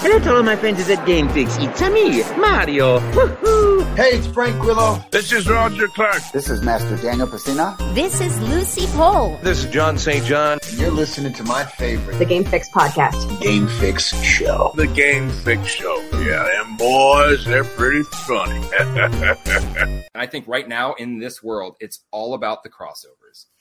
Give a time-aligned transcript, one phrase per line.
[0.00, 1.56] Hello to all my friends at Game Fix.
[1.58, 3.00] It's me, Mario.
[3.16, 3.80] Woo-hoo.
[3.96, 5.02] Hey, it's Frank Grillo.
[5.10, 6.22] This is Roger Clark.
[6.32, 7.76] This is Master Daniel Pesina.
[7.96, 9.36] This is Lucy Pohl.
[9.42, 10.24] This is John St.
[10.24, 10.60] John.
[10.68, 13.40] And you're listening to my favorite, the Game Fix podcast.
[13.40, 14.70] Game Fix Show.
[14.76, 16.00] The Game Fix Show.
[16.12, 18.60] Yeah, them boys, they're pretty funny.
[20.14, 23.17] I think right now in this world, it's all about the crossovers.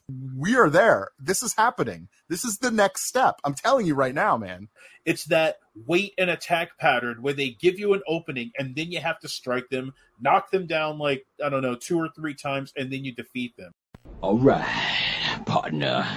[0.09, 1.09] We are there.
[1.19, 2.07] This is happening.
[2.29, 3.41] This is the next step.
[3.43, 4.69] I'm telling you right now, man.
[5.03, 9.01] It's that wait and attack pattern where they give you an opening and then you
[9.01, 12.71] have to strike them, knock them down like, I don't know, two or three times,
[12.77, 13.73] and then you defeat them.
[14.21, 16.07] All right, partner.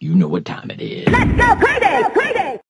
[0.00, 1.06] You know what time it is.
[1.08, 2.02] Let's go, Payday!
[2.14, 2.60] Payday!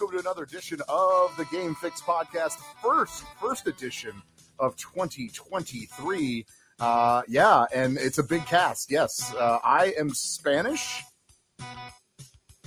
[0.00, 2.56] Welcome to another edition of the Game Fix podcast.
[2.82, 4.10] First, first edition
[4.58, 6.44] of 2023.
[6.80, 8.90] Uh, yeah, and it's a big cast.
[8.90, 11.00] Yes, uh, I am Spanish.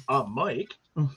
[0.08, 0.74] Uh, Mike.
[0.96, 1.10] And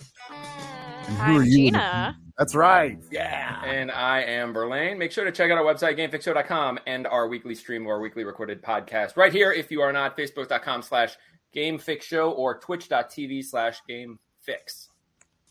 [1.07, 1.67] who are you?
[1.67, 2.19] Gina.
[2.37, 2.99] That's right.
[3.13, 3.63] Yeah.
[3.65, 4.99] And I am Verlaine.
[4.99, 8.63] Make sure to check out our website, gamefixshow.com, and our weekly stream or weekly recorded
[8.63, 9.53] podcast right here.
[9.53, 11.17] If you are not, facebook.com slash
[11.55, 14.89] gamefixshow or twitch.tv slash gamefix.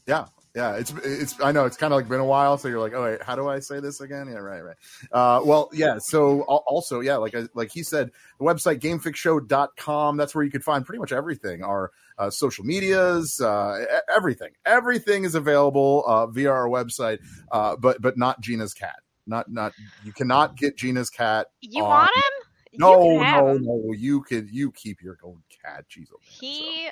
[0.06, 0.26] Yeah,
[0.60, 1.42] yeah, it's it's.
[1.42, 3.36] I know it's kind of like been a while, so you're like, oh wait, how
[3.36, 4.28] do I say this again?
[4.28, 4.76] Yeah, right, right.
[5.10, 6.00] Uh, well, yeah.
[6.00, 10.18] So also, yeah, like like he said, the website gamefixshow.com.
[10.18, 11.64] That's where you can find pretty much everything.
[11.64, 17.20] Our uh, social medias, uh, everything, everything is available uh, via our website.
[17.52, 19.00] Uh, but but not Gina's cat.
[19.26, 19.72] Not not
[20.04, 21.48] you cannot get Gina's cat.
[21.62, 22.80] You on- want him?
[22.80, 23.64] No, no, him.
[23.64, 23.94] no.
[23.96, 25.86] You could you keep your own cat.
[25.90, 26.90] Jeez, oh, man, He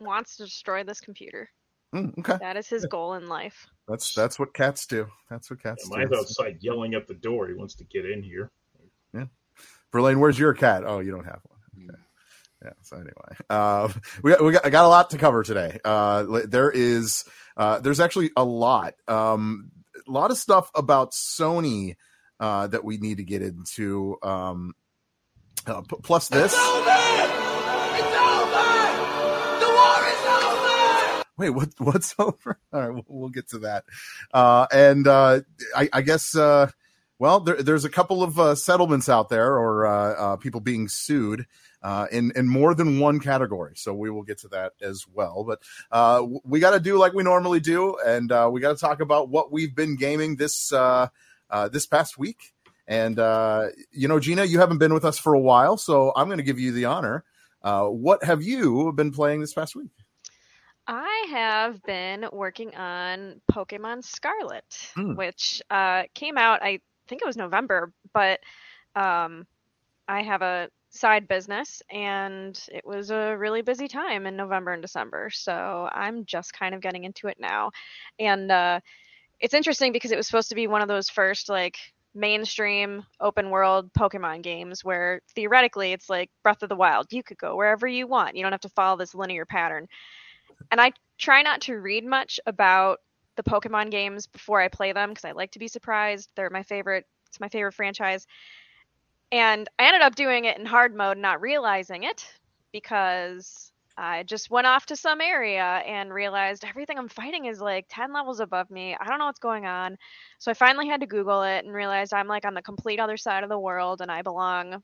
[0.00, 1.48] wants to destroy this computer.
[1.94, 1.98] So.
[1.98, 3.66] Mm, okay, That is his goal in life.
[3.88, 5.06] that's that's what cats do.
[5.30, 5.96] That's what cats do.
[5.96, 6.16] Mine's do.
[6.18, 7.48] outside yelling at the door.
[7.48, 8.50] He wants to get in here.
[9.12, 9.26] Yeah.
[9.92, 10.82] Verlaine, where's your cat?
[10.86, 11.88] Oh, you don't have one.
[11.88, 11.98] Okay.
[12.64, 12.70] Yeah.
[12.82, 15.78] So anyway, uh, we got, we got I got a lot to cover today.
[15.84, 17.24] Uh, there is
[17.56, 19.70] uh, there's actually a lot, um,
[20.08, 21.96] a lot of stuff about Sony
[22.40, 24.16] uh, that we need to get into.
[24.22, 24.72] Um,
[25.66, 26.54] uh, p- plus this.
[31.36, 31.70] Wait, what?
[31.78, 32.58] What's over?
[32.72, 33.84] All right, we'll, we'll get to that.
[34.32, 35.40] Uh, and uh,
[35.76, 36.70] I, I guess, uh,
[37.18, 40.88] well, there, there's a couple of uh, settlements out there, or uh, uh, people being
[40.88, 41.46] sued
[42.10, 43.74] in in more than one category.
[43.76, 45.44] So we will get to that as well.
[45.44, 45.62] But
[46.44, 49.52] we got to do like we normally do, and we got to talk about what
[49.52, 50.72] we've been gaming this
[51.70, 52.52] this past week.
[52.86, 53.16] And
[53.92, 56.44] you know, Gina, you haven't been with us for a while, so I'm going to
[56.44, 57.24] give you the honor.
[57.62, 60.03] What have you been playing this past week?
[60.86, 64.64] I have been working on Pokemon Scarlet,
[64.94, 65.14] Hmm.
[65.14, 68.40] which uh, came out, I think it was November, but
[68.94, 69.46] um,
[70.08, 74.82] I have a side business and it was a really busy time in November and
[74.82, 75.30] December.
[75.30, 77.70] So I'm just kind of getting into it now.
[78.18, 78.80] And uh,
[79.40, 81.78] it's interesting because it was supposed to be one of those first, like,
[82.14, 87.12] mainstream open world Pokemon games where theoretically it's like Breath of the Wild.
[87.12, 88.36] You could go wherever you want.
[88.36, 89.88] You don't have to follow this linear pattern.
[90.70, 93.00] And I try not to read much about
[93.36, 96.28] the Pokemon games before I play them because I like to be surprised.
[96.36, 97.04] They're my favorite.
[97.28, 98.26] It's my favorite franchise.
[99.32, 102.24] And I ended up doing it in hard mode, not realizing it
[102.72, 107.86] because I just went off to some area and realized everything I'm fighting is like
[107.88, 108.96] 10 levels above me.
[108.98, 109.96] I don't know what's going on.
[110.38, 113.16] So I finally had to Google it and realized I'm like on the complete other
[113.16, 114.82] side of the world and I belong,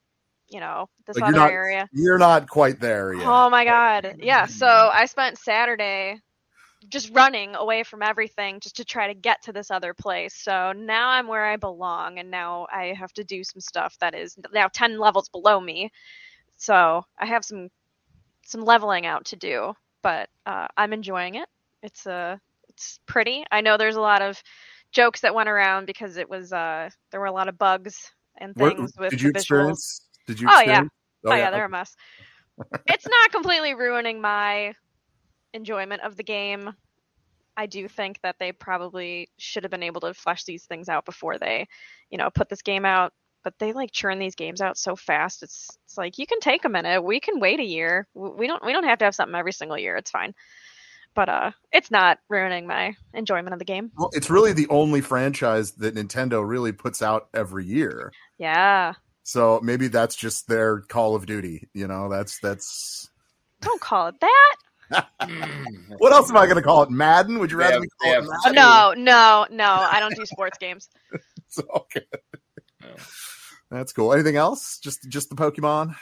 [0.50, 1.88] you know, this Like, other you're not area.
[1.92, 3.26] you're not quite there yet.
[3.26, 4.16] Oh my god.
[4.18, 6.18] Yeah, so I spent Saturday
[6.88, 10.34] just running away from everything just to try to get to this other place.
[10.34, 14.14] So now I'm where I belong and now I have to do some stuff that
[14.14, 15.90] is now 10 levels below me.
[16.56, 17.68] So I have some
[18.44, 21.48] some leveling out to do, but uh, I'm enjoying it.
[21.82, 22.36] It's uh
[22.68, 23.44] it's pretty.
[23.50, 24.42] I know there's a lot of
[24.92, 28.54] jokes that went around because it was uh there were a lot of bugs and
[28.56, 29.40] What- things with did you the visuals.
[29.40, 30.00] experience?
[30.26, 30.48] Did you?
[30.48, 30.60] Oh, yeah.
[30.60, 30.90] Experience?
[31.26, 31.94] Oh, yeah, they're a mess.
[32.86, 34.74] it's not completely ruining my
[35.52, 36.74] enjoyment of the game.
[37.56, 41.04] I do think that they probably should have been able to flesh these things out
[41.04, 41.68] before they,
[42.08, 43.12] you know, put this game out.
[43.42, 45.42] But they like churn these games out so fast.
[45.42, 47.02] It's it's like you can take a minute.
[47.02, 48.06] We can wait a year.
[48.14, 49.96] We don't we don't have to have something every single year.
[49.96, 50.34] It's fine.
[51.14, 53.90] But uh, it's not ruining my enjoyment of the game.
[53.96, 58.12] Well, it's really the only franchise that Nintendo really puts out every year.
[58.38, 58.92] Yeah.
[59.30, 61.68] So maybe that's just their Call of Duty.
[61.72, 63.08] You know, that's that's
[63.62, 64.56] Don't call it that.
[65.98, 66.90] What else am I going to call it?
[66.90, 67.38] Madden?
[67.38, 68.18] Would you rather Yeah, me call yeah.
[68.18, 68.54] it Oh, Madden?
[68.56, 69.64] no, no, no.
[69.88, 70.88] I don't do sports games.
[71.46, 72.06] It's all good.
[73.70, 74.12] That's cool.
[74.12, 74.78] Anything else?
[74.82, 75.94] Just just the Pokemon?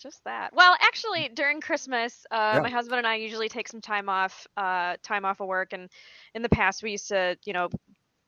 [0.00, 0.54] Just that.
[0.54, 2.60] Well, actually, during Christmas, uh, Yeah.
[2.62, 5.88] my husband and I usually take some time off, uh, time off of work, and
[6.34, 7.68] in the past we used to, you know,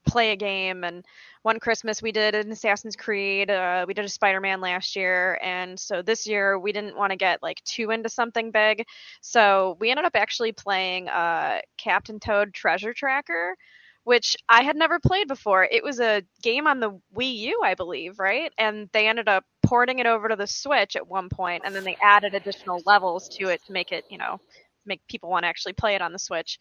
[0.06, 0.84] play a game.
[0.84, 1.04] And
[1.43, 5.78] one Christmas we did an Assassin's Creed, uh, we did a Spider-Man last year, and
[5.78, 8.84] so this year we didn't want to get like too into something big,
[9.20, 13.56] so we ended up actually playing uh, Captain Toad Treasure Tracker.
[14.04, 15.62] Which I had never played before.
[15.62, 18.52] It was a game on the Wii U, I believe, right?
[18.58, 21.84] And they ended up porting it over to the Switch at one point, and then
[21.84, 24.40] they added additional levels to it to make it, you know,
[24.87, 26.58] make people want to actually play it on the Switch.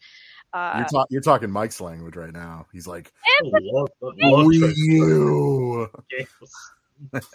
[0.52, 2.66] Uh, You're, ta- you're talking Mike's language right now.
[2.72, 6.28] He's like, I love, I Wii Treasure games.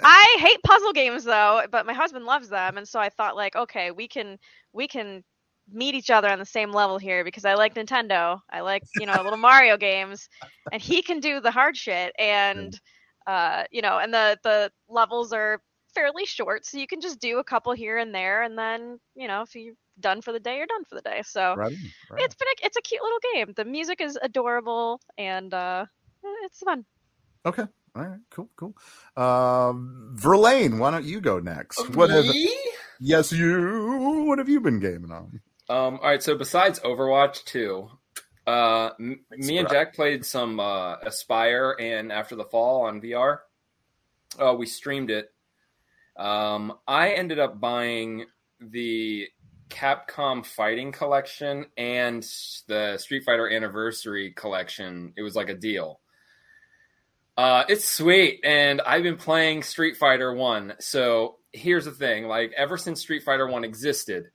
[0.04, 3.56] I hate puzzle games though, but my husband loves them, and so I thought like,
[3.56, 4.38] okay, we can
[4.74, 5.24] we can
[5.72, 9.06] meet each other on the same level here because I like Nintendo, I like you
[9.06, 10.30] know little Mario games,
[10.72, 12.80] and he can do the hard shit, and
[13.26, 15.62] uh, you know, and the the levels are
[15.94, 19.28] fairly short, so you can just do a couple here and there, and then you
[19.28, 21.22] know if you're done for the day, you're done for the day.
[21.26, 21.76] So Right,
[22.12, 22.22] right.
[22.24, 23.54] it's been a, it's a cute little game.
[23.56, 25.86] The music is adorable, and uh,
[26.44, 26.86] it's fun.
[27.46, 27.64] Okay.
[27.96, 28.20] All right.
[28.30, 28.50] Cool.
[28.56, 28.76] Cool.
[29.16, 31.96] Um, Verlaine, why don't you go next?
[31.96, 32.26] What have,
[33.00, 34.26] yes, you.
[34.28, 35.42] What have you been gaming on?
[35.70, 37.90] Um, all right, so besides Overwatch 2,
[38.46, 39.68] uh, m- me and.
[39.68, 43.40] Jack played some uh, Aspire and After the Fall on VR.
[44.40, 45.34] Uh, we streamed it.
[46.18, 48.26] Um, I ended up buying
[48.60, 49.28] the
[49.70, 52.24] Capcom Fighting Collection and
[52.68, 55.14] the Street Fighter Anniversary Collection.
[55.16, 56.00] It was like a deal.
[57.36, 60.74] Uh, it's sweet, and I've been playing Street Fighter One.
[60.80, 64.32] So here's the thing: like ever since Street Fighter One existed,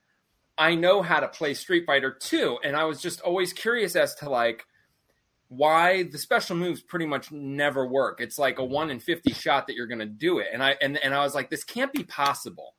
[0.58, 4.14] I know how to play Street Fighter 2 and I was just always curious as
[4.16, 4.64] to like
[5.52, 8.20] why the special moves pretty much never work.
[8.20, 10.48] It's like a 1 in 50 shot that you're going to do it.
[10.52, 12.74] And I and and I was like this can't be possible.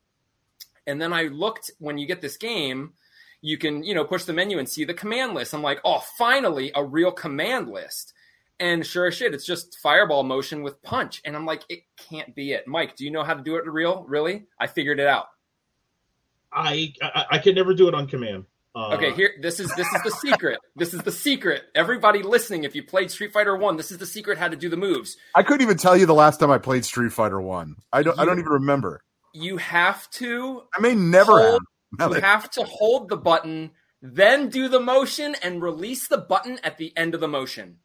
[0.88, 2.94] And then I looked when you get this game,
[3.42, 5.54] you can, you know, push the menu and see the command list.
[5.54, 8.14] I'm like, "Oh, finally a real command list."
[8.60, 11.22] And sure as shit, it's just fireball motion with punch.
[11.26, 12.68] And I'm like, it can't be it.
[12.68, 14.06] Mike, do you know how to do it real?
[14.08, 14.46] Really?
[14.60, 15.28] I figured it out.
[16.52, 18.46] I, I I could never do it on command.
[18.75, 20.60] Uh, Okay, here this is this is the secret.
[20.75, 21.64] this is the secret.
[21.75, 24.68] Everybody listening, if you played Street Fighter 1, this is the secret how to do
[24.70, 25.16] the moves.
[25.36, 27.75] I couldn't even tell you the last time I played Street Fighter One.
[27.92, 28.18] I don't.
[28.20, 29.02] I don't even remember.
[29.34, 31.50] You have to I may never have.
[31.52, 31.62] Hold-
[32.00, 33.70] Now you have to hold the button,
[34.02, 37.78] then do the motion and release the button at the end of the motion.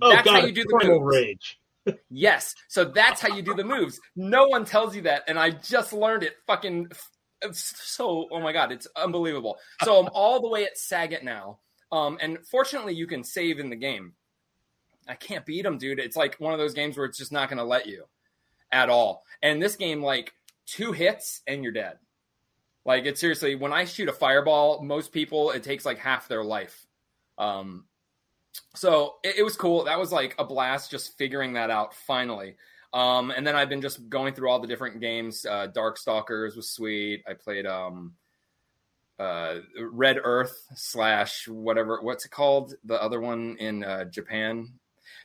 [0.00, 1.14] Oh That's god, how you do the Primal moves.
[1.16, 1.60] Rage.
[2.10, 2.54] Yes.
[2.68, 4.00] So that's how you do the moves.
[4.16, 6.32] No one tells you that, and I just learned it.
[6.46, 7.08] Fucking it's
[7.52, 8.28] so.
[8.30, 9.58] Oh my god, it's unbelievable.
[9.84, 11.58] So I'm all the way at Sagat now,
[11.92, 14.14] um, and fortunately, you can save in the game.
[15.08, 15.98] I can't beat him, dude.
[15.98, 18.04] It's like one of those games where it's just not going to let you
[18.72, 19.24] at all.
[19.42, 20.32] And this game, like
[20.66, 21.98] two hits and you're dead.
[22.84, 26.44] Like it's seriously, when I shoot a fireball, most people it takes like half their
[26.44, 26.86] life.
[27.38, 27.84] Um,
[28.74, 29.84] so it, it was cool.
[29.84, 32.56] That was like a blast just figuring that out finally.
[32.96, 35.44] Um, and then I've been just going through all the different games.
[35.44, 37.22] Uh, Darkstalkers was sweet.
[37.28, 38.14] I played um,
[39.18, 39.56] uh,
[39.90, 42.00] Red Earth slash whatever.
[42.00, 42.72] What's it called?
[42.86, 44.72] The other one in uh, Japan.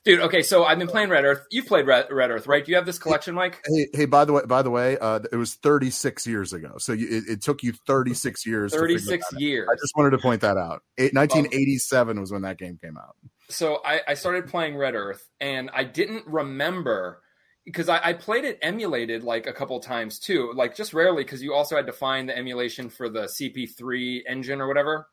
[0.04, 1.46] Dude, okay, so I've been playing Red Earth.
[1.50, 2.66] You've played Red, Red Earth, right?
[2.66, 3.64] Do you have this collection, Mike?
[3.66, 4.06] Hey, hey!
[4.06, 6.74] By the way, by the way, uh, it was 36 years ago.
[6.78, 8.74] So you, it, it took you 36 years.
[8.74, 9.42] to figure 36 that out.
[9.42, 9.70] years.
[9.72, 10.84] I just wanted to point that out.
[10.98, 13.16] Eight, 1987 was when that game came out.
[13.48, 17.22] so I, I started playing Red Earth, and I didn't remember
[17.66, 21.44] because I, I played it emulated like a couple times too, like just rarely because
[21.44, 25.08] you also had to find the emulation for the CP3 engine or whatever.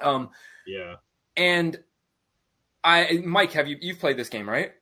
[0.00, 0.30] Um,
[0.66, 0.96] Yeah.
[1.36, 1.78] and
[2.82, 4.72] I, Mike, have you you've played this game, right?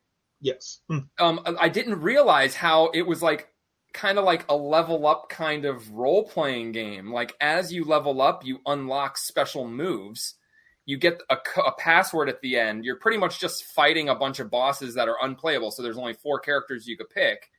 [0.40, 0.80] Yes.
[0.88, 0.99] Hmm.
[1.18, 3.49] um, I didn't realize how it was like
[3.92, 7.12] kind of like a level up kind of role playing game.
[7.12, 10.35] Like as you level up, you unlock special moves.
[10.88, 12.83] You get a, a password at the end.
[12.83, 15.71] You're pretty much just fighting a bunch of bosses that are unplayable.
[15.71, 17.50] So there's only four characters you could pick.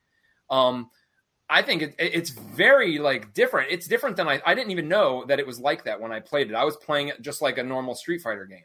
[0.50, 0.90] Um,
[1.48, 3.70] I think it, it's very like different.
[3.70, 4.42] It's different than I.
[4.44, 6.54] I didn't even know that it was like that when I played it.
[6.56, 8.64] I was playing it just like a normal Street Fighter game.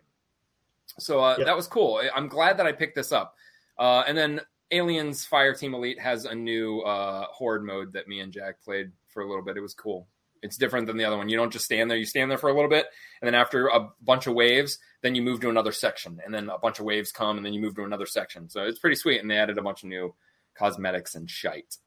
[0.98, 1.46] So uh, Yep.
[1.46, 2.02] that was cool.
[2.16, 3.36] I'm glad that I picked this up.
[3.78, 4.42] Uh, and then
[4.72, 8.92] Aliens Fire Team Elite has a new uh, horde mode that me and Jack played
[9.10, 9.58] for a little bit.
[9.58, 10.08] It was cool.
[10.46, 11.28] It's different than the other one.
[11.28, 11.98] You don't just stand there.
[11.98, 12.86] You stand there for a little bit,
[13.22, 16.50] and then after a bunch of waves, then you move to another section, and then
[16.50, 18.48] a bunch of waves come, and then you move to another section.
[18.50, 19.20] So it's pretty sweet.
[19.22, 20.16] And they added a bunch of new
[20.56, 21.78] cosmetics and shite.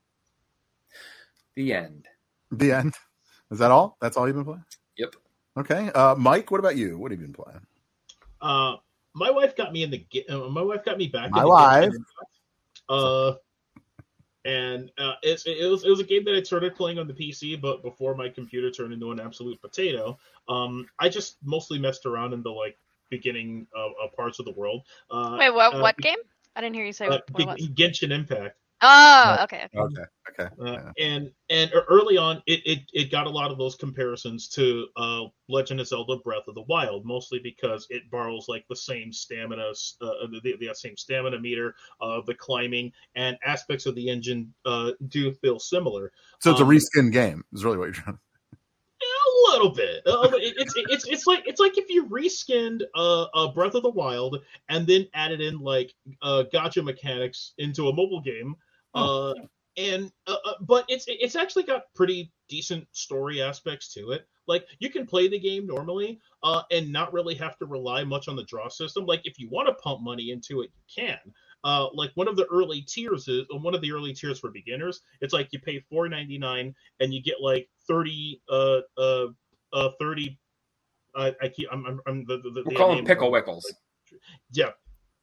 [1.54, 2.06] The end.
[2.50, 2.94] The end.
[3.50, 3.96] Is that all?
[4.00, 4.64] That's all you've been playing?
[4.96, 5.14] Yep.
[5.58, 5.90] Okay.
[5.94, 6.98] Uh, Mike, what about you?
[6.98, 7.60] What have you been playing?
[8.40, 8.76] Uh,
[9.14, 9.98] my wife got me in the.
[10.10, 11.30] ga- Uh, my wife got me back.
[11.30, 11.84] My into wife.
[11.84, 12.32] Genshin Impact.
[12.88, 13.32] Uh,
[14.45, 17.14] and uh, it's it was it was a game that I started playing on the
[17.14, 20.18] PC, but before my computer turned into an absolute potato.
[20.49, 22.76] Um, I just mostly messed around in the like
[23.11, 24.83] beginning of, parts of the world.
[25.11, 25.75] Uh, Wait, what?
[25.75, 26.18] uh, what game?
[26.54, 27.75] I didn't hear you say Uh, what, what it.
[27.75, 28.57] Genshin Impact.
[28.82, 29.68] Oh, okay.
[29.76, 30.02] Okay.
[30.40, 30.49] Okay.
[30.61, 30.92] Uh, Yeah.
[30.99, 35.25] and and early on, it, it it got a lot of those comparisons to uh,
[35.49, 39.68] Legend of Zelda: Breath of the Wild, mostly because it borrows like the same stamina,
[40.00, 44.92] uh, the, the same stamina meter, uh, the climbing, and aspects of the engine uh,
[45.08, 46.12] do feel similar.
[46.40, 47.44] So it's a Um, reskin game.
[47.52, 48.16] Is really what you're trying.
[48.16, 48.20] To
[49.06, 50.02] a little bit.
[50.06, 53.82] Uh, it- it's it's it's like it's like if you reskinned uh, uh Breath of
[53.82, 58.56] the Wild and then added in like uh gacha mechanics into a mobile game.
[58.99, 59.35] Uh,
[59.78, 64.26] and uh, uh, but it's it's actually got pretty decent story aspects to it.
[64.47, 68.28] Like you can play the game normally, uh, and not really have to rely much
[68.28, 69.07] on the draw system.
[69.07, 71.19] Like if you want to pump money into it, you can.
[71.64, 75.00] Uh, like one of the early tiers is one of the early tiers for beginners.
[75.21, 79.26] It's like you pay four ninety nine and you get like thirty uh uh
[79.73, 80.38] uh thirty.
[81.14, 83.64] I I keep I'm I'm, I'm the, the, the We'll call them pickle wickles.
[84.52, 84.71] yeah,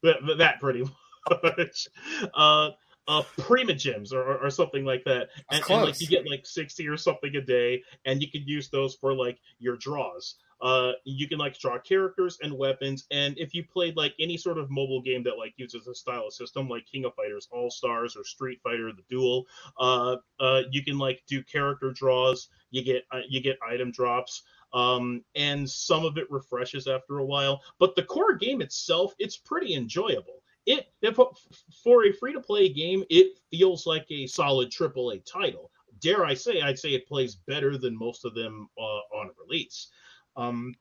[0.03, 0.83] that, that pretty
[1.43, 1.87] much.
[2.33, 2.71] Uh,
[3.07, 6.87] uh, Primogems or, or, or something like that, and, and like you get like sixty
[6.87, 10.35] or something a day, and you can use those for like your draws.
[10.61, 14.57] Uh, you can like draw characters and weapons, and if you played like any sort
[14.57, 18.15] of mobile game that like uses a style system like King of Fighters All Stars
[18.15, 19.45] or Street Fighter The Duel,
[19.79, 22.47] uh, uh, you can like do character draws.
[22.71, 24.43] You get uh, you get item drops
[24.75, 27.61] um, and some of it refreshes after a while.
[27.79, 30.43] But the core game itself, it's pretty enjoyable.
[30.65, 30.87] It
[31.83, 35.71] for a free to play game, it feels like a solid AAA title.
[35.99, 39.87] Dare I say, I'd say it plays better than most of them uh, on release.
[40.35, 40.75] Um,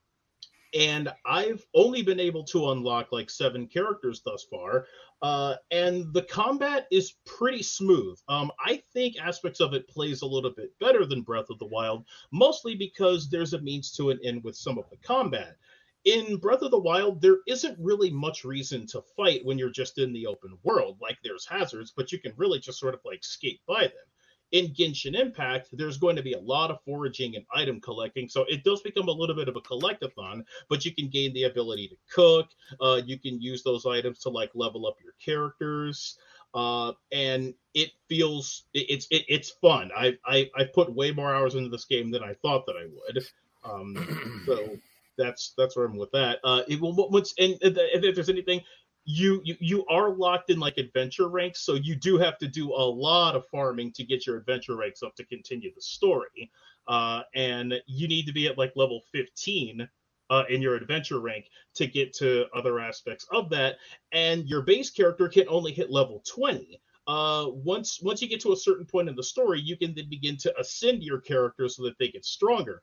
[0.74, 4.86] and I've only been able to unlock like seven characters thus far,
[5.22, 8.18] uh, and the combat is pretty smooth.
[8.28, 11.66] Um, I think aspects of it plays a little bit better than Breath of the
[11.66, 15.56] Wild, mostly because there's a means to an end with some of the combat.
[16.04, 19.98] In Breath of the Wild, there isn't really much reason to fight when you're just
[19.98, 20.98] in the open world.
[21.00, 24.06] Like there's hazards, but you can really just sort of like skate by them
[24.54, 28.28] in Genshin Impact, there's going to be a lot of foraging and item collecting.
[28.28, 31.42] So it does become a little bit of a collectathon, but you can gain the
[31.44, 32.50] ability to cook.
[32.80, 36.18] Uh, you can use those items to like level up your characters.
[36.54, 39.90] Uh, and it feels it, it's it, it's fun.
[39.96, 42.86] I, I I put way more hours into this game than I thought that I
[42.86, 43.26] would.
[43.64, 44.78] Um, so
[45.16, 46.38] that's that's where I'm with that.
[46.44, 48.62] Uh, it will once and if there's anything,
[49.04, 52.72] you, you you are locked in like adventure ranks, so you do have to do
[52.72, 56.50] a lot of farming to get your adventure ranks up to continue the story.
[56.88, 59.88] Uh, and you need to be at like level 15
[60.30, 63.76] uh, in your adventure rank to get to other aspects of that.
[64.12, 66.80] And your base character can only hit level 20.
[67.06, 70.08] Uh, once once you get to a certain point in the story, you can then
[70.08, 72.80] begin to ascend your character so that they get stronger.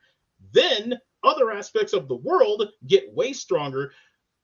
[0.51, 3.91] Then other aspects of the world get way stronger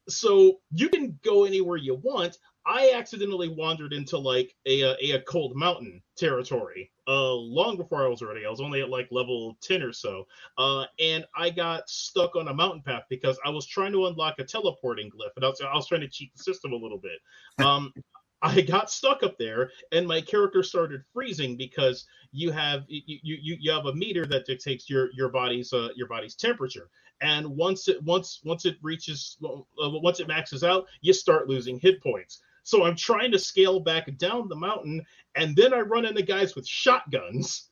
[0.10, 2.38] so you can go anywhere you want.
[2.65, 8.07] I accidentally wandered into like a a, a cold mountain territory uh long before I
[8.07, 8.46] was ready.
[8.46, 10.27] I was only at like level 10 or so.
[10.57, 14.36] Uh and I got stuck on a mountain path because I was trying to unlock
[14.39, 17.00] a teleporting glyph and I was, I was trying to cheat the system a little
[17.00, 17.19] bit.
[17.60, 17.93] Um
[18.41, 23.58] I got stuck up there and my character started freezing because you have you you,
[23.60, 26.89] you have a meter that dictates your your body's uh, your body's temperature.
[27.22, 31.79] And once it once once it reaches uh, once it maxes out you start losing
[31.79, 32.41] hit points.
[32.63, 35.03] So i'm trying to scale back down the mountain
[35.36, 37.70] and then i run into guys with shotguns.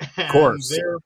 [0.16, 0.68] And course.
[0.70, 0.98] they're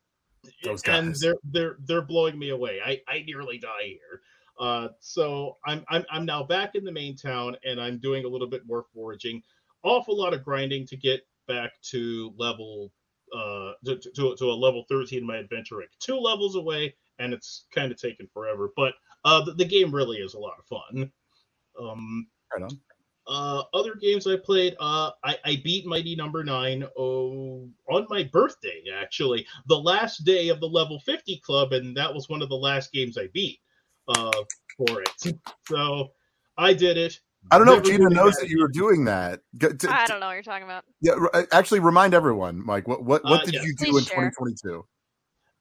[0.64, 2.78] Those and they're they're they're blowing me away.
[2.84, 4.20] I i nearly die here
[4.62, 8.28] uh so i'm i'm, I'm now back in the main town and i'm doing a
[8.28, 9.42] little bit more foraging.
[9.84, 12.92] Awful lot of grinding to get back to level
[13.36, 17.34] uh to, to, to a level 13 in my adventure rank two levels away and
[17.34, 20.64] it's kind of taken forever but uh the, the game really is a lot of
[20.66, 21.10] fun.
[21.80, 22.78] Um Right on.
[23.26, 28.24] uh, other games I played, uh, I, I beat Mighty Number Nine oh, on my
[28.24, 32.48] birthday, actually, the last day of the level 50 club, and that was one of
[32.50, 33.60] the last games I beat
[34.08, 34.30] uh,
[34.76, 35.34] for it.
[35.68, 36.12] So
[36.58, 37.20] I did it.
[37.50, 39.40] I don't know if Never Gina knows had that you were doing that.
[39.58, 40.84] Go- t- I t- don't know what you're talking about.
[41.00, 41.14] yeah,
[41.52, 42.86] actually, remind everyone, Mike.
[42.86, 43.64] What what, what Uh, did yes.
[43.64, 44.30] you do Please in share.
[44.30, 44.84] 2022?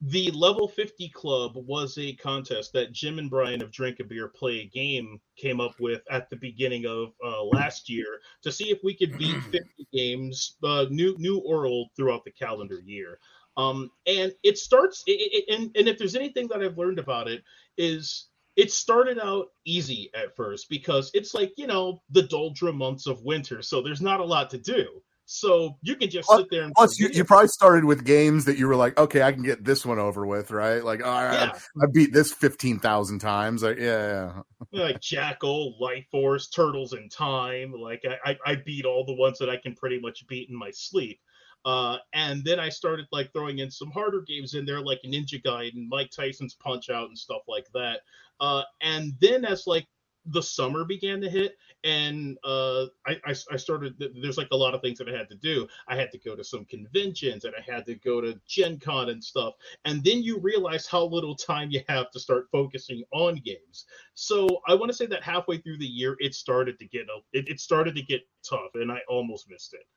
[0.06, 4.28] The level 50 club was a contest that Jim and Brian of Drink a Beer
[4.30, 8.72] Play a Game came up with at the beginning of uh, last year to see
[8.72, 9.62] if we could beat 50
[9.94, 13.20] games, uh, new new or old, throughout the calendar year.
[13.58, 17.28] Um, and it starts, it, it, and, and if there's anything that I've learned about
[17.28, 17.44] it,
[17.78, 23.08] is it started out easy at first because it's like, you know, the doldrum months
[23.08, 23.62] of winter.
[23.62, 25.02] So there's not a lot to do.
[25.26, 28.58] So you can just sit there and Plus, you, you probably started with games that
[28.58, 30.84] you were like, okay, I can get this one over with, right?
[30.84, 31.52] Like, oh, I, Yeah.
[31.82, 33.64] I beat this fifteen thousand times.
[33.64, 34.42] Like, yeah, yeah.
[34.84, 37.72] like Jackal, Life Force, Turtles in Time.
[37.72, 40.56] Like I, I, I beat all the ones that I can pretty much beat in
[40.56, 41.22] my sleep.
[41.64, 45.42] Uh, and then I started like throwing in some harder games in there, like Ninja
[45.42, 48.02] Gaiden, Mike Tyson's Punch Out, and stuff like that.
[48.42, 49.88] Uh, and then as like
[50.26, 53.96] the summer began to hit, and uh, I, I, I started.
[54.22, 55.68] There's like a lot of things that I had to do.
[55.88, 59.10] I had to go to some conventions, and I had to go to Gen Con
[59.10, 59.56] and stuff.
[59.86, 63.86] And then you realize how little time you have to start focusing on games.
[64.14, 67.48] So I want to say that halfway through the year, it started to get it,
[67.48, 69.88] it started to get tough, and I almost missed it.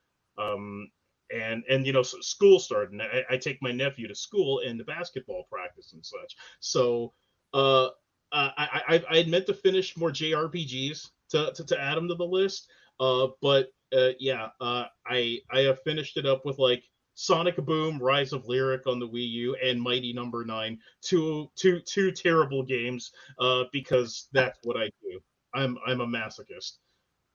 [0.40, 0.90] Um,
[1.34, 4.60] and and you know, so school started, and I, I take my nephew to school
[4.66, 6.36] and the basketball practice and such.
[6.60, 7.12] So
[7.52, 7.88] uh,
[8.32, 12.14] I, I I had meant to finish more JRPGs to to, to add them to
[12.14, 12.70] the list.
[13.00, 17.98] Uh, but uh, yeah, uh, I I have finished it up with like Sonic Boom,
[17.98, 20.78] Rise of Lyric on the Wii U, and Mighty Number Nine.
[21.02, 23.12] Two two two terrible games.
[23.38, 25.20] Uh, because that's what I do.
[25.54, 26.78] I'm I'm a masochist.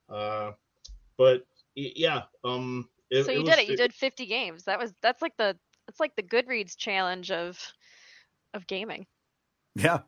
[0.08, 0.52] Uh,
[1.16, 1.44] but
[1.74, 2.88] yeah, um.
[3.10, 3.68] It, so you was- did it.
[3.68, 4.64] You did 50 games.
[4.64, 5.56] That was that's like the
[5.88, 7.58] it's like the Goodreads challenge of
[8.54, 9.06] of gaming.
[9.74, 10.00] yeah.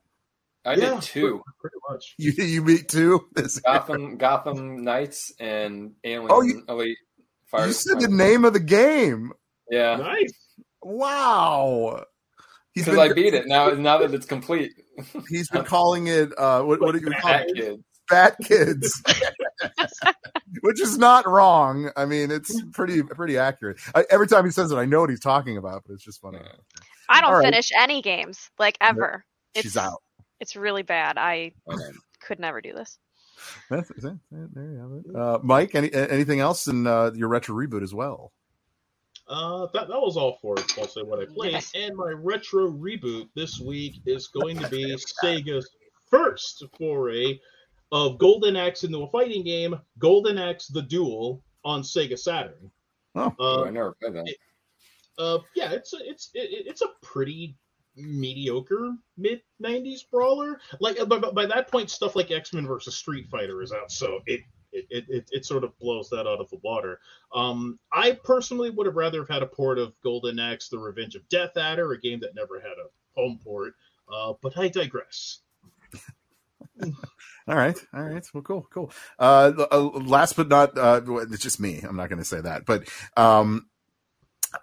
[0.64, 1.42] I Yeah, did two.
[1.60, 2.14] pretty much.
[2.18, 3.26] You you beat two.
[3.34, 6.98] This Gotham Gotham Knights and Alien Oh, you- Elite
[7.46, 7.66] Fire.
[7.66, 9.32] you said the name of the game.
[9.70, 10.32] Yeah, Nice.
[10.82, 12.04] Wow.
[12.74, 13.68] He's because I beat it now.
[13.70, 14.72] Now that it's complete,
[15.28, 17.80] he's been calling it uh what, what do you call it?
[18.08, 19.02] Fat kids.
[20.62, 21.90] Which is not wrong.
[21.96, 23.78] I mean, it's pretty pretty accurate.
[23.94, 26.20] I, every time he says it, I know what he's talking about, but it's just
[26.20, 26.38] funny.
[26.42, 26.52] Yeah.
[27.08, 27.44] I don't All right.
[27.44, 29.24] finish any games like ever.
[29.56, 30.02] She's it's, out.
[30.42, 31.18] It's really bad.
[31.18, 31.96] I Okay.
[32.20, 32.98] could never do this.
[33.70, 35.16] That's, that's, there you have it.
[35.16, 38.32] Uh, Mike, any anything else in uh, your retro reboot as well?
[39.28, 41.52] Uh, that, that was all for mostly what I played.
[41.52, 41.70] Yes.
[41.76, 45.70] And my retro reboot this week is going to be Sega's
[46.10, 47.38] first foray
[47.92, 52.70] of Golden Axe into a fighting game, Golden Axe the Duel on Sega Saturn.
[53.14, 54.34] Oh, Oh, I Uh, never played that.
[55.18, 57.56] uh, yeah, it's a, it's it, it's a pretty
[57.96, 60.60] mediocre mid '90s brawler.
[60.80, 64.20] Like by, by- that point, stuff like X Men versus Street Fighter is out, so
[64.26, 64.40] it.
[64.74, 66.98] It, it, it, it sort of blows that out of the water.
[67.34, 71.14] Um, I personally would have rather have had a port of Golden Axe: The Revenge
[71.14, 73.74] of Death Adder, a game that never had a home port.
[74.10, 75.40] Uh, but I digress.
[77.48, 78.24] All right, all right.
[78.32, 78.92] Well, cool, cool.
[79.18, 81.80] Uh, uh, last but not, uh, it's just me.
[81.82, 83.68] I'm not going to say that, but um,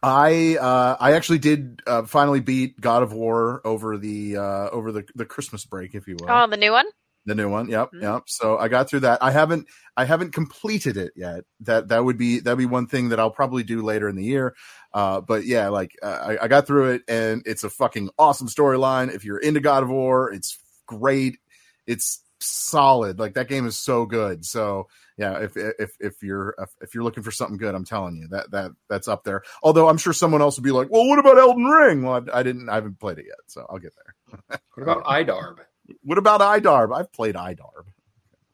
[0.04, 4.92] I uh, I actually did uh, finally beat God of War over the uh, over
[4.92, 6.30] the the Christmas break, if you will.
[6.30, 6.86] Oh, the new one?
[7.26, 8.02] The new one, yep, Mhm.
[8.02, 8.24] yep.
[8.28, 9.22] So I got through that.
[9.22, 11.44] I haven't, I haven't completed it yet.
[11.60, 14.24] That that would be that'd be one thing that I'll probably do later in the
[14.24, 14.56] year.
[14.94, 18.48] Uh, but yeah, like uh, I, I got through it, and it's a fucking awesome
[18.48, 19.14] storyline.
[19.14, 21.38] If you're into God of War, it's great.
[21.86, 23.20] It's solid.
[23.20, 24.46] Like that game is so good.
[24.46, 28.28] So yeah, if if if you're if you're looking for something good, I'm telling you
[28.30, 29.44] that that that's up there.
[29.62, 32.04] Although I'm sure someone else would be like, well, what about Elden Ring?
[32.04, 34.60] Well, I, I didn't, I haven't played it yet, so I'll get there.
[34.76, 35.58] What about IDARB?
[36.04, 36.98] What about iDarb?
[36.98, 37.88] I've played iDarb.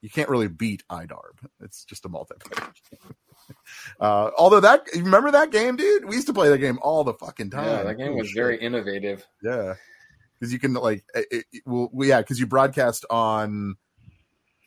[0.02, 1.38] You can't really beat iDarb.
[1.62, 2.72] It's just a multiplayer.
[4.00, 6.06] uh, although that, remember that game, dude?
[6.06, 7.66] We used to play that game all the fucking time.
[7.66, 9.26] Yeah, that game was very innovative.
[9.44, 9.76] yeah.
[10.40, 13.76] Because you can like, it, it, well, well, yeah, because you broadcast on.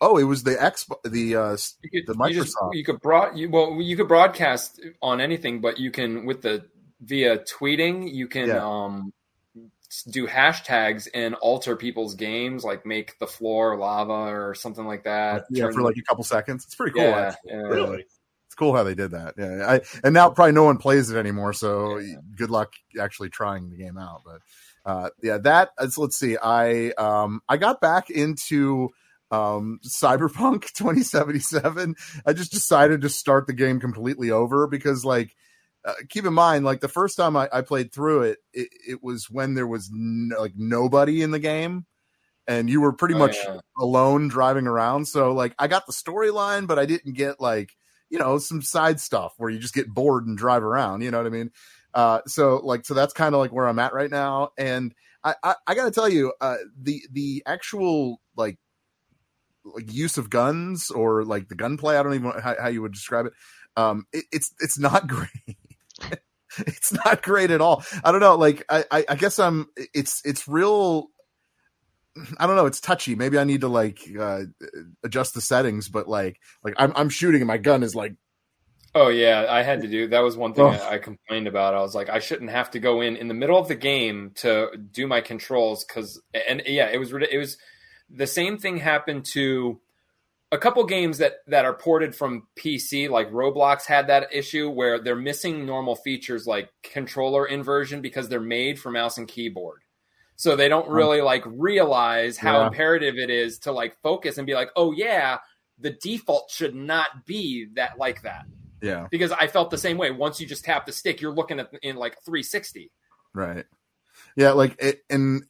[0.01, 2.71] Oh, it was the X, the uh, You could, The you, just, Microsoft.
[2.75, 6.67] you could broad you well you could broadcast on anything, but you can with the
[7.01, 8.65] via tweeting you can Yeah.
[8.65, 9.13] um
[10.11, 15.47] do hashtags and alter people's games, like make the floor lava or something like that.
[15.51, 16.65] yeah, Turn- for like a couple seconds.
[16.65, 17.03] It's pretty cool.
[17.03, 17.55] yeah, yeah.
[17.57, 18.05] Really?
[18.47, 19.35] It's cool how they did that.
[19.37, 21.53] Yeah, I and now probably no one plays it anymore.
[21.53, 22.01] So
[22.37, 24.23] good luck actually trying the game out.
[24.25, 24.43] But
[24.89, 26.39] uh, yeah, that is, let's see.
[26.43, 28.91] I um I got back into
[29.31, 31.95] um Cyberpunk 2077.
[32.27, 35.35] I just decided to start the game completely over because like.
[35.85, 39.03] Uh, keep in mind, like the first time I, I played through it, it, it
[39.03, 41.87] was when there was n- like nobody in the game,
[42.47, 43.61] and you were pretty Oh, much yeah.
[43.79, 45.07] alone driving around.
[45.07, 47.73] So like I got the storyline, but I didn't get like
[48.11, 51.03] you know some side stuff where you just get bored and drive around.
[51.03, 51.51] You know what I mean?
[51.95, 54.51] Uh, so like so that's kind of like where I'm at right now.
[54.59, 58.59] And I I, I got to tell you, uh, the the actual like
[59.65, 61.97] like use of guns or like the gunplay.
[61.97, 63.33] I don't even know how, how you would describe it.
[63.77, 65.57] Um, it, it's it's not great.
[66.59, 67.85] it's not great at all.
[68.05, 68.37] I don't know.
[68.37, 69.67] Like I, I, I guess I'm.
[69.95, 71.09] It's it's real.
[72.39, 72.67] I don't know.
[72.67, 73.15] It's touchy.
[73.15, 74.43] Maybe I need to like uh,
[75.05, 75.89] adjust the settings.
[75.89, 78.15] But like like I'm I'm shooting and my gun is like
[78.95, 80.21] Oh yeah, I had to do that.
[80.21, 80.89] Was one thing Oh.
[80.89, 81.75] I, complained about.
[81.75, 84.33] I was like, I shouldn't have to go in in the middle of the game
[84.37, 87.59] to do my controls because, and yeah, it was it was
[88.11, 89.81] the same thing happened to
[90.51, 93.11] a couple games that that are ported from PC.
[93.11, 98.41] Like Roblox had that issue where they're missing normal features like controller inversion because they're
[98.41, 99.83] made for mouse and keyboard.
[100.37, 102.69] So they don't really like realize how Yeah.
[102.69, 105.39] imperative it is to like focus and be like, oh yeah,
[105.79, 108.47] the default should not be that like that
[108.81, 110.11] yeah because I felt the same way.
[110.11, 112.91] Once you just tap the stick, you're looking at in like 360.
[113.35, 113.65] right.
[114.37, 115.45] Yeah, like it, and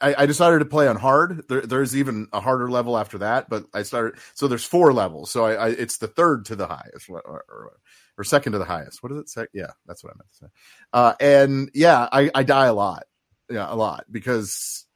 [0.00, 1.44] I, I decided to play on hard.
[1.48, 4.20] There, there's even a harder level after that, but I started.
[4.34, 5.30] So there's four levels.
[5.30, 7.72] So I, I it's the third to the highest, or, or,
[8.16, 9.02] or second to the highest.
[9.02, 9.28] What is it?
[9.28, 10.46] Sec- yeah, that's what I meant to say.
[10.92, 13.04] Uh, and yeah, I, I die a lot.
[13.50, 14.86] Yeah, a lot because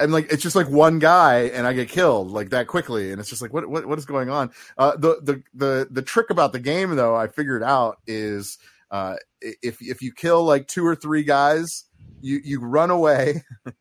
[0.00, 3.20] I'm like it's just like one guy and I get killed like that quickly, and
[3.20, 4.50] it's just like what what what is going on?
[4.76, 8.58] Uh, the the the the trick about the game though I figured out is
[8.90, 11.84] uh, if if you kill like two or three guys,
[12.20, 13.42] you you run away,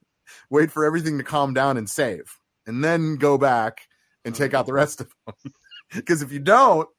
[0.50, 3.88] wait for everything to calm down and save, and then go back
[4.26, 5.54] and take out the rest of them.
[5.96, 6.90] Because if you don't,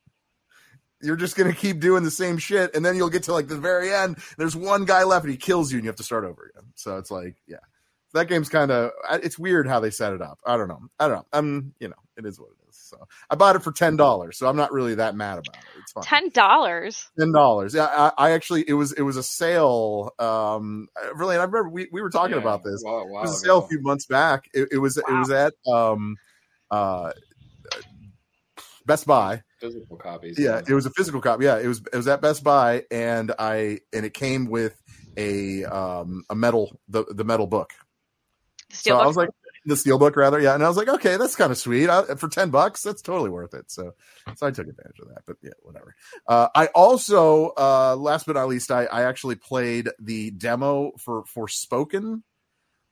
[1.03, 3.59] you're just gonna keep doing the same shit, and then you'll get to like the
[3.59, 4.17] very end.
[4.39, 6.71] There's one guy left, and he kills you, and you have to start over again.
[6.75, 7.59] So it's like, yeah,
[8.15, 8.91] that game's kind of
[9.23, 10.39] it's weird how they set it up.
[10.47, 10.81] I don't know.
[10.99, 11.27] I don't know.
[11.33, 12.77] I'm, you know, it is what it is.
[12.77, 15.81] So I bought it for ten dollars, so I'm not really that mad about it.
[15.81, 16.05] It's fine.
[16.05, 17.09] Ten dollars.
[17.19, 17.75] Ten dollars.
[17.75, 20.13] Yeah, I, I actually it was it was a sale.
[20.19, 22.83] Um, really, and I remember we, we were talking Yeah, about this.
[22.85, 24.45] Wow, It was a sale a few months back.
[24.55, 26.17] It, it was it was at um,
[26.71, 27.13] uh,
[28.87, 29.43] Best Buy.
[29.61, 30.39] physical copies.
[30.39, 31.45] Yeah, it was a physical copy.
[31.45, 34.81] Yeah, it was it was at Best Buy, and I and it came with
[35.17, 37.73] a um a metal the the metal book.
[38.71, 39.31] Steel so I was like
[39.65, 40.55] the steelbook rather, yeah.
[40.55, 42.83] And I was like, okay, that's kind of sweet I, for ten bucks.
[42.83, 43.71] That's totally worth it.
[43.71, 43.93] So
[44.37, 45.23] so I took advantage of that.
[45.27, 45.95] But yeah, whatever.
[46.27, 51.25] Uh, I also uh, last but not least, I I actually played the demo for
[51.25, 52.23] Forspoken.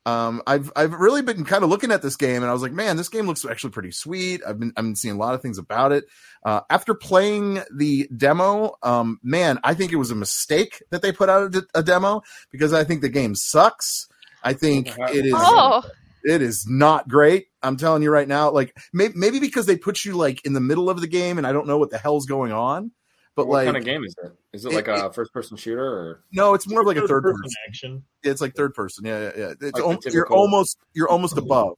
[0.06, 2.72] Um, I've I've really been kind of looking at this game, and I was like,
[2.72, 4.40] man, this game looks actually pretty sweet.
[4.46, 6.04] I've been I've been seeing a lot of things about it.
[6.44, 11.10] Uh, after playing the demo, um, man, I think it was a mistake that they
[11.10, 14.06] put out a, a demo because I think the game sucks.
[14.46, 15.82] I think it is Oh,
[16.24, 17.46] it is not great.
[17.62, 18.50] I'm telling you right now.
[18.50, 21.46] Like may, maybe because they put you like in the middle of the game, and
[21.46, 22.92] I don't know what the hell's going on.
[23.34, 24.32] But what like, kind of game is it?
[24.54, 27.00] Is it It- like a first person shooter or no, it's more of like a
[27.00, 27.56] third Third-person person.
[27.68, 28.04] action.
[28.22, 29.04] It's like third person.
[29.04, 29.50] Yeah, yeah, yeah.
[29.60, 31.76] It's Like the al- you're almost you're almost above,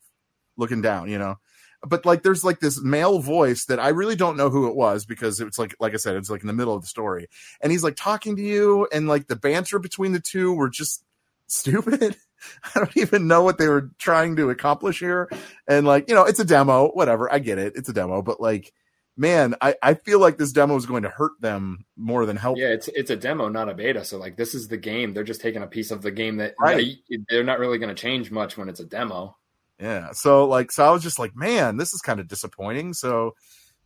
[0.57, 1.09] looking down.
[1.09, 1.35] You know,
[1.83, 5.05] but like there's like this male voice that I really don't know who it was
[5.05, 7.27] because it's like like I said, it's like in the middle of the story,
[7.61, 11.05] and he's like talking to you, and like the banter between the two were just
[11.49, 12.17] stupid.
[12.75, 15.29] I don't even know what they were trying to accomplish here,
[15.67, 17.33] and like you know, it's a demo, whatever.
[17.33, 18.73] I get it, it's a demo, but like.
[19.21, 22.57] Man, I, I feel like this demo is going to hurt them more than help.
[22.57, 24.05] yeah, it's it's a demo, not a beta.
[24.05, 25.13] So like this is the game.
[25.13, 26.99] They're just taking a piece of the game that Right.
[27.29, 29.37] they're not really going to change much when it's a demo.
[29.81, 30.13] Yeah.
[30.13, 32.95] So like, so I was just like, man, this is kind of disappointing.
[32.95, 33.35] So,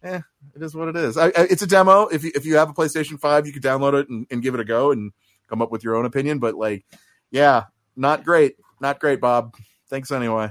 [0.02, 0.20] eh,
[0.54, 1.16] it is what it is.
[1.16, 2.08] I, I, it's a demo.
[2.08, 4.52] If you if you have a PlayStation Five, you could download it and, and give
[4.52, 5.12] it a go and
[5.48, 6.40] come up with your own opinion.
[6.40, 6.84] But like,
[7.30, 7.62] yeah,
[7.96, 9.54] not great, not great, Bob.
[9.88, 10.50] Thanks anyway.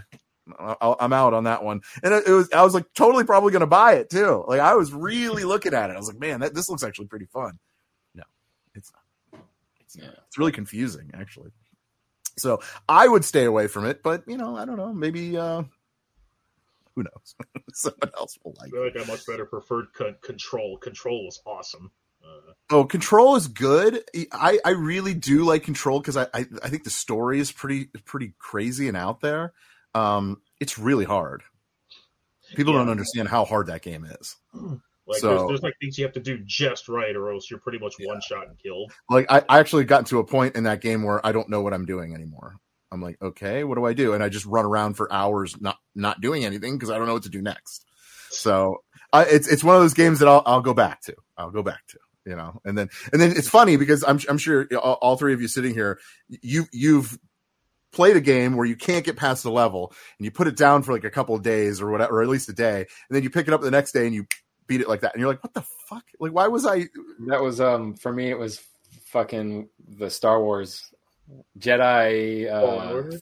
[0.60, 1.82] I, I'm out on that one.
[2.04, 4.44] And it, it was I was like totally probably going to buy it too.
[4.48, 5.94] Like I was really looking at it.
[5.94, 7.58] I was like, man, that, this looks actually pretty fun.
[8.16, 8.24] No,
[8.76, 8.92] it's
[9.34, 9.42] not.
[9.82, 10.06] It's not.
[10.06, 10.12] Yeah.
[10.28, 11.52] It's really confusing actually.
[12.38, 14.94] So I would stay away from it, but you know, I don't know.
[14.94, 15.64] Maybe uh
[16.96, 17.36] who knows?
[17.74, 18.72] Someone else will I like.
[18.72, 18.96] feel it.
[18.96, 20.78] like I much better preferred con- Control.
[20.78, 21.92] Control was awesome.
[22.24, 24.02] Uh, Oh, Control is good.
[24.32, 27.90] I I really do like Control because I, I I think the story is pretty
[28.06, 29.52] pretty crazy and out there.
[29.94, 31.44] Um, it's really hard.
[32.56, 32.80] People Yeah.
[32.80, 34.38] don't understand how hard that game is.
[34.54, 37.60] like So- there's, there's like things you have to do just right, or else you're
[37.60, 38.92] pretty much one shot and killed.
[39.10, 41.62] Like I, I actually got to a point in that game where I don't know
[41.62, 42.56] what I'm doing anymore.
[42.94, 44.14] I'm like, okay, what do I do?
[44.14, 47.14] And I just run around for hours not not doing anything because I don't know
[47.14, 47.86] what to do next.
[48.30, 51.16] So I, it's it's one of those games that I'll I'll go back to.
[51.38, 52.00] I'll go back to.
[52.26, 55.34] You know, and then and then it's funny because I'm I'm sure all, all three
[55.34, 57.18] of you sitting here, you you've
[57.92, 60.84] played a game where you can't get past the level and you put it down
[60.84, 63.24] for like a couple of days or whatever, or at least a day, and then
[63.24, 64.28] you pick it up the next day and you
[64.68, 66.04] beat it like that, and you're like, what the fuck?
[66.20, 66.86] Like, why was I?
[67.28, 68.30] That was um for me.
[68.30, 68.62] It was
[69.06, 70.92] fucking the Star Wars
[71.60, 73.20] Jedi uh, Order?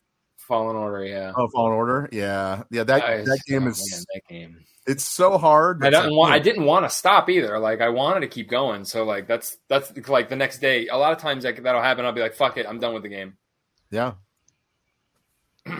[0.50, 1.32] Fallen Order, yeah.
[1.38, 2.10] Oh, Fallen Order.
[2.12, 2.84] Yeah, yeah.
[2.84, 4.66] That I- that game oh, is man, that game.
[4.86, 5.86] it's so hard.
[5.86, 6.34] I don't like, want.
[6.34, 7.58] I didn't want to stop either.
[7.60, 8.84] Like I wanted to keep going.
[8.84, 10.88] So like that's that's like the next day.
[10.88, 12.04] A lot of times like, that'll happen.
[12.04, 13.38] I'll be like, "Fuck it, I'm done with the game."
[13.92, 14.14] Yeah.
[15.68, 15.74] yeah,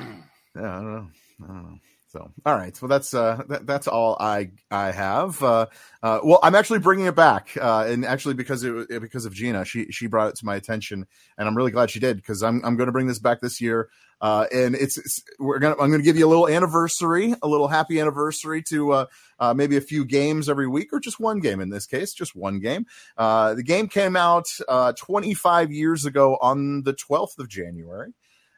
[0.56, 1.08] I don't know.
[1.44, 1.80] I don't know.
[2.10, 2.76] So, all right.
[2.82, 5.42] Well, that's uh, that, that's all I I have.
[5.44, 5.68] Uh,
[6.02, 9.64] uh, well, I'm actually bringing it back, uh, and actually because it because of Gina,
[9.64, 11.06] she she brought it to my attention,
[11.38, 13.62] and I'm really glad she did because I'm I'm going to bring this back this
[13.62, 13.90] year.
[14.22, 17.68] Uh, and it's, it's we're gonna I'm gonna give you a little anniversary, a little
[17.68, 19.06] happy anniversary to uh,
[19.38, 22.36] uh, maybe a few games every week, or just one game in this case, just
[22.36, 22.88] one game.
[23.18, 28.14] Uh, the game came out uh, 25 years ago on the 12th of January,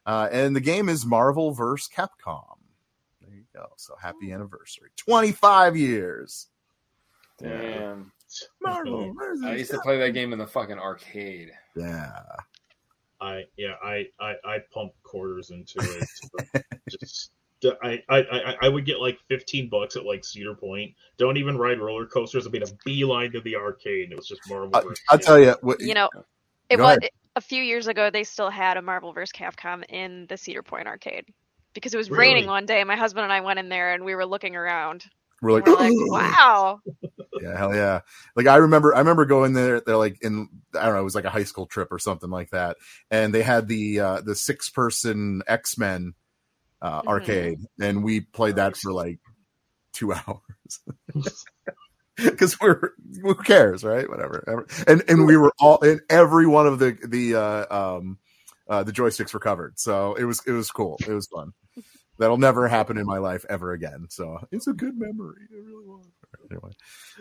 [0.05, 1.89] uh, and the game is Marvel vs.
[1.93, 2.60] Capcom.
[3.31, 3.67] There you go.
[3.77, 4.35] So happy oh.
[4.35, 6.47] anniversary, 25 years.
[7.39, 8.11] Damn.
[8.61, 11.51] Marvel versus I used to play that game in the fucking arcade.
[11.75, 12.11] Yeah.
[13.21, 16.65] I yeah, I I, I pump quarters into it.
[16.89, 17.31] just
[17.83, 20.93] I, I I I would get like fifteen bucks at like Cedar Point.
[21.17, 22.47] Don't even ride roller coasters.
[22.47, 24.71] I made a beeline to the arcade, and it was just Marvel.
[24.73, 25.55] I, I'll tell you.
[25.61, 26.09] What, You know,
[26.69, 27.11] it was ahead.
[27.35, 28.09] a few years ago.
[28.09, 29.31] They still had a Marvel vs.
[29.31, 31.25] Capcom in the Cedar Point arcade
[31.73, 32.33] because it was Really?
[32.33, 32.79] raining one day.
[32.81, 35.05] and My husband and I went in there and we were looking around.
[35.41, 36.81] we're like, We're like, wow.
[37.41, 38.01] yeah, hell yeah.
[38.35, 39.79] Like I remember, I remember going there.
[39.81, 42.29] They're like in, I don't know, it was like a high school trip or something
[42.29, 42.77] like that,
[43.09, 46.13] and they had the uh, the six person X Men
[46.81, 47.07] uh, Mhm.
[47.07, 49.19] arcade, and we played that for like
[49.93, 50.43] two hours.
[52.17, 52.91] Because we're
[53.23, 54.07] who cares, right?
[54.07, 54.67] Whatever.
[54.85, 58.19] And and we were all in every one of the the uh, um
[58.71, 60.97] uh, the joysticks were covered, so it was it was cool.
[61.05, 61.51] It was fun.
[62.17, 64.05] That'll never happen in my life ever again.
[64.09, 65.41] So it's a good memory.
[65.51, 66.05] It really was.
[66.49, 66.71] Anyway,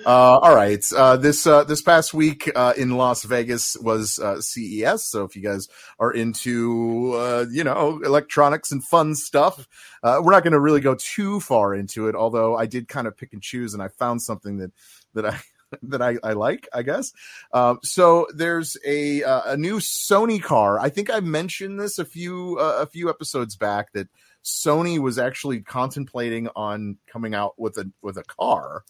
[0.06, 0.84] uh, all right.
[0.96, 5.04] Uh, this uh, this past week uh, in Las Vegas was uh, CES.
[5.04, 5.66] So if you guys
[5.98, 9.66] are into you know electronics and fun stuff,
[10.04, 12.14] we're not going to really go too far into it.
[12.14, 14.70] Although I did kind of pick and choose, and I found something that
[15.14, 15.40] that I
[15.82, 17.12] that I, I like, I guess.
[17.52, 20.78] Uh, so there's a uh, a new Sony car.
[20.78, 24.08] I think I mentioned this a few uh, a few episodes back that
[24.44, 28.84] Sony was actually contemplating on coming out with a with a car.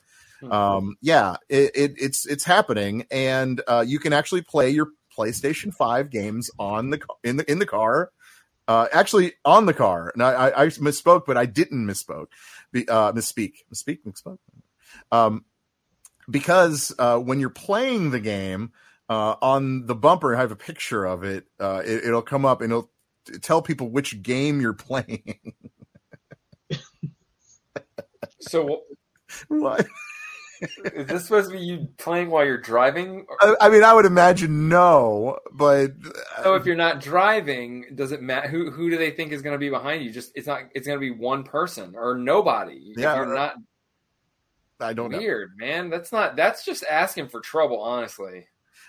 [0.50, 5.74] Um, yeah, it, it, it's it's happening, and uh, you can actually play your PlayStation
[5.74, 8.10] Five games on the in the in the car.
[8.68, 10.12] Uh, actually, on the car.
[10.14, 12.28] And I, I, I misspoke, but I didn't misspoke.
[12.70, 14.38] Be, uh, misspeak, misspeak, misspoke.
[15.10, 15.44] Um,
[16.30, 18.72] because uh, when you're playing the game
[19.08, 21.46] uh, on the bumper, I have a picture of it.
[21.58, 22.90] Uh, it it'll come up and it'll
[23.42, 25.40] tell people which game you're playing.
[28.40, 28.82] So
[29.48, 29.86] What?
[30.84, 33.26] is this supposed to be you playing while you're driving?
[33.40, 35.92] I, I mean, I would imagine no, but
[36.42, 38.48] So if you're not driving, does it matter?
[38.48, 40.10] Who who do they think is going to be behind you?
[40.12, 40.64] Just it's not.
[40.74, 42.92] It's going to be one person or nobody.
[42.96, 43.54] Yeah, if you're not
[44.80, 45.18] I don't know.
[45.18, 45.90] weird, man.
[45.90, 46.36] That's not.
[46.36, 48.46] That's just asking for trouble, honestly.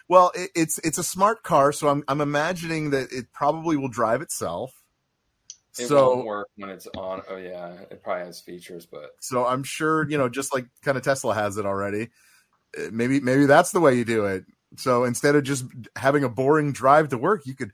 [0.07, 3.87] Well, it, it's it's a smart car, so I'm I'm imagining that it probably will
[3.89, 4.73] drive itself.
[5.79, 7.21] It so won't work when it's on.
[7.29, 10.97] Oh yeah, it probably has features, but so I'm sure you know, just like kind
[10.97, 12.09] of Tesla has it already.
[12.77, 14.45] uh, Maybe maybe that's the way you do it.
[14.77, 17.71] So instead of just having a boring drive to work, you could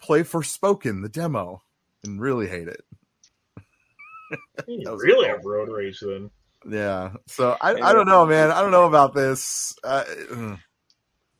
[0.00, 1.62] play Forspoken the demo,
[2.04, 2.82] and really hate it.
[4.66, 5.36] You That was really cool.
[5.36, 6.30] have road rage then.
[6.68, 7.12] Yeah.
[7.26, 8.50] So I I don't know, man.
[8.50, 9.74] I don't know about this.
[9.84, 10.58] Uh, ugh.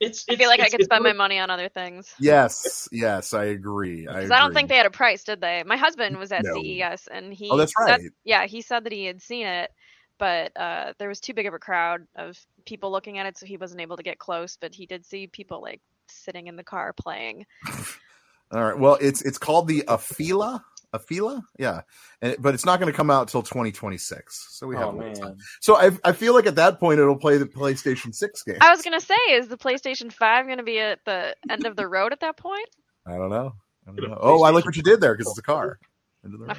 [0.00, 2.14] It's, I feel like I could spend my money on other things.
[2.18, 4.09] yes, yes, I agree.
[4.09, 5.62] I, Because I, don't think they had a price, did they?
[5.66, 6.54] My husband was at No.
[6.54, 8.11] CES and he Oh, that's said- right.
[8.24, 9.70] yeah, he said that he had seen it,
[10.16, 13.44] but uh, there was too big of a crowd of people looking at it, so
[13.44, 14.56] he wasn't able to get close.
[14.59, 17.44] But he did see people like sitting in the car playing.
[18.52, 18.78] All right.
[18.78, 20.62] Well, it's it's called the Afeela.
[20.94, 21.83] Afeela, yeah,
[22.20, 24.48] and, but it's not going to come out till 2026.
[24.50, 25.37] So we have oh a little time.
[25.61, 28.57] So I I feel like at that point it'll play the PlayStation 6 game.
[28.61, 31.87] I was gonna say, is the PlayStation Five gonna be at the end of the
[31.87, 32.68] road at that point?
[33.07, 33.53] I don't know.
[33.87, 34.18] I don't know.
[34.20, 35.79] Oh, I like what you did there because it's a car.
[36.24, 36.57] Into the road.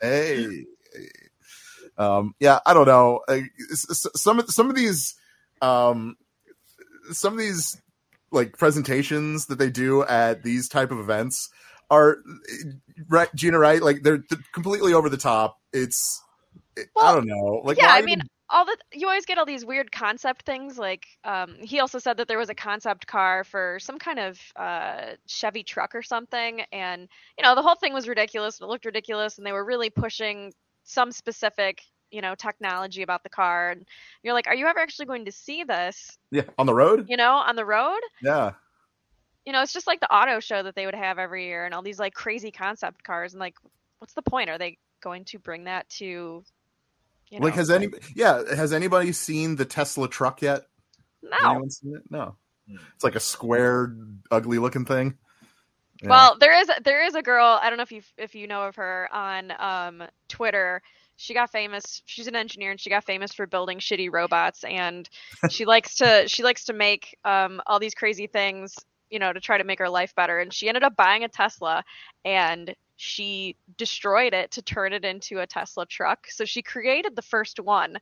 [0.00, 0.64] Hey.
[1.98, 3.20] Um, yeah, I don't know.
[3.28, 5.14] Uh, s- s- some of some of these,
[5.60, 6.16] um,
[7.10, 7.80] some of these
[8.30, 11.50] like presentations that they do at these type of events
[11.90, 12.18] are
[13.08, 13.58] right, Gina.
[13.58, 13.82] Right?
[13.82, 15.58] Like they're, they're completely over the top.
[15.72, 16.22] It's
[16.78, 17.60] I Well, don't know.
[17.64, 20.76] Like yeah, I even- mean, all the you always get all these weird concept things.
[20.78, 24.38] Like, um, he also said that there was a concept car for some kind of
[24.56, 28.60] uh, Chevy truck or something, and you know, the whole thing was ridiculous.
[28.60, 30.52] It looked ridiculous, and they were really pushing
[30.84, 33.70] some specific, you know, technology about the car.
[33.70, 33.86] And
[34.22, 36.18] you're like, are you ever actually going to see this?
[36.30, 37.06] yeah on the road.
[37.08, 38.00] You know, on the road?
[38.22, 38.52] Yeah,
[39.44, 41.74] You know, it's just like the auto show that they would have every year, and
[41.74, 43.54] all these like crazy concept cars, and like.
[43.98, 44.50] what's the point?
[44.50, 46.44] Are they going to bring that to
[47.32, 47.88] you know, like, has any?
[48.14, 50.66] Yeah, has anybody seen the Tesla truck yet?
[51.22, 51.62] no.
[51.68, 52.02] Seen it?
[52.10, 52.36] No.
[52.94, 53.96] It's like a square,
[54.30, 55.16] ugly looking thing.
[56.02, 56.10] Yeah.
[56.10, 57.58] Well, there is there is a girl.
[57.62, 60.82] I don't know if you if you know of her on um, Twitter.
[61.16, 62.02] She got famous.
[62.04, 64.64] She's an engineer, and she got famous for building shitty robots.
[64.64, 65.08] And
[65.48, 68.74] she likes to she likes to make um, all these crazy things,
[69.12, 70.40] you know, to try to make her life better.
[70.40, 71.84] And she ended up buying a Tesla,
[72.24, 76.26] and she destroyed it to turn it into a Tesla truck.
[76.30, 77.98] So she created the first one.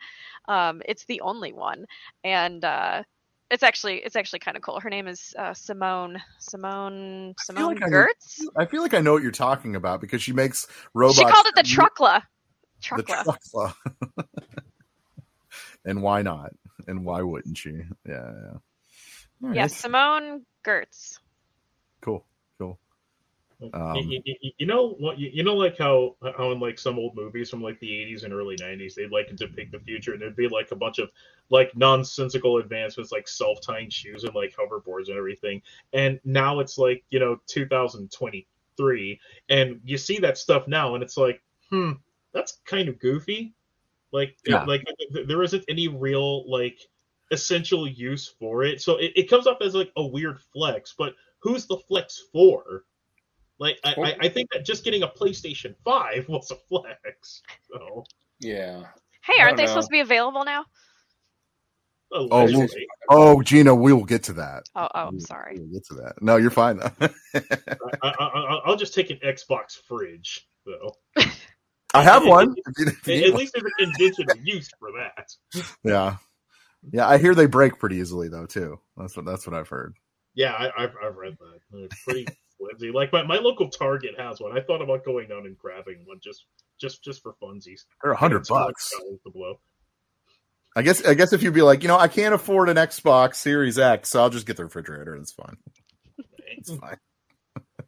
[0.49, 1.85] Um, it's the only one,
[2.23, 3.03] and uh,
[3.51, 4.79] it's actually it's actually kind of cool.
[4.79, 8.41] Her name is uh, Simone Simone I Simone like I- Giertz.
[8.57, 11.19] I feel like I know what you're talking about because she makes robots.
[11.19, 12.23] She called it the that- truckla.
[12.97, 13.37] The Truckla.
[13.53, 13.75] truckla.
[15.85, 16.53] and why not?
[16.87, 17.73] And why wouldn't she?
[18.09, 18.59] Yeah, yeah.
[19.43, 19.67] All Yeah.
[19.67, 21.19] Simone Giertz.
[22.01, 22.25] Cool,
[22.59, 22.79] cool.
[23.75, 25.19] Um, you, you- you- you know what?
[25.19, 28.25] You, you know, like how how in like some old movies from like the '80s
[28.25, 31.11] and early '90s, they'd like depict the future, and there'd be like a bunch of
[31.51, 35.61] like nonsensical advancements, like self-tying shoes and like hoverboards and everything.
[35.93, 41.19] And now it's like you know 2023, and you see that stuff now, and it's
[41.19, 41.93] like, hmm,
[42.33, 43.53] that's kind of goofy.
[44.13, 44.65] Like, Yeah.
[44.65, 44.85] like
[45.27, 46.81] there isn't any real like
[47.31, 50.95] essential use for it, so it, it comes up as like a weird flex.
[50.97, 52.85] But who's the flex for?
[53.59, 57.43] Like, I, I, I think that just getting a PlayStation 5 was a flex.
[57.71, 58.05] So,
[58.41, 58.85] Yeah.
[59.23, 59.69] Hey, aren't they know.
[59.69, 60.65] supposed to be available now?
[62.13, 62.69] Oh, oh we'll,
[63.11, 64.65] oh, Gina, we will get to that.
[64.75, 65.59] Oh, oh, We'll- sorry.
[65.59, 66.15] We'll get to that.
[66.21, 66.81] No, you're fine.
[67.01, 67.11] I,
[68.03, 70.95] I, I, I'll just take an Xbox fridge, though.
[71.93, 72.57] I have one.
[72.67, 75.29] At, at least there's a conventional use for that.
[75.85, 76.17] Yeah,
[76.93, 77.09] yeah.
[77.09, 78.81] I hear they break pretty easily though too.
[78.97, 79.97] That's what that's what I've heard.
[80.35, 81.79] Yeah, I, I've, I've read that.
[81.79, 82.27] It's pretty
[82.59, 82.93] flimsy.
[82.93, 84.57] Like my, my local Target has one.
[84.57, 86.45] I thought about going down and grabbing one just
[86.81, 87.81] just just for funsies.
[88.03, 88.91] They're a hundred bucks.
[88.91, 89.61] to blow.
[90.77, 93.37] I guess I guess if you'd be like, you know, I can't afford an Xbox
[93.37, 95.17] Series X, so I'll just get the refrigerator.
[95.17, 95.57] It's fine.
[96.57, 96.97] It's fine.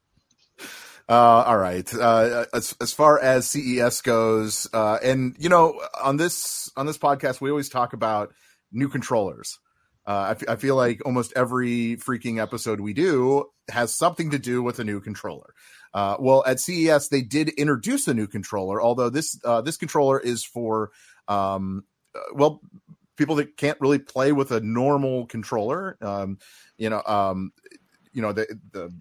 [1.09, 1.93] Uh, all right.
[1.93, 6.97] Uh, as as far as CES goes, uh, and you know, on this on this
[6.97, 8.33] podcast, we always talk about
[8.73, 9.59] new controllers.
[10.07, 14.39] Uh, I, f- I feel like almost every freaking episode we do has something to
[14.39, 15.55] do with a new controller.
[15.95, 20.19] Uh, well, at CES they did introduce a new controller, although this uh, this controller
[20.19, 20.91] is for
[21.29, 22.61] um, uh, well
[23.17, 25.97] people that can't really play with a normal controller.
[26.01, 26.39] Um,
[26.79, 27.53] you know, um,
[28.13, 28.93] you know the the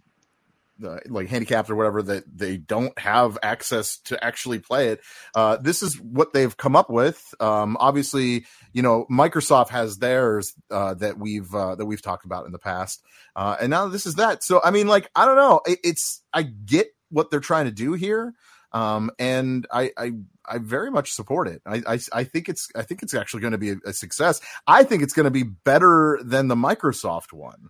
[0.82, 5.02] the like handicapped or whatever that they don't have access to actually play it.
[5.34, 7.34] Uh, this is what they've come up with.
[7.40, 12.46] Um, obviously, you know Microsoft has theirs uh, that we've uh, that we've talked about
[12.46, 13.04] in the past,
[13.36, 14.44] uh, and now this is that.
[14.44, 15.62] So I mean, like I don't know.
[15.66, 18.34] It, it's I get what they're trying to do here,
[18.74, 20.12] um, and I, I
[20.46, 21.62] I very much support it.
[21.66, 24.42] I I, I think it's I think it's actually going to be a, a success.
[24.68, 27.70] I think it's going to be better than the Microsoft one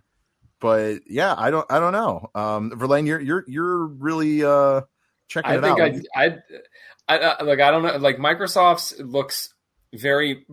[0.62, 2.30] but yeah, I don't, I don't know.
[2.34, 4.80] Um, Verlaine, you're, you're, you're really uh
[5.28, 5.92] checking I it think out.
[6.14, 6.38] I, I,
[7.08, 7.96] I, I, like, I don't know.
[7.98, 9.52] Like Microsoft's looks
[9.92, 10.46] very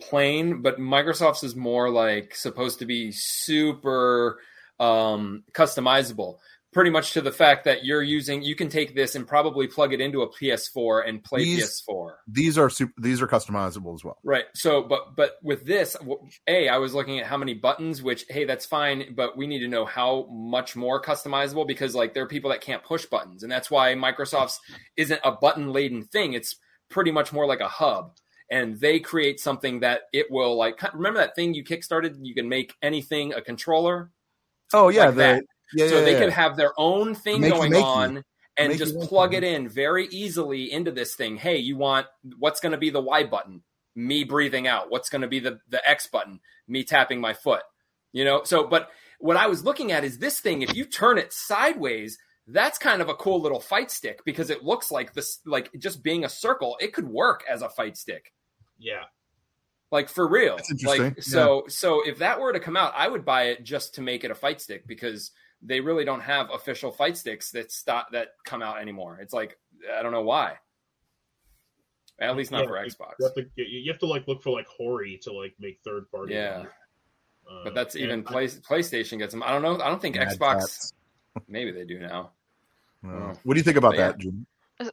[0.00, 4.40] plain, but Microsoft's is more like supposed to be super
[4.80, 6.38] um, customizable.
[6.72, 9.92] Pretty much to the fact that you're using, you can take this and probably plug
[9.92, 12.12] it into a PS4 and play These- PS4.
[12.28, 14.18] these are super, these are customizable as well.
[14.22, 14.44] Right.
[14.54, 15.96] So, but but with this,
[16.46, 18.02] A I was looking at how many buttons.
[18.04, 22.14] Which hey, that's fine, but we need to know how much more customizable because like
[22.14, 24.60] there are people that can't push buttons, and that's why Microsoft's
[24.96, 26.34] isn't a button laden thing.
[26.34, 26.54] It's
[26.88, 28.12] pretty much more like a hub,
[28.48, 30.80] and they create something that it will like.
[30.94, 32.14] Remember that thing you kickstarted?
[32.22, 34.12] You can make anything a controller.
[34.72, 35.44] Oh yeah, Like the, that.
[35.74, 36.18] Yeah, so yeah, they yeah.
[36.20, 37.82] could have their own thing Makey, going makey.
[37.84, 38.24] on
[38.56, 39.08] and Makey, just makey.
[39.08, 41.36] plug it in very easily into this thing.
[41.36, 42.06] Hey, you want
[42.38, 43.62] what's going to be the Y button?
[43.96, 44.90] Me breathing out.
[44.90, 46.40] What's going to be the the X button?
[46.68, 47.62] Me tapping my foot.
[48.12, 48.42] You know.
[48.44, 50.62] So, but what I was looking at is this thing.
[50.62, 54.64] If you turn it sideways, that's kind of a cool little fight stick because it
[54.64, 56.76] looks like this, like just being a circle.
[56.80, 58.32] It could work as a fight stick
[58.78, 59.04] Yeah.
[59.92, 61.04] like for real That's interesting.
[61.04, 64.02] like so so if that were to come out i would buy it just to
[64.02, 65.32] make it a fight stick because
[65.62, 69.58] they really don't have official fight sticks that stop that come out anymore it's like
[69.96, 70.54] i don't know why
[72.18, 74.26] at least not Yeah, for like, xbox You have, to, you you have to like
[74.28, 76.34] look for like Hori to like make third party.
[76.34, 76.64] Yeah.
[77.50, 80.16] Uh, but that's even I- play, playstation gets them i don't know i don't think
[80.16, 80.92] Mad xbox Catz.
[81.48, 82.30] maybe they do now
[83.04, 84.06] Uh, what do you think about But yeah.
[84.08, 84.46] that, Jim?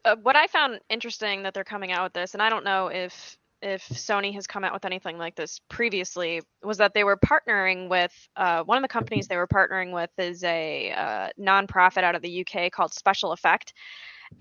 [0.05, 2.87] Uh, what I found interesting that they're coming out with this, and I don't know
[2.87, 7.17] if if Sony has come out with anything like this previously, was that they were
[7.17, 12.03] partnering with uh, one of the companies they were partnering with is a uh, nonprofit
[12.03, 13.73] out of the UK called Special Effect,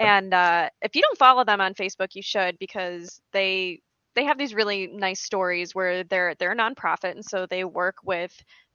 [0.00, 3.80] And uh, if you don't follow them on Facebook, you should because they
[4.14, 7.96] they have these really nice stories where they're they're a nonprofit and so they work
[8.04, 8.32] with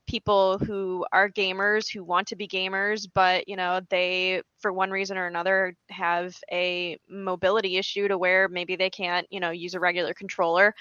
[0.07, 4.89] people who are gamers who want to be gamers but you know they for one
[4.91, 9.73] reason or another have a mobility issue to where maybe they can't you know use
[9.73, 10.73] a regular controller.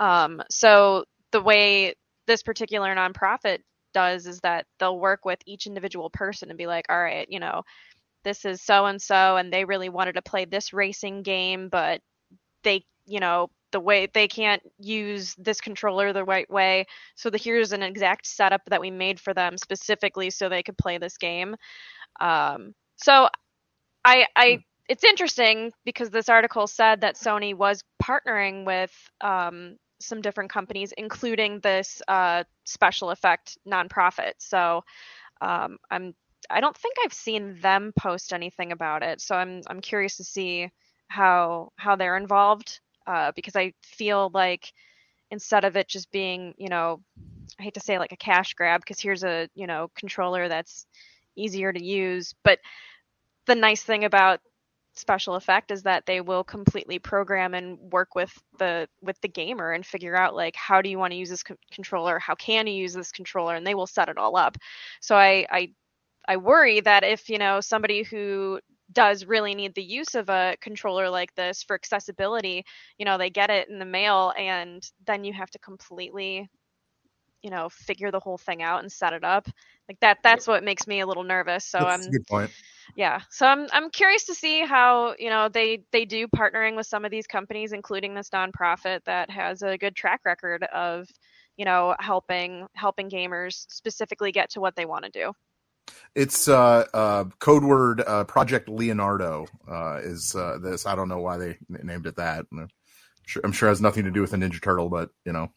[0.00, 1.94] Um, so the way
[2.26, 3.58] this particular nonprofit
[3.94, 7.40] does is that they'll work with each individual person and be like all right you
[7.40, 7.62] know
[8.24, 12.00] this is so and so and they really wanted to play this racing game but
[12.64, 16.86] they you know the way they can't use this controller the right way.
[17.14, 20.78] So the here's an exact setup that we made for them specifically so they could
[20.78, 21.56] play this game.
[22.20, 23.28] Um, so
[24.04, 30.20] I I it's interesting because this article said that Sony was partnering with um, some
[30.20, 34.32] different companies, including this uh, special effect nonprofit.
[34.38, 34.82] So
[35.40, 36.14] um, I'm
[36.50, 39.20] I don't think I've seen them post anything about it.
[39.20, 40.70] So I'm I'm curious to see
[41.08, 44.72] how how they're involved uh, because I feel like
[45.30, 47.02] instead of it just being, you know,
[47.58, 50.86] I hate to say like a cash grab because here's a, you know, controller that's
[51.36, 52.58] easier to use, but
[53.46, 54.40] the nice thing about
[54.94, 59.72] special effect is that they will completely program and work with the with the gamer
[59.72, 62.18] and figure out like how do you want to use this co- controller?
[62.18, 63.56] How can you use this controller?
[63.56, 64.56] And they will set it all up.
[65.00, 65.70] So i i
[66.28, 68.60] i worry that if you know somebody who
[68.92, 72.64] does really need the use of a controller like this for accessibility
[72.98, 76.48] you know they get it in the mail and then you have to completely
[77.42, 79.48] you know figure the whole thing out and set it up.
[79.88, 82.50] Like that that's what makes me a little nervous so That's i'm a good point.
[82.96, 86.86] yeah so i'm i'm curious to see how you know they they do partnering with
[86.86, 91.08] some of these companies including this nonprofit that has a good track record of
[91.56, 95.32] you know helping helping gamers specifically get to what they want to do
[96.14, 100.84] It's uh, uh, code word uh, Project Leonardo uh, is uh, this.
[100.86, 102.44] I don't know why they named it that.
[102.52, 102.68] I'm
[103.24, 105.48] sure, I'm sure it has nothing to do with a Ninja Turtle, but you know,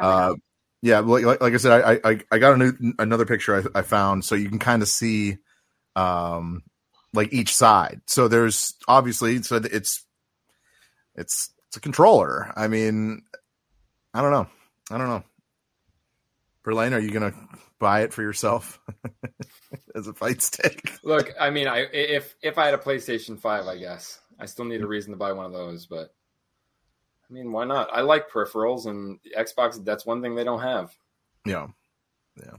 [0.00, 0.34] uh,
[0.80, 1.00] yeah.
[1.00, 4.24] Like, like I said, I I, I got a new, another picture I, I found,
[4.24, 5.36] so you can kind of see,
[5.96, 6.62] um,
[7.12, 8.00] like each side.
[8.06, 10.04] So there's obviously so it's
[11.14, 12.52] it's it's a controller.
[12.56, 13.22] I mean,
[14.14, 14.46] I don't know.
[14.90, 15.24] I don't know.
[16.64, 17.34] Verlaine, are you gonna
[17.80, 18.78] buy it for yourself
[19.96, 20.98] as a fight stick?
[21.02, 24.64] Look, I mean, I if if I had a PlayStation Five, I guess I still
[24.66, 25.86] need a reason to buy one of those.
[25.86, 26.14] But
[27.28, 27.88] I mean, why not?
[27.92, 29.84] I like peripherals, and Xbox.
[29.84, 30.94] That's one thing they don't have.
[31.44, 31.68] Yeah,
[32.36, 32.56] yeah.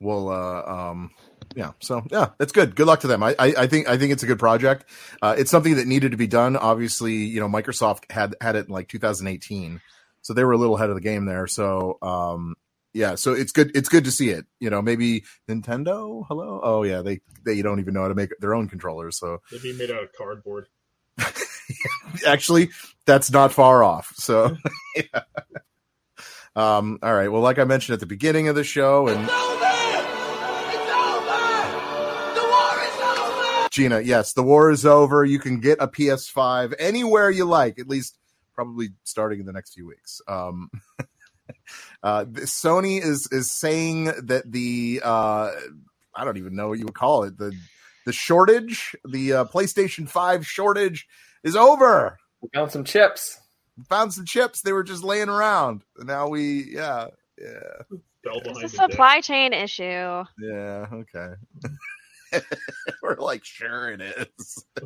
[0.00, 1.10] Well, uh, um,
[1.54, 1.72] yeah.
[1.80, 2.76] So yeah, it's good.
[2.76, 3.22] Good luck to them.
[3.22, 4.84] I, I, I think I think it's a good project.
[5.22, 6.56] Uh, it's something that needed to be done.
[6.56, 9.80] Obviously, you know, Microsoft had had it in like 2018,
[10.22, 11.46] so they were a little ahead of the game there.
[11.46, 12.56] So, um,
[12.96, 13.14] yeah.
[13.14, 13.70] So it's good.
[13.76, 14.46] It's good to see it.
[14.58, 16.24] You know, maybe Nintendo.
[16.26, 16.60] Hello.
[16.62, 19.18] Oh yeah, they they don't even know how to make their own controllers.
[19.18, 20.68] So They'd be made out of cardboard.
[22.26, 22.70] actually
[23.06, 24.54] that's not far off so
[24.96, 25.22] yeah.
[26.54, 29.28] um all right well like i mentioned at the beginning of the show and
[33.70, 37.88] gina yes the war is over you can get a ps5 anywhere you like at
[37.88, 38.18] least
[38.54, 40.70] probably starting in the next few weeks um
[42.02, 45.50] uh sony is is saying that the uh
[46.14, 47.52] i don't even know what you would call it the
[48.06, 51.06] the shortage the uh, playstation 5 shortage
[51.42, 52.18] is over.
[52.40, 53.38] We found some chips.
[53.88, 54.62] found some chips.
[54.62, 55.82] They were just laying around.
[55.98, 57.08] Now we yeah
[57.38, 57.98] yeah.
[58.24, 58.90] It's a the deck.
[58.90, 59.82] supply chain issue.
[59.82, 61.34] Yeah okay.
[63.02, 64.64] We're like sure it is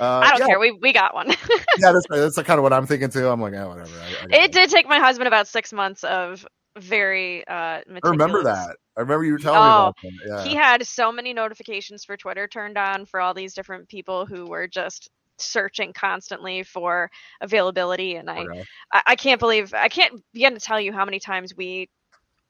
[0.00, 0.58] uh, i don't yeah, care.
[0.58, 1.28] We we got one.
[1.76, 3.28] Yeah that's, that's kind of what i'm thinking too.
[3.28, 3.90] I'm like oh whatever.
[4.00, 6.46] I, I, it did take my husband about six months of
[6.78, 8.76] very uh remember that.
[8.96, 10.12] I remember you were telling me Oh, about that.
[10.26, 10.44] Yeah.
[10.44, 14.46] he had so many notifications for Twitter turned on for all these different people who
[14.46, 18.64] were just searching constantly for availability and I, Okay.
[18.92, 21.88] I I can't believe I can't begin to tell you how many times we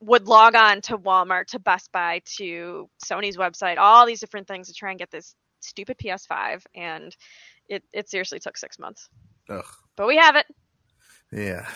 [0.00, 4.68] would log on to Walmart to Best Buy to Sony's website all these different things
[4.68, 7.16] to try and get this stupid PS5 and
[7.68, 9.08] it it seriously took 6 months
[9.50, 9.64] Ugh.
[9.96, 10.46] but we have it
[11.30, 11.66] Yeah,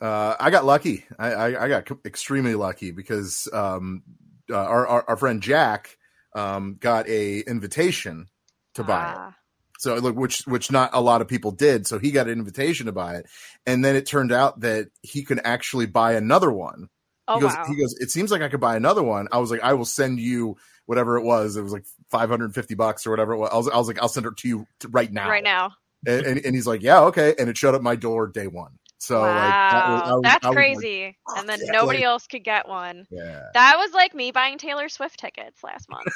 [0.00, 1.04] uh, I got lucky.
[1.18, 4.02] I, I, I got extremely lucky because um,
[4.50, 5.96] uh, our, our our friend Jack
[6.34, 8.26] um, got a invitation
[8.74, 9.16] to buy it.
[9.16, 9.34] Ah,
[9.78, 11.86] So look, which which not a lot of people did.
[11.86, 13.26] So he got an invitation to buy it,
[13.66, 16.88] and then it turned out that he could actually buy another one.
[17.28, 17.94] oh he goes, wow he goes.
[17.98, 19.28] It seems like I could buy another one.
[19.32, 20.56] I was like, I will send you
[20.86, 21.56] whatever it was.
[21.56, 23.50] It was like five hundred and fifty bucks or whatever it was.
[23.52, 25.28] I was, I was like, I'll send it to you right now.
[25.28, 25.72] right now
[26.06, 27.34] And, and, and he's like, yeah, okay.
[27.38, 28.72] And it showed up my door day one.
[28.98, 32.06] So wow like, that was- was- that's I like, crazy and then yeah, nobody like-
[32.06, 33.42] else could get one yeah.
[33.54, 36.06] That was like me buying Taylor Swift tickets last month.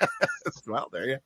[0.66, 1.18] well, there you.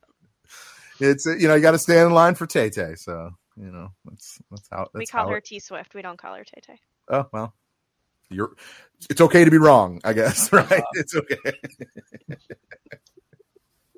[1.00, 2.94] it's uh, you know you got to stand in line for Tay Tay.
[2.94, 5.94] So you know that's that's how that's we call her T Swift.
[5.94, 6.80] We don't call her Tay Tay.
[7.10, 7.54] Oh well,
[8.30, 8.54] you're.
[9.10, 10.52] It's okay to be wrong, I guess.
[10.52, 10.70] Right?
[10.70, 10.82] Uh-huh.
[10.94, 11.52] It's okay.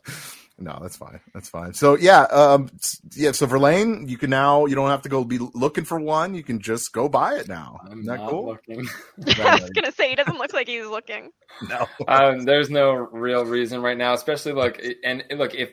[0.59, 1.21] no, that's fine.
[1.35, 1.75] That's fine.
[1.75, 2.69] So yeah, um,
[3.15, 3.33] yeah.
[3.33, 6.35] So Verlaine, you can now you don't have to go be looking for one.
[6.35, 7.79] You can just go buy it now.
[7.85, 8.47] I'm Isn't that cool?
[8.47, 8.87] looking.
[9.39, 11.31] I was gonna say he doesn't look like he's looking.
[11.69, 11.87] No.
[12.09, 15.71] um, there's no real reason right now, especially look and look if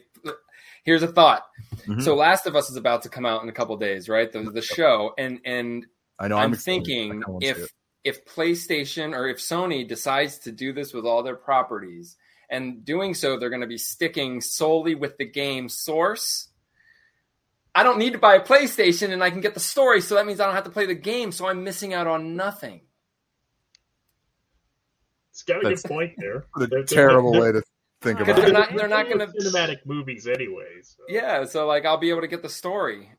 [0.83, 1.43] here's a thought.
[1.87, 2.01] Mhm.
[2.03, 4.31] So Last of Us is about to come out in a couple days, right?
[4.31, 5.85] The the show and and
[6.19, 6.37] I know.
[6.37, 7.71] I'm, I'm, thinking kinda wanna see if it.
[8.03, 12.15] If PlayStation or if Sony decides to do this with all their properties
[12.49, 16.49] and doing so they're going to be sticking solely with the game source.
[17.75, 20.25] I don't need to buy a PlayStation and I can get the story, so that
[20.27, 22.81] means I don't have to play the game, so I'm missing out on nothing.
[25.31, 26.45] It's got a That's- good point there.
[26.55, 27.63] A They're- they're- terrible they're- way to
[28.01, 28.53] think about they're it.
[28.53, 30.95] not they're not going to cinematic movies anyways.
[30.97, 31.03] so.
[31.07, 33.09] Yeah, so like I'll be able to get the story.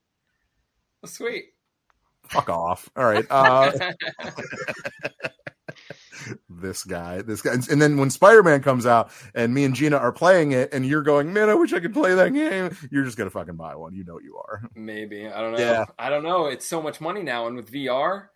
[1.06, 1.53] Sweet.
[2.28, 2.88] Fuck off.
[2.96, 3.26] All right.
[3.30, 3.70] Uh,
[6.48, 9.96] this guy, this guy, and then when Spider Man comes out and me and Gina
[9.96, 12.76] are playing it, and you're going, man, I wish I could play that game.
[12.90, 13.94] You're just gonna fucking buy one.
[13.94, 14.62] You know you are.
[14.74, 15.58] Maybe I don't know.
[15.58, 15.84] Yeah.
[15.98, 16.46] I don't know.
[16.46, 18.26] It's so much money now, and with VR,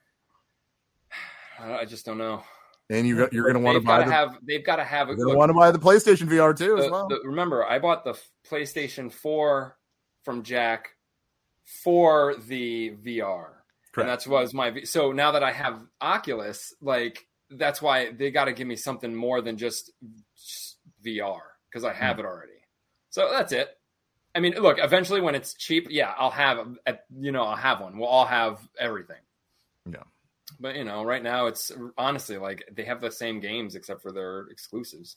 [1.61, 2.43] I just don't know.
[2.91, 4.39] And you you're gonna want to buy the have.
[4.47, 5.09] They've got to have.
[5.09, 7.09] you're gonna want to buy the PlayStation VR too as well.
[7.09, 8.19] the- remember, I bought the
[8.51, 9.77] PlayStation Four
[10.25, 10.91] from Jack
[11.83, 13.49] for the VR,
[13.99, 14.05] Correct.
[14.05, 14.71] and that's was my.
[14.71, 18.77] V- So now that I have Oculus, like that's why they got to give me
[18.77, 19.91] something more than just,
[20.37, 21.39] just VR
[21.71, 22.53] because I have it already.
[23.11, 23.69] So that's it.
[24.35, 27.81] I mean, look, eventually when it's cheap, yeah, I'll have, a- you know, I'll have
[27.81, 27.99] one.
[27.99, 29.17] We'll all have everything.
[29.91, 30.03] Yeah.
[30.61, 34.13] But you know, right now it's honestly like they have the same games except for
[34.13, 35.17] their exclusives,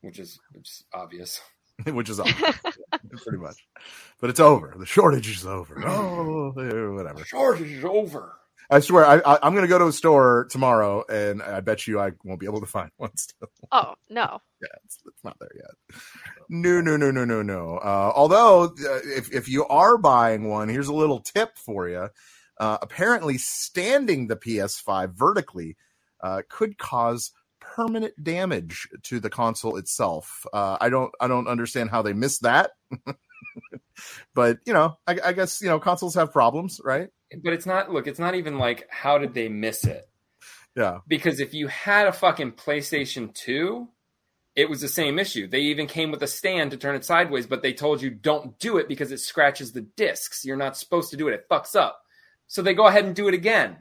[0.00, 1.40] which is it's obvious.
[1.86, 2.54] which is awesome.
[3.16, 3.66] pretty much.
[4.20, 4.74] But it's over.
[4.78, 5.82] The shortage is over.
[5.86, 7.24] Oh, eh, whatever.
[7.24, 8.34] Shortage is over.
[8.70, 11.86] I swear, I, I, I'm going to go to a store tomorrow, and I bet
[11.86, 13.48] you I won't be able to find one still.
[13.72, 14.40] Oh no.
[14.60, 16.00] Yeah, it's, it's not there yet.
[16.50, 17.78] No, no, no, no, no, no.
[17.78, 22.08] Uh, although, uh, if if you are buying one, here's a little tip for you.
[22.58, 25.76] Uh, apparently, standing the PS5 vertically
[26.22, 27.30] uh, could cause
[27.74, 30.46] permanent damage to the console itself.
[30.52, 32.70] Uh, I don't, I don't understand how they missed that.
[34.34, 37.08] but you know, I, I guess you know consoles have problems, right?
[37.42, 37.90] But it's not.
[37.90, 40.08] Look, it's not even like how did they miss it?
[40.76, 43.88] Yeah, Because if you had a fucking PlayStation Two,
[44.54, 45.48] it was the same issue.
[45.48, 48.58] They even came with a stand to turn it sideways, but they told you don't
[48.58, 50.44] do it because it scratches the discs.
[50.44, 51.34] You're not supposed to do it.
[51.34, 52.00] It fucks up.
[52.46, 53.78] So they go ahead and do it again.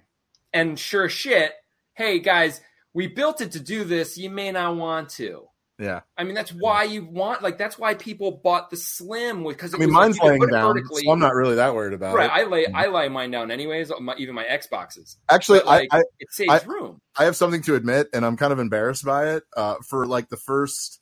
[0.54, 1.54] And sure shit,
[1.94, 2.62] hey guys,
[2.94, 4.18] we built it to do this.
[4.18, 5.46] You may not want to.
[5.80, 6.02] yeah.
[6.18, 9.78] I mean, that's why you want like that's why people bought the Slim because I
[9.78, 12.26] mean, mine's laying down, so I'm not really that worried about right.
[12.26, 12.32] it.
[12.34, 13.92] I lay I lay mine down anyways.
[14.00, 15.18] My, even my Xboxes.
[15.30, 17.02] Actually, But, like, I, I it saves I- room.
[17.20, 19.44] I have something to admit, and I'm kind of embarrassed by it.
[19.56, 21.00] Uh, for like the first,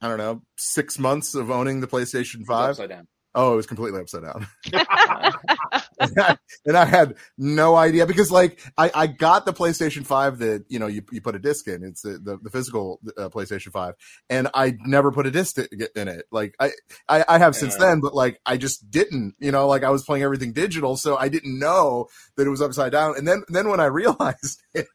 [0.00, 2.70] I don't know, six months of owning the PlayStation It's Five.
[2.70, 3.08] upside down.
[3.36, 4.46] Oh, it was completely upside down,
[6.66, 10.78] and I had no idea because, like, I, I got the PlayStation Five that you
[10.78, 11.82] know you, you put a disc in.
[11.84, 13.94] It's the the, the physical uh, PlayStation Five,
[14.28, 16.26] and I never put a disc in it.
[16.30, 16.70] Like I
[17.08, 19.34] I, I have since then, but like I just didn't.
[19.38, 22.62] You know, like I was playing everything digital, so I didn't know that it was
[22.62, 23.16] upside down.
[23.16, 24.86] And then then when I realized it.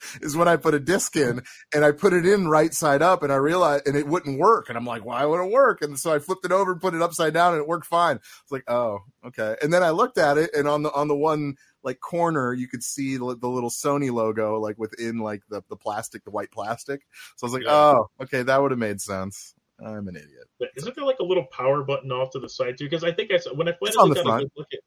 [0.20, 1.42] Is when I put a disc in
[1.74, 4.68] and I put it in right side up and I realized and it wouldn't work.
[4.68, 5.82] And I'm like, why would it work?
[5.82, 8.16] And so I flipped it over and put it upside down and it worked fine.
[8.16, 9.56] It's like, oh, okay.
[9.62, 12.68] And then I looked at it and on the on the one like corner you
[12.68, 16.50] could see the, the little Sony logo like within like the, the plastic, the white
[16.50, 17.02] plastic.
[17.36, 17.72] So I was like, Yeah.
[17.72, 19.54] oh, okay, that would have made sense.
[19.82, 20.70] I'm an idiot.
[20.76, 22.84] Isn't there like a little power button off to the side too?
[22.84, 24.42] Because I think I saw when I finally got front.
[24.42, 24.80] a good look at.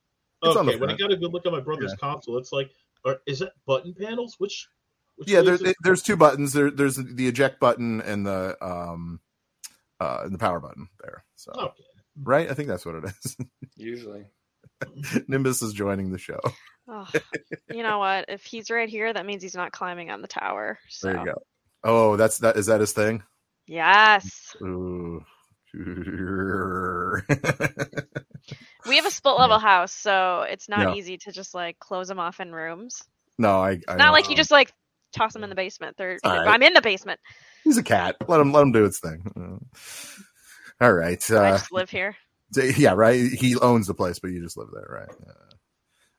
[0.43, 2.09] It's on the Okay, when I got a good look at my brother's Yeah.
[2.09, 2.69] console, it's like,
[3.05, 4.35] are, is that button panels?
[4.37, 4.67] Which?
[5.15, 5.75] Which Yeah, there, is it?
[5.83, 6.53] there's two buttons.
[6.53, 9.19] There, there's the eject button and the um
[9.99, 11.23] uh and the power button there.
[11.35, 11.83] So Okay.
[12.21, 13.37] right, I think that's what it is.
[13.75, 14.25] Usually.
[15.27, 16.39] Nimbus is joining the show.
[16.89, 17.07] Oh,
[17.69, 18.25] you know what?
[18.27, 20.77] If he's right here, that means he's not climbing on the tower.
[20.89, 21.07] So.
[21.07, 21.41] There you go.
[21.85, 22.57] Oh, that's that.
[22.57, 23.23] Is that his thing?
[23.67, 24.55] Yes.
[24.61, 25.23] Ooh.
[28.85, 30.93] We have a split level house, so it's not Yeah.
[30.95, 33.01] easy to just like close them off in rooms.
[33.37, 33.79] no, I.
[33.87, 34.11] I Not know.
[34.11, 34.73] like you just like
[35.13, 35.95] toss them in the basement.
[35.97, 36.47] They're All right.
[36.47, 37.19] I'm in the basement.
[37.63, 38.17] He's a cat.
[38.27, 38.51] Let him.
[38.51, 39.61] Let him do its thing.
[40.81, 41.31] All right.
[41.31, 42.15] I Uh, just live here.
[42.77, 43.31] yeah, right.
[43.31, 45.15] He owns the place, but you just live there, right?
[45.25, 45.33] Yeah.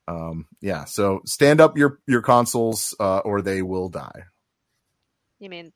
[0.06, 0.46] Um.
[0.60, 0.84] Yeah.
[0.84, 4.24] So stand up your your consoles, uh, or they will die.
[5.38, 5.72] You mean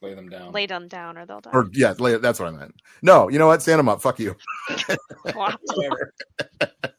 [0.00, 0.50] Lay them down.
[0.52, 1.50] lay them down or they'll die.
[1.52, 2.74] Or yeah, lay- that's what I meant.
[3.02, 3.62] No, you know what?
[3.62, 4.02] Stand them up.
[4.02, 4.34] Fuck you.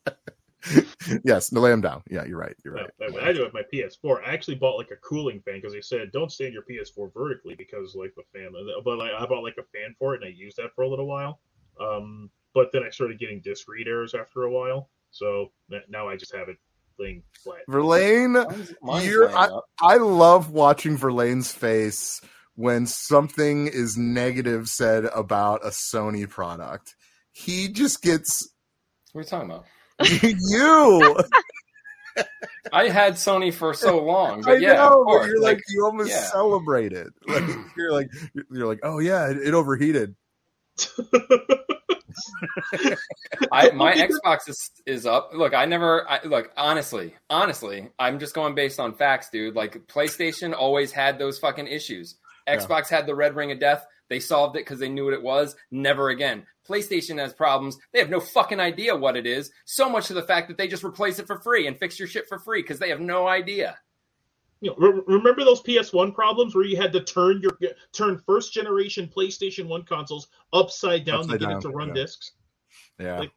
[1.09, 1.17] Wow.
[1.25, 2.03] yes, lay them down.
[2.09, 2.55] Yeah, you're right.
[2.63, 2.89] You're right.
[2.99, 5.55] but when I do it with my PS4, I actually bought like a cooling fan
[5.55, 8.51] because they said don't stand your PS4 vertically because like the fan.
[8.83, 10.89] But like I bought like a fan for it and I used that for a
[10.89, 11.39] little while.
[11.79, 15.51] Um, but then I started getting disc read errors after a while, so
[15.89, 16.57] now I just have it
[16.99, 17.61] laying flat.
[17.67, 19.49] Verlaine, Mine's- mine's you're, I.
[19.81, 22.21] I love watching Verlaine's face
[22.55, 26.95] when something is negative said about a Sony product.
[27.31, 28.47] He just gets
[29.11, 29.65] What are you talking about?
[30.01, 31.17] You.
[32.71, 35.85] I had Sony for so long, I but yeah, know, but you're like, like, you
[35.85, 36.23] almost yeah.
[36.25, 37.07] celebrate it.
[37.27, 37.43] Like
[37.75, 38.09] you're like
[38.51, 40.15] you're like, oh yeah, it, it overheated.
[43.51, 45.31] I my Xbox is is up.
[45.33, 49.55] Look, I never I, look honestly, honestly, I'm just going based on facts, dude.
[49.55, 52.15] Like PlayStation always had those fucking issues.
[52.47, 52.57] Yeah.
[52.57, 53.85] Xbox had the red ring of death.
[54.09, 55.55] They solved it because they knew what it was.
[55.71, 56.45] Never again.
[56.67, 57.77] PlayStation has problems.
[57.91, 59.51] They have no fucking idea what it is.
[59.65, 62.07] So much to the fact that they just replace it for free and fix your
[62.07, 63.77] shit for free because they have no idea.
[64.61, 67.51] You know, re- remember those PS1 problems where you had to turn your
[67.91, 71.87] turn first generation PlayStation One consoles upside down Upside to get down, it to run
[71.89, 71.93] yeah.
[71.93, 72.31] discs?
[72.99, 73.19] Yeah.
[73.19, 73.31] Like-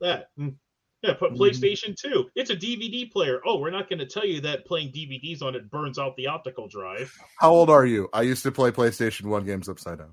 [0.00, 0.30] That.
[0.38, 0.54] Mm.
[1.02, 1.42] Yeah, put Mm-hmm.
[1.42, 2.30] PlayStation 2.
[2.36, 3.40] It's a DVD player.
[3.44, 6.28] Oh, we're not going to tell you that playing DVDs on it burns out the
[6.28, 7.12] optical drive.
[7.40, 8.08] How old are you?
[8.12, 10.12] I used to play PlayStation One games upside down.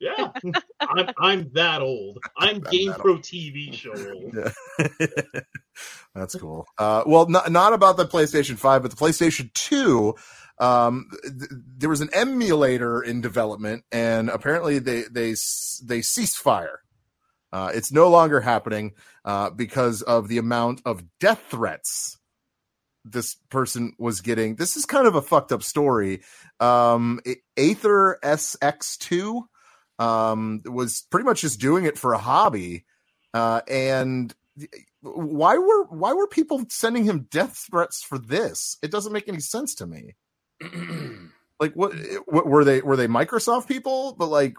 [0.00, 0.32] Yeah,
[0.80, 2.18] I'm, I'm that old.
[2.36, 4.34] I'm I'm Game Pro TV show old.
[4.34, 5.40] Yeah.
[6.14, 6.66] That's cool.
[6.78, 10.14] Uh, well, not, not about the PlayStation 5, but the PlayStation 2.
[10.58, 15.34] Um, th- there was an emulator in development, and apparently they they
[15.82, 16.80] they ceased fire.
[17.52, 18.92] Uh, it's no longer happening
[19.24, 22.18] uh, because of the amount of death threats
[23.04, 24.56] this person was getting.
[24.56, 26.22] This is kind of a fucked up story.
[26.58, 27.20] Um,
[27.56, 29.42] Aether SX2
[29.98, 32.84] um, was pretty much just doing it for a hobby,
[33.32, 34.34] uh, and
[35.00, 38.76] why were why were people sending him death threats for this?
[38.82, 40.14] It doesn't make any sense to me.
[41.60, 41.94] Like what,
[42.26, 44.14] what were they were they Microsoft people?
[44.18, 44.54] But like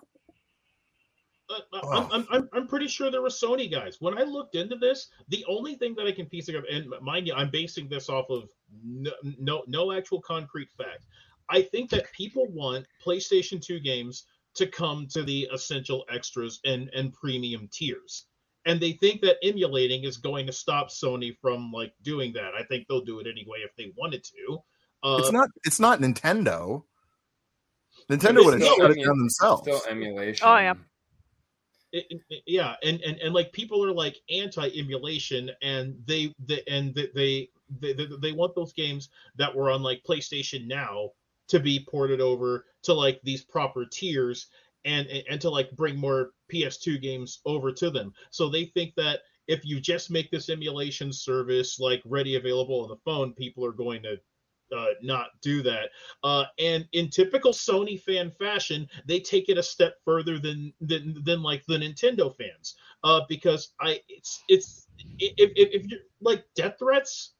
[1.49, 3.97] Uh, I'm, I'm, I'm, pretty sure there were Sony guys.
[3.99, 7.27] When I looked into this, the only thing that I can piece together, and mind
[7.27, 8.49] you, I'm basing this off of
[8.83, 11.05] no, no, no actual concrete fact.
[11.47, 14.23] I think that people want PlayStation 2 games
[14.55, 18.25] to come to the essential extras and, and premium tiers.
[18.65, 22.53] And they think that emulating is going to stop Sony from like doing that.
[22.57, 24.57] I think they'll do it anyway if they wanted to.
[25.03, 26.83] Uh, it's not it's not Nintendo.
[28.09, 29.61] Nintendo would have still shut it down themselves.
[29.61, 30.47] Still emulation.
[30.47, 30.73] Oh, yeah.
[31.91, 36.93] it, it- yeah and, and and like people are like anti-emulation and they, they and
[36.95, 37.49] they, they
[37.79, 41.09] they they want those games that were on like playstation now
[41.47, 44.47] to be ported over to like these proper tiers
[44.85, 49.21] and and, to like bring more ps2 games over to them so they think that
[49.47, 53.71] if you just make this emulation service like ready available on the phone people are
[53.71, 54.17] going to
[54.75, 55.89] uh, not do that.
[56.23, 61.21] Uh, and in typical Sony fan fashion, they take it a step further than than,
[61.23, 62.75] than like the Nintendo fans.
[63.03, 64.87] Uh, because I it's it's
[65.19, 67.34] if, if, if you're like death threats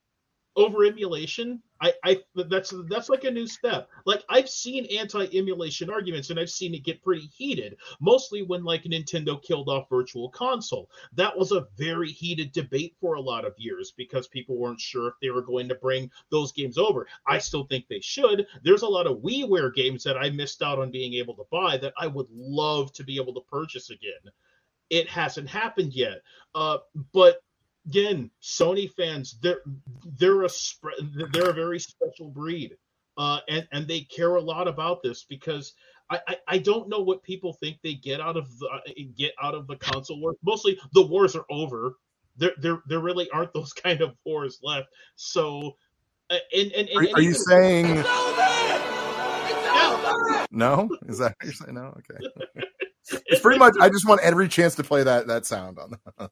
[0.56, 3.89] over emulation, I, I that's that's like a new step.
[4.06, 8.84] Like I've seen anti-emulation arguments and I've seen it get pretty heated, mostly when like
[8.84, 10.89] Nintendo killed off Virtual Console.
[11.14, 15.08] That was a very heated debate for a lot of years because people weren't sure
[15.10, 17.08] if they were going to bring those games over.
[17.28, 18.47] I still think they should.
[18.64, 21.78] There's a lot of WiiWare games that I missed out on being able to buy
[21.78, 24.32] that I would love to be able to purchase again.
[24.89, 26.22] It hasn't happened yet.
[26.53, 26.78] Uh,
[27.12, 27.41] but
[27.88, 29.61] again, Sony fans, they're
[30.17, 30.49] they're a
[31.31, 32.75] they're a very special breed,
[33.17, 35.73] uh, and and they care a lot about this because
[36.09, 38.69] I, I, I don't know what people think they get out of the
[39.17, 40.36] get out of the console wars.
[40.43, 41.95] Mostly, the wars are over.
[42.38, 44.88] There there there really aren't those kind of wars left.
[45.15, 45.75] So,
[46.29, 48.03] uh, and and, and Are, are you even- saying Yeah.
[50.51, 50.89] no?
[51.07, 51.75] Is that what you're saying?
[51.75, 52.19] No, okay.
[53.27, 53.75] It's pretty much.
[53.79, 55.93] I just want every chance to play that that sound on.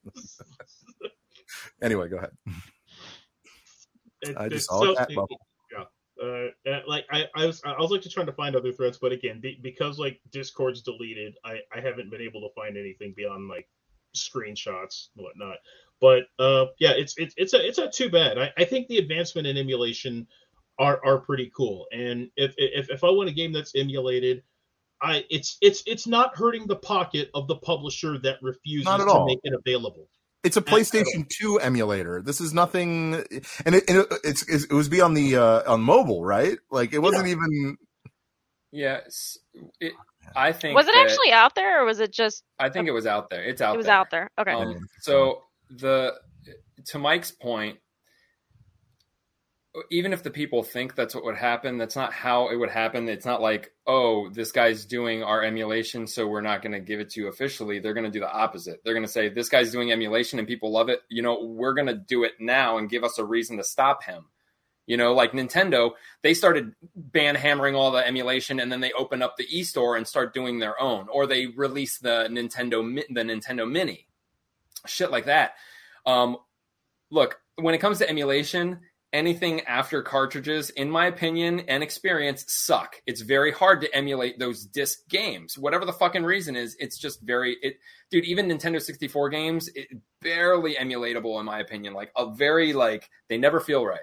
[1.82, 2.32] anyway, go ahead.
[4.22, 5.40] It- I just saw so- that bubble.
[5.72, 5.86] Yeah.
[6.24, 9.40] Uh, like I, I was, I was like trying to find other threads, but again,
[9.42, 13.68] be, because like Discord's deleted, I, I haven't been able to find anything beyond like
[14.16, 15.58] screenshots and whatnot.
[16.00, 18.38] But uh, yeah, it's it's it's a it's not too bad.
[18.38, 20.28] I, I think the advancement in emulation
[20.80, 21.88] are are pretty cool.
[21.92, 24.44] And if if if I want a game that's emulated,
[25.02, 29.26] I it's it's it's not hurting the pocket of the publisher that refuses to all.
[29.26, 30.08] make it available.
[30.44, 32.22] It's a PlayStation 2 emulator.
[32.22, 33.16] This is nothing,
[33.66, 36.58] and it, and it it's, it's it was be on the uh, on mobile, right?
[36.70, 37.78] Like it wasn't even.
[38.72, 39.38] Yes,
[39.80, 39.94] it,
[40.36, 42.44] I think Was it that- actually out there, or was it just?
[42.60, 43.44] I think it was out there.
[43.44, 43.76] It's out.
[43.76, 43.96] It was there.
[43.96, 44.30] out there.
[44.38, 44.52] Okay.
[44.52, 46.14] Um, so the
[46.88, 47.78] to Mike's point,
[49.90, 53.10] even if the people think that's what would happen, that's not how it would happen.
[53.10, 57.00] It's not like, oh, this guy's doing our emulation, so we're not going to give
[57.00, 57.80] it to you officially.
[57.80, 58.82] They're going to do the opposite.
[58.84, 61.02] They're going to say, this guy's doing emulation and people love it.
[61.10, 64.04] You know, we're going to do it now and give us a reason to stop
[64.04, 64.26] him.
[64.86, 65.92] You know, like Nintendo,
[66.24, 70.06] they started ban hammering all the emulation, and then they open up the e-store and
[70.06, 74.08] start doing their own, or they release the Nintendo the Nintendo Mini,
[74.86, 75.54] shit like that.
[76.06, 76.36] Um,
[77.10, 78.82] look, when it comes to emulation,
[79.14, 82.96] anything after cartridges, in my opinion and experience, suck.
[83.06, 85.58] It's very hard to emulate those disc games.
[85.58, 87.78] Whatever the fucking reason is, it's just very it
[88.12, 89.88] dude, even Nintendo 64 games, it
[90.22, 91.94] barely emulatable in my opinion.
[91.94, 94.00] Like a very like they never feel right.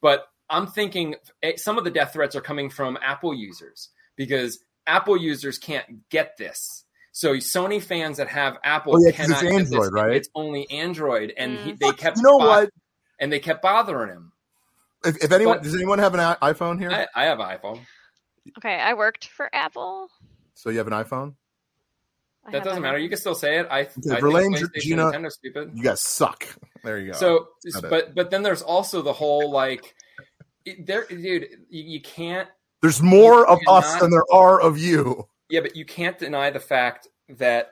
[0.00, 4.60] But I'm thinking eh, some of the death threats are coming from Apple users because
[4.86, 6.84] Apple users can't get this.
[7.10, 9.72] So Sony fans that have Apple Oh, yeah, 'cause cannot it's get this.
[9.72, 10.16] Android, right?
[10.16, 11.78] It's only Android, and he, Mm.
[11.80, 12.70] they kept You know bo- what?
[13.18, 14.32] and they kept bothering him.
[15.06, 16.90] If, if anyone But- does anyone have an iPhone here?
[16.90, 17.80] I, I have an iPhone.
[18.58, 20.08] Okay, I worked for Apple.
[20.54, 21.34] so you have an iPhone?
[22.46, 22.98] I That doesn't matter.
[22.98, 23.66] You can still say it.
[23.70, 25.70] I, I think Verlaine, PlayStation Gina- Nintendo stupid.
[25.74, 26.46] You guys suck.
[26.84, 27.18] There you go.
[27.18, 27.90] So, Got it.
[27.90, 29.94] but but then there's also the whole like,
[30.64, 31.48] it- there, dude.
[31.70, 32.48] You, you can't.
[32.82, 35.26] there's more you of us cannot- than there are of you.
[35.48, 37.70] Yeah, but you can't deny the fact that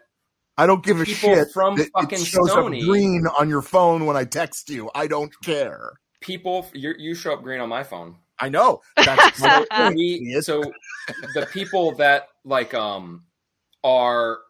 [0.58, 1.48] I don't give a People shit.
[1.54, 4.90] from that fucking it shows Sony- up green on your phone when I text you.
[4.94, 5.92] I don't care.
[6.24, 8.16] People you you show up green on my phone.
[8.40, 8.80] I know.
[8.96, 10.62] That's my we, so
[11.34, 13.24] the people that like um
[13.84, 14.40] are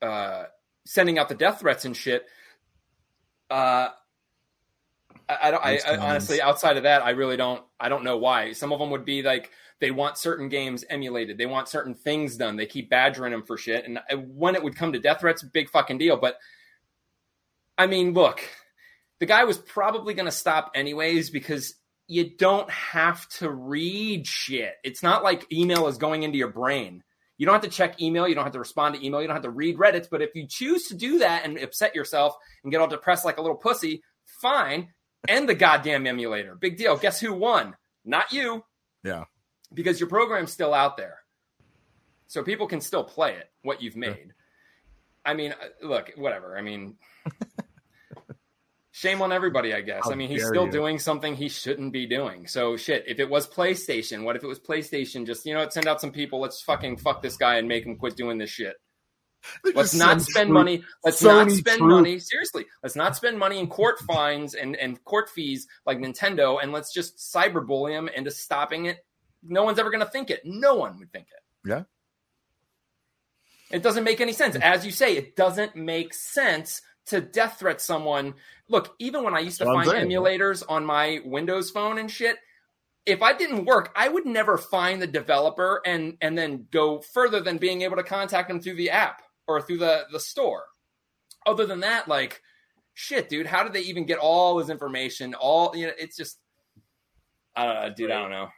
[0.00, 0.44] uh
[0.84, 2.26] sending out the death threats and shit
[3.50, 3.88] uh
[5.28, 8.16] I, I don't I, I honestly outside of that I really don't I don't know
[8.16, 8.52] why.
[8.52, 9.50] Some of them would be like
[9.80, 11.36] they want certain games emulated.
[11.36, 12.56] They want certain things done.
[12.56, 13.84] They keep badgering them for shit.
[13.84, 16.16] And uh, when it would come to death threats big fucking deal.
[16.16, 16.38] But
[17.76, 18.40] I mean look
[19.20, 21.74] the guy was probably going to stop anyways because
[22.06, 24.74] you don't have to read shit.
[24.84, 27.02] It's not like email is going into your brain.
[27.38, 28.26] You don't have to check email.
[28.26, 29.20] You don't have to respond to email.
[29.20, 30.08] You don't have to read Reddit.
[30.10, 33.38] But if you choose to do that and upset yourself and get all depressed like
[33.38, 34.02] a little pussy,
[34.40, 34.88] fine.
[35.28, 36.54] End the goddamn emulator.
[36.54, 36.96] Big deal.
[36.96, 37.76] Guess who won?
[38.04, 38.64] Not you.
[39.04, 39.24] Yeah.
[39.74, 41.18] Because your program's still out there.
[42.28, 44.32] So people can still play it, what you've made.
[45.24, 46.56] I mean, uh, look, whatever.
[46.56, 46.96] I mean,
[48.96, 50.04] shame on everybody, I guess.
[50.04, 50.72] How I mean, he's still you.
[50.72, 52.46] doing something he shouldn't be doing.
[52.46, 55.26] So shit, if it was PlayStation, what if it was PlayStation?
[55.26, 56.40] Just you know, what, send out some people.
[56.40, 58.74] Let's fucking fuck this guy and make him quit doing this shit.
[59.74, 60.84] Let's not spend truth- money.
[61.04, 61.90] Let's not spend truth.
[61.90, 62.18] money.
[62.18, 66.72] Seriously, let's not spend money in court fines and, and court fees like Nintendo, and
[66.72, 69.04] let's just cyberbully him into stopping it.
[69.42, 70.40] No one's ever going to think it.
[70.44, 71.68] No one would think it.
[71.68, 71.82] Yeah.
[73.70, 74.56] It doesn't make any sense.
[74.56, 78.34] As you say, it doesn't make sense to death threat someone.
[78.68, 80.10] Look, even when I used to That's what find saying.
[80.10, 82.36] emulators on my Windows phone and shit,
[83.06, 87.40] if I didn't work, I would never find the developer and and then go further
[87.40, 90.64] than being able to contact them through the app or through the the store.
[91.46, 92.42] Other than that, like
[92.94, 95.34] shit, dude, how did they even get all this information?
[95.34, 96.38] All you know, it's just
[97.54, 98.10] I don't know, dude.
[98.10, 98.48] I don't know.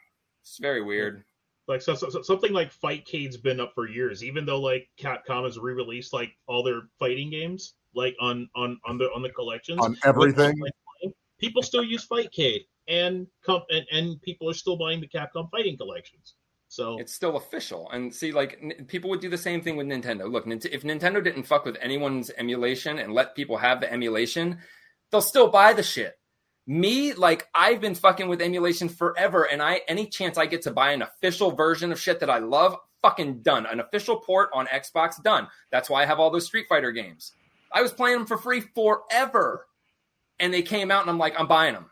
[0.42, 1.24] It's very weird.
[1.66, 5.44] Like so, so, so- something like Fightcade's been up for years, even though like Capcom
[5.44, 9.80] has re-released like all their fighting games, like on on on the on the collections
[9.82, 10.54] on everything.
[11.38, 15.76] People still use Fightcade, and com- and and people are still buying the Capcom fighting
[15.76, 16.34] collections.
[16.68, 17.88] So It's still official.
[17.90, 20.30] And see, like n- people would do the same thing with Nintendo.
[20.30, 24.58] Look, Nint- if Nintendo didn't fuck with anyone's emulation and let people have the emulation,
[25.10, 26.14] they'll still buy the shit.
[26.66, 30.70] Me, like I've been fucking with emulation forever, and I any chance I get to
[30.70, 33.64] buy an official version of shit that I love, fucking done.
[33.64, 35.48] An official port on Xbox, done.
[35.70, 37.32] That's why I have all those Street Fighter games.
[37.72, 39.66] I was playing them for free forever,
[40.38, 41.90] and they came out, and I'm like, I'm buying them.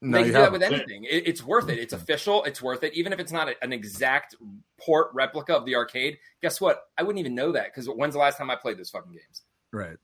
[0.00, 1.04] No, they can do that with anything.
[1.04, 1.78] It, it's worth it.
[1.78, 2.44] It's official.
[2.44, 2.94] It's worth it.
[2.94, 4.36] Even if it's not a- an exact
[4.80, 6.82] port replica of the arcade, guess what?
[6.96, 9.42] I wouldn't even know that because when's the last time I played those fucking games?
[9.72, 9.96] Right.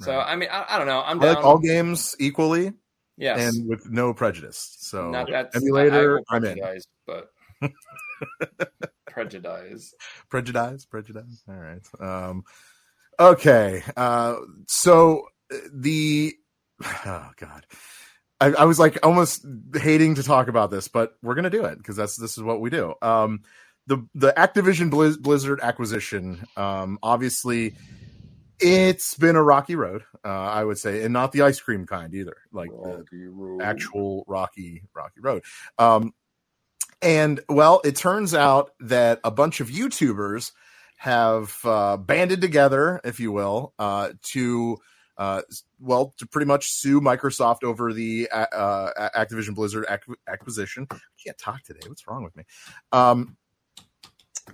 [0.00, 1.00] So I mean, I, I don't know.
[1.04, 2.72] I'm like all games equally
[3.16, 4.76] yes, and with no prejudice.
[4.80, 6.58] So not that emulator, I, I I'm in.
[7.06, 7.30] but
[9.06, 9.94] prejudice.
[10.28, 12.44] prejudice prejudice all right um
[13.18, 14.36] okay uh
[14.68, 16.34] so uh, the
[16.84, 17.66] oh god.
[18.40, 21.78] I, I was like almost hating to talk about this but we're gonna do it
[21.78, 22.94] because that's this is what we do.
[23.02, 23.42] Um
[23.86, 27.74] the the activision Blizz, blizzard acquisition um obviously
[28.58, 32.14] it's been a rocky road uh i would say and not the ice cream kind
[32.14, 33.62] either like the Road.
[33.62, 35.42] actual rocky rocky road.
[35.78, 36.12] Um
[37.02, 40.52] And well, it turns out that a bunch of YouTubers
[40.96, 44.78] have uh, banded together, if you will, uh, to
[45.18, 45.42] uh,
[45.80, 50.86] well, to pretty much sue Microsoft over the uh, uh, Activision Blizzard ac- acquisition.
[50.90, 51.80] I can't talk today.
[51.86, 52.44] What's wrong with me?
[52.92, 53.36] Um,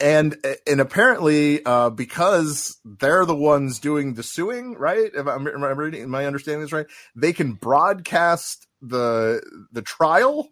[0.00, 0.36] and
[0.66, 5.10] and apparently, uh, because they're the ones doing the suing, right?
[5.12, 6.02] If I, am I reading?
[6.02, 6.86] Am I understanding this right?
[7.16, 10.48] They can broadcast the the trial.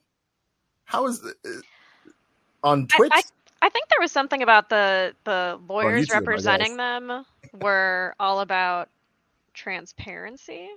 [0.84, 1.64] How is it?
[2.62, 3.12] on Twitch?
[3.12, 3.22] I, I,
[3.62, 7.24] I think there was something about the the lawyers YouTube, representing them
[7.60, 8.88] were all about
[9.54, 10.68] transparency.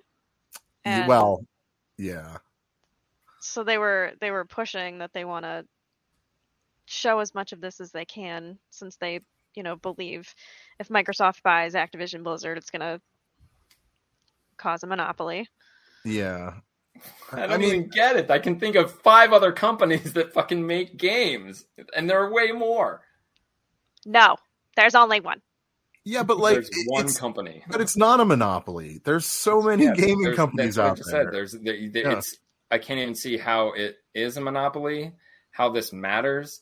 [0.86, 1.46] And well,
[1.98, 2.38] yeah.
[3.40, 5.66] so they were they were pushing that they want to
[6.86, 9.22] show as much of this as they can since they
[9.56, 10.34] you know believe
[10.80, 13.00] if Microsoft buys Activision Blizzard it's going to
[14.58, 15.48] cause a monopoly.
[16.04, 16.56] Yeah.
[17.32, 18.30] I don't even get it.
[18.30, 21.66] I can think of five other companies that fucking make games,
[21.96, 23.02] and there are way more.
[24.06, 24.38] No,
[24.76, 25.42] there's only one.
[26.06, 27.64] Yeah, but like There's one it's- company.
[27.70, 29.00] But it's not a monopoly.
[29.06, 31.06] There's so many Yeah, gaming there's- companies that's I out there.
[31.24, 31.34] Said.
[31.34, 32.18] There's, there, there- Yeah.
[32.18, 32.38] it's.
[32.70, 35.14] I can't even see how it is a monopoly,
[35.52, 36.62] how this matters.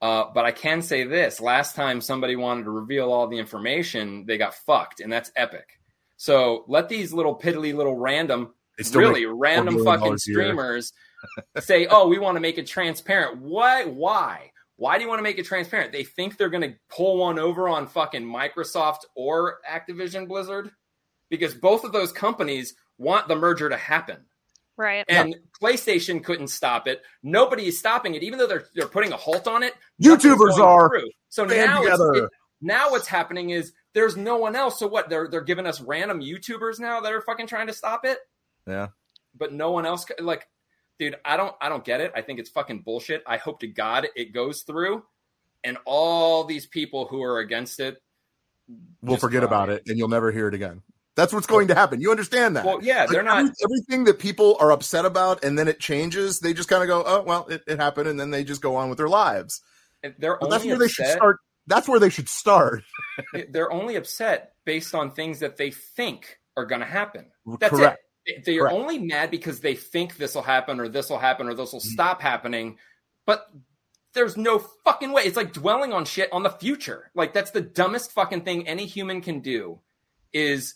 [0.00, 4.26] Uh, but I can say this: last time somebody wanted to reveal all the information,
[4.26, 5.78] they got fucked, and that's epic.
[6.16, 8.52] So let these little piddly little random,
[8.82, 10.92] They still really random fucking streamers
[11.60, 13.84] say, "Oh, we want to make it transparent." Why?
[13.84, 14.50] Why?
[14.76, 15.92] Why do you want to make it transparent?
[15.92, 20.70] They think they're going to pull one over on fucking Microsoft or Activision Blizzard
[21.28, 24.24] because both of those companies want the merger to happen.
[24.76, 25.04] Right.
[25.08, 27.02] And PlayStation couldn't stop it.
[27.22, 29.74] Nobody is stopping it, even though they're they're putting a halt on it.
[30.02, 30.88] YouTubers are.
[30.88, 31.10] through.
[31.28, 32.30] So Band now, it's, it-
[32.60, 34.78] now what's happening is there's no one else.
[34.78, 35.08] So what?
[35.10, 38.18] They're they're giving us random YouTubers now that are fucking trying to stop it,
[38.66, 38.88] Yeah.
[39.34, 40.06] but no one else.
[40.20, 40.46] Like,
[40.98, 42.12] dude, I don't I don't get it.
[42.14, 43.22] I think it's fucking bullshit.
[43.26, 45.02] I hope to God it goes through,
[45.64, 48.00] and all these people who are against it.
[49.02, 50.82] We'll forget about it and you'll never hear it again.
[51.14, 52.00] That's what's going to happen.
[52.00, 52.64] You understand that?
[52.64, 53.54] Well, yeah, they're Like, not.
[53.62, 57.02] everything that people are upset about and then it changes, they just kind of go,
[57.04, 59.60] "Oh, well, it, it happened," and then they just go on with their lives.
[60.02, 61.36] They're But that's only where they should start.
[61.66, 62.82] That's where they should start.
[63.50, 67.26] they're only upset based on things that they think are going to happen.
[67.60, 67.98] That's Correct.
[67.98, 68.11] it.
[68.26, 68.74] They- They're Correct.
[68.76, 71.80] only mad because they think this will happen or this will happen or this will
[71.80, 71.88] mm-hmm.
[71.88, 72.78] stop happening.
[73.26, 73.48] But
[74.14, 75.22] there's no fucking way.
[75.22, 77.10] It's like dwelling on shit on the future.
[77.14, 79.80] Like that's the dumbest fucking thing any human can do
[80.32, 80.74] is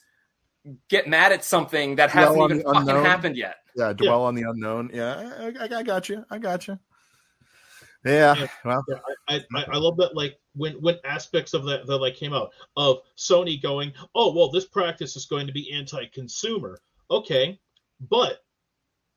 [0.88, 3.04] get mad at something that hasn't even fucking unknown.
[3.04, 3.56] happened yet.
[3.76, 4.90] Yeah, dwell on the unknown.
[4.92, 6.24] Yeah, I, I, I got you.
[6.30, 6.78] I got you.
[8.04, 8.34] Yeah.
[8.36, 8.46] Yeah.
[8.64, 8.96] Well, Yeah,
[9.28, 12.52] I, I, I love that like when when aspects of that that like came out
[12.76, 16.78] of Sony going, oh well, this practice is going to be anti-consumer.
[17.10, 17.58] Okay,
[18.08, 18.44] but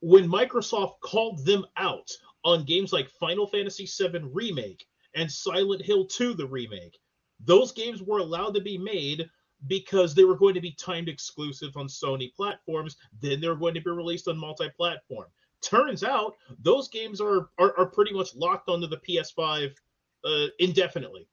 [0.01, 2.09] when Microsoft called them out
[2.43, 4.85] on games like Final Fantasy VII Remake
[5.15, 6.97] and Silent Hill 2 the remake,
[7.39, 9.29] those games were allowed to be made
[9.67, 12.95] because they were going to be timed exclusive on Sony platforms.
[13.21, 15.27] Then they were going to be released on multi-platform.
[15.61, 19.75] Turns out those games are are, are pretty much locked onto the PS5
[20.23, 21.27] uh, indefinitely.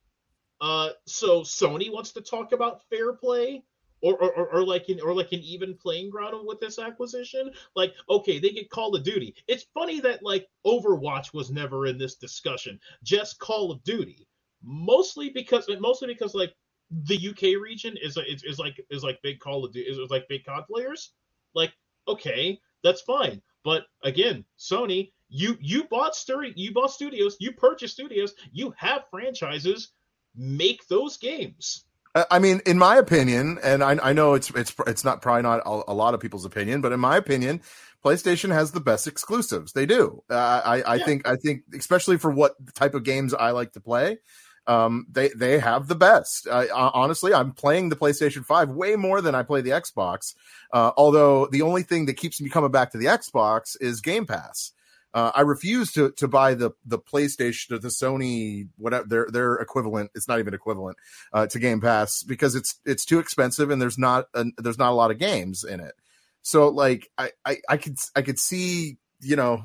[0.60, 3.62] Uh, so Sony wants to talk about fair play.
[4.02, 7.50] Or, or, or, or like an or like an even playing ground with this acquisition.
[7.74, 9.34] Like, okay, they get Call of Duty.
[9.48, 14.28] It's funny that like Overwatch was never in this discussion, just Call of Duty.
[14.62, 16.54] Mostly because mostly because like
[16.90, 20.10] the UK region is is, is like is like big Call of Duty is, is
[20.10, 21.12] like big COD players.
[21.54, 21.72] Like,
[22.06, 23.42] okay, that's fine.
[23.64, 29.08] But again, Sony, you you bought Sturdy, you bought studios, you purchased studios, you have
[29.10, 29.92] franchises.
[30.36, 31.85] Make those games.
[32.16, 35.42] I I mean, in my opinion, and I, I know it's it's it's not probably
[35.42, 37.60] not a, a lot of people's opinion, but in my opinion,
[38.04, 39.72] PlayStation has the best exclusives.
[39.72, 40.22] They do.
[40.30, 41.04] Uh, I I Yeah.
[41.04, 44.18] think I think especially for what type of games I like to play,
[44.66, 46.48] um, they they have the best.
[46.48, 50.34] I, I- honestly, I'm playing the PlayStation Five way more than I play the Xbox.
[50.72, 54.26] Uh, although the only thing that keeps me coming back to the Xbox is Game
[54.26, 54.72] Pass.
[55.16, 59.54] Uh, I refuse to to buy the the PlayStation or the Sony whatever their their
[59.54, 60.10] equivalent.
[60.14, 60.98] It's not even equivalent
[61.32, 64.90] uh, to Game Pass because it's it's too expensive and there's not a, there's not
[64.90, 65.94] a lot of games in it.
[66.42, 69.64] So like I I, I could I could see you know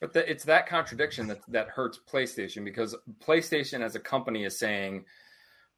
[0.00, 4.58] But the, it's that contradiction that that hurts PlayStation because PlayStation as a company is
[4.58, 5.04] saying,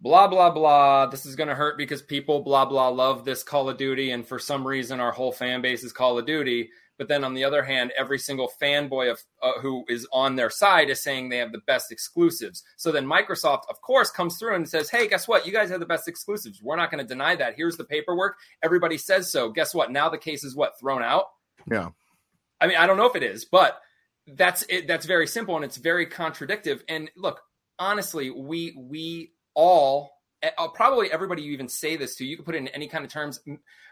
[0.00, 1.04] blah blah blah.
[1.04, 4.26] This is going to hurt because people blah blah love this Call of Duty, and
[4.26, 6.70] for some reason our whole fan base is Call of Duty.
[6.98, 10.50] But then on the other hand, every single fanboy of uh, who is on their
[10.50, 12.62] side is saying they have the best exclusives.
[12.76, 15.46] So then Microsoft, of course, comes through and says, "Hey, guess what?
[15.46, 16.62] You guys have the best exclusives.
[16.62, 17.54] We're not going to deny that.
[17.56, 18.36] Here's the paperwork.
[18.62, 19.50] Everybody says so.
[19.50, 19.90] Guess what?
[19.90, 21.26] Now the case is what thrown out.
[21.70, 21.90] yeah
[22.60, 23.80] I mean, I don't know if it is, but
[24.26, 24.86] that's it.
[24.86, 26.82] That's very simple and it's very contradictive.
[26.88, 27.40] And look,
[27.78, 30.15] honestly, we we all
[30.58, 33.04] uh, probably everybody you even say this to, you can put it in any kind
[33.04, 33.40] of terms.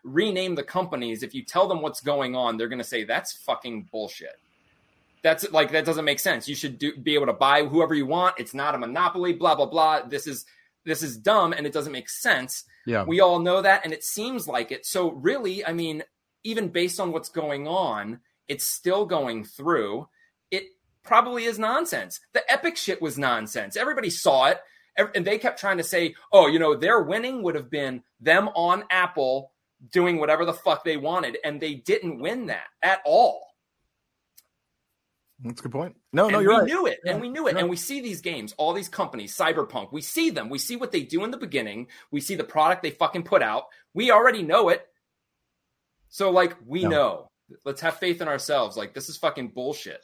[0.02, 1.22] Rename the companies.
[1.22, 4.38] If you tell them what's going on, they're going to say that's fucking bullshit.
[5.22, 6.48] That's like that doesn't make sense.
[6.48, 8.34] You should do, be able to buy whoever you want.
[8.38, 9.32] It's not a monopoly.
[9.32, 10.02] Blah blah blah.
[10.02, 10.44] This is
[10.84, 12.64] this is dumb and it doesn't make sense.
[12.86, 13.04] Yeah.
[13.04, 14.84] We all know that, and it seems like it.
[14.84, 16.02] So really, I mean,
[16.44, 20.08] even based on what's going on, it's still going through.
[20.50, 20.64] It
[21.02, 22.20] probably is nonsense.
[22.34, 23.76] The epic shit was nonsense.
[23.76, 24.60] Everybody saw it.
[24.96, 28.48] And they kept trying to say, oh, you know, their winning would have been them
[28.54, 29.52] on Apple
[29.92, 31.38] doing whatever the fuck they wanted.
[31.44, 33.44] And they didn't win that at all.
[35.42, 35.96] That's a good point.
[36.12, 36.66] No, no, you're we right.
[36.66, 39.36] knew it, Yeah, and we knew it, and we see these games, all these companies,
[39.36, 39.92] Cyberpunk.
[39.92, 40.48] We see them.
[40.48, 41.88] We see what they do in the beginning.
[42.12, 43.64] We see the product they fucking put out.
[43.94, 44.86] We already know it.
[46.08, 46.88] So, like, we Yeah.
[46.88, 47.28] know.
[47.64, 48.76] Let's have faith in ourselves.
[48.76, 50.02] Like, this is fucking bullshit.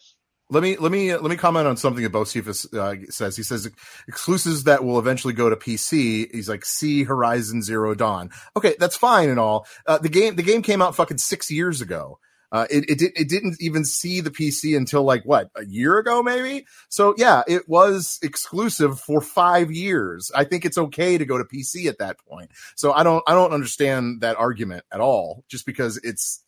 [0.51, 3.37] Let me let me let me comment on something that Bocephus uh, says.
[3.37, 3.71] He says
[4.09, 6.35] exclusives that will eventually go to PC.
[6.35, 8.31] He's like, see Horizon Zero Dawn.
[8.57, 9.67] Okay, that's fine and all.
[9.87, 12.19] Uh, the game the game came out fucking six years ago.
[12.53, 16.21] Uh, it it, it didn't even see the PC until like what a year ago
[16.23, 16.67] maybe.
[16.89, 20.33] So yeah, it was exclusive for five years.
[20.35, 22.51] I think it's okay to go to PC at that point.
[22.75, 25.45] So I don't I don't understand that argument at all.
[25.49, 26.43] Just because it's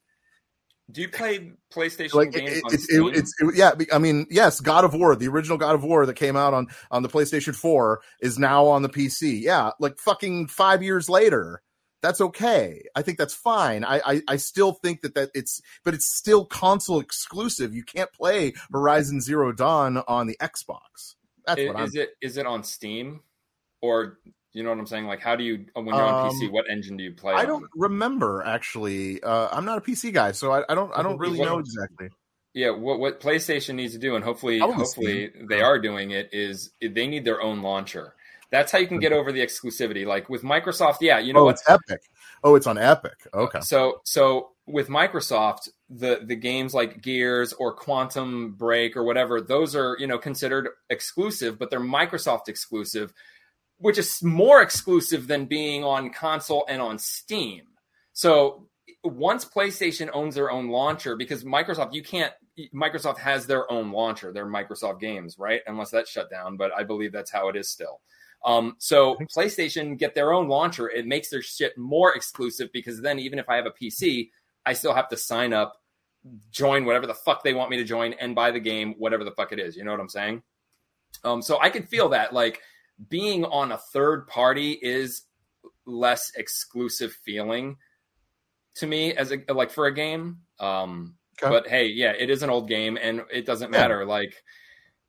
[0.93, 3.09] Do you play PlayStation like it, games it, Steam?
[3.09, 6.05] it, it's it, yeah i mean yes god of war the original god of war
[6.05, 9.99] that came out on on the playstation 4 is now on the pc yeah like
[9.99, 11.63] fucking five years later
[12.03, 12.83] that's okay.
[12.97, 13.85] I think that's fine.
[13.85, 17.75] I i, I still think that that it's but it's still console exclusive.
[17.75, 21.15] You can't play horizon zero dawn on the xbox.
[21.47, 23.21] That's what i'm is it is it on Steam,
[23.81, 24.19] or
[24.53, 25.07] you know what I'm saying?
[25.07, 26.51] Like, how do you when you're on Um, PC?
[26.51, 27.35] What engine do you play?
[27.35, 27.47] i on?
[27.47, 31.19] don't remember actually uh i'm not a pc guy so i, I don't i don't
[31.19, 32.09] really know exactly
[32.55, 36.71] Yeah, what what PlayStation needs to do, and hopefully, hopefully they are doing it, is
[36.83, 38.15] they need their own launcher.
[38.51, 40.05] That's how you can get over the exclusivity.
[40.07, 41.57] Like with Microsoft, yeah, you know oh what?
[41.57, 42.01] it's epic
[42.45, 47.73] oh it's on epic okay So so with Microsoft, the the games like Gears or
[47.75, 53.13] Quantum Break or whatever, those are you know considered exclusive, but they're Microsoft exclusive,
[53.83, 57.63] which is more exclusive than being on console and on Steam.
[58.13, 58.69] So
[59.03, 62.33] once PlayStation owns their own launcher, because Microsoft, you can't.
[62.73, 65.63] Microsoft has their own launcher, their Microsoft games, right?
[65.67, 68.01] Unless that's shut down, but I believe that's how it is still.
[68.45, 70.89] Um, so PlayStation get their own launcher.
[70.89, 74.31] It makes their shit more exclusive because then even if I have a PC,
[74.65, 75.81] I still have to sign up,
[76.53, 79.33] join whatever the fuck they want me to join, and buy the game, whatever the
[79.33, 79.77] fuck it is.
[79.77, 80.43] You know what I'm saying?
[81.25, 82.61] Um, so I can feel that like
[83.09, 85.23] being on a third party is
[85.87, 87.77] less exclusive feeling
[88.75, 90.39] to me as a like for a game.
[90.61, 91.49] Um, Okay.
[91.51, 93.81] but hey, yeah, it is an old game, and it doesn't Yeah.
[93.81, 94.05] matter.
[94.05, 94.43] Like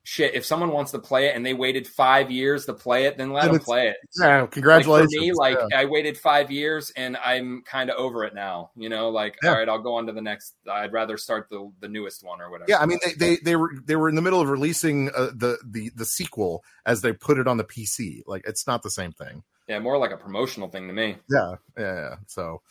[0.03, 3.17] shit, if someone wants to play it and they waited five years to play it,
[3.17, 3.97] then let Then them play it.
[4.19, 5.79] yeah Like, congratulations for me, like Yeah.
[5.79, 8.71] I waited five years and I'm kind of over it now.
[8.75, 9.51] You know, like Yeah.
[9.51, 10.55] all right, I'll go on to the next.
[10.69, 12.69] I'd rather start the the newest one or whatever.
[12.69, 15.31] Yeah, I mean they, they they were they were in the middle of releasing uh,
[15.33, 18.23] the the the sequel as they put it on the PC.
[18.27, 19.43] Like it's not the same thing.
[19.69, 21.15] yeah, more like a promotional thing to me.
[21.29, 21.95] Yeah, yeah.
[21.95, 22.15] yeah.
[22.27, 22.61] So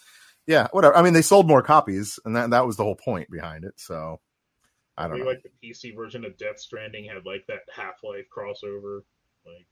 [0.47, 0.95] yeah, whatever.
[0.97, 3.73] I mean they sold more copies, and that that was the whole point behind it.
[3.77, 4.21] So
[4.97, 5.25] I don't know.
[5.25, 9.01] like the PC version of Death Stranding had like that Half Life crossover,
[9.47, 9.67] like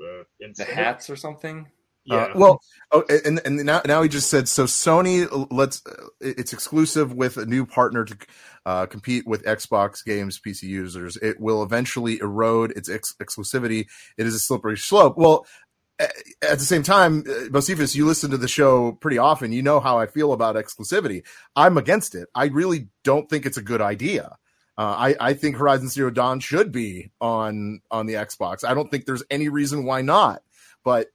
[0.00, 0.24] uh,
[0.56, 1.66] The hats or something.
[2.04, 2.16] Yeah.
[2.16, 2.60] Uh, well,
[2.92, 4.64] oh, and and now now he just said so.
[4.64, 5.82] Sony let's
[6.20, 8.16] it's exclusive with a new partner to
[8.64, 11.18] uh, compete with Xbox games PC users.
[11.18, 13.86] It will eventually erode its ex- exclusivity.
[14.16, 15.18] It is a slippery slope.
[15.18, 15.67] Well, a-
[16.00, 19.52] at the same time, uh, Bocephus, you listen to the show pretty often.
[19.52, 21.24] You know how I feel about exclusivity.
[21.56, 22.28] I'm against it.
[22.34, 24.36] I really don't think it's a good idea.
[24.76, 28.62] Uh, I, I think Horizon Zero Dawn should be on on the Xbox.
[28.62, 30.42] I don't think there's any reason why not.
[30.84, 31.08] But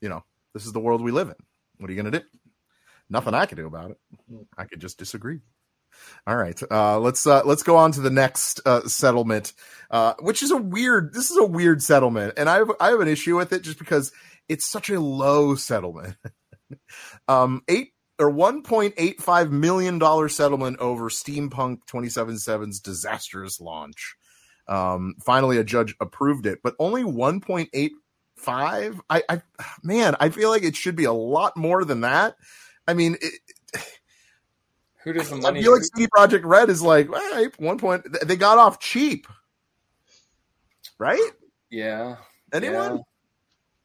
[0.00, 1.34] you know, this is the world we live in.
[1.78, 2.24] What are you going to do?
[3.10, 3.98] Nothing I can do about it.
[4.56, 5.40] I could just disagree.
[6.26, 9.52] All right, uh, let's uh, let's go on to the next uh, settlement,
[9.90, 11.12] uh, which is a weird.
[11.14, 13.78] This is a weird settlement, and I have I have an issue with it just
[13.78, 14.12] because
[14.48, 16.16] it's such a low settlement.
[17.28, 24.16] um, eight or one point eight five million dollar settlement over Steampunk 277's disastrous launch.
[24.68, 27.92] Um, finally, a judge approved it, but only one point eight
[28.36, 29.00] five.
[29.08, 29.42] I, I,
[29.82, 32.36] man, I feel like it should be a lot more than that.
[32.86, 33.16] I mean,
[35.04, 35.62] Who does the I money?
[35.62, 39.26] feel like CD Projekt Red is like, hey, one point they got off cheap,
[40.98, 41.30] right?
[41.70, 42.16] yeah.
[42.52, 43.00] Anyone?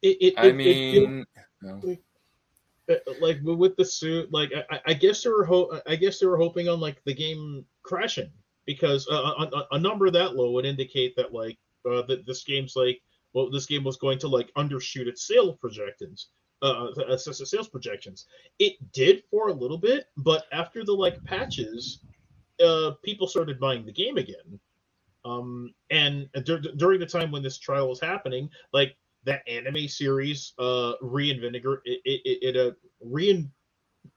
[0.02, 1.24] It, it, I it- it- mean,
[1.62, 1.96] no.
[2.90, 6.26] uh, like with the suit, like I, I guess they were ho- I guess they
[6.26, 8.30] were hoping on like the game crashing,
[8.66, 11.58] because uh, a, a, a number that low would indicate that like
[11.90, 13.00] uh, that this game's like
[13.32, 16.28] well this game was going to like undershoot its sale projections
[16.62, 18.26] uh, uh, sales projections.
[18.58, 22.00] It did for a little bit, but after the like patches,
[22.64, 24.58] uh, people started buying the game again.
[25.24, 30.52] Um, and dur- during the time when this trial was happening, like that anime series,
[30.58, 33.50] uh, reinvigor it, it, it uh, rein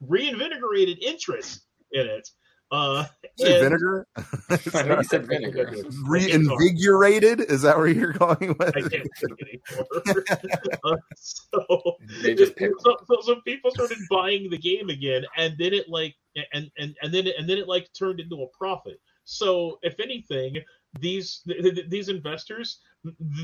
[0.01, 2.29] reinvigorated interest in it.
[2.71, 3.05] Uh,
[3.39, 4.07] and- vinegar?
[4.15, 5.71] I know you said vinegar.
[6.05, 7.41] Reinvigorated?
[7.41, 8.75] Is that where you're going with?
[8.75, 8.85] It?
[8.85, 10.23] I can't think anymore.
[10.83, 15.73] uh, so, They just so, so, so people started buying the game again, and then
[15.73, 16.15] it like,
[16.53, 18.99] and and and then it, and then it like turned into a profit.
[19.23, 20.57] So, if anything,
[20.99, 22.79] these th- th- these investors,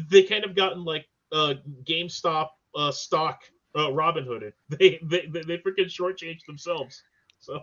[0.09, 3.41] they kind of gotten like uh, GameStop uh, stock
[3.77, 4.53] uh, Robin Hooded.
[4.69, 7.01] They they they, they freaking shortchanged themselves.
[7.39, 7.59] So.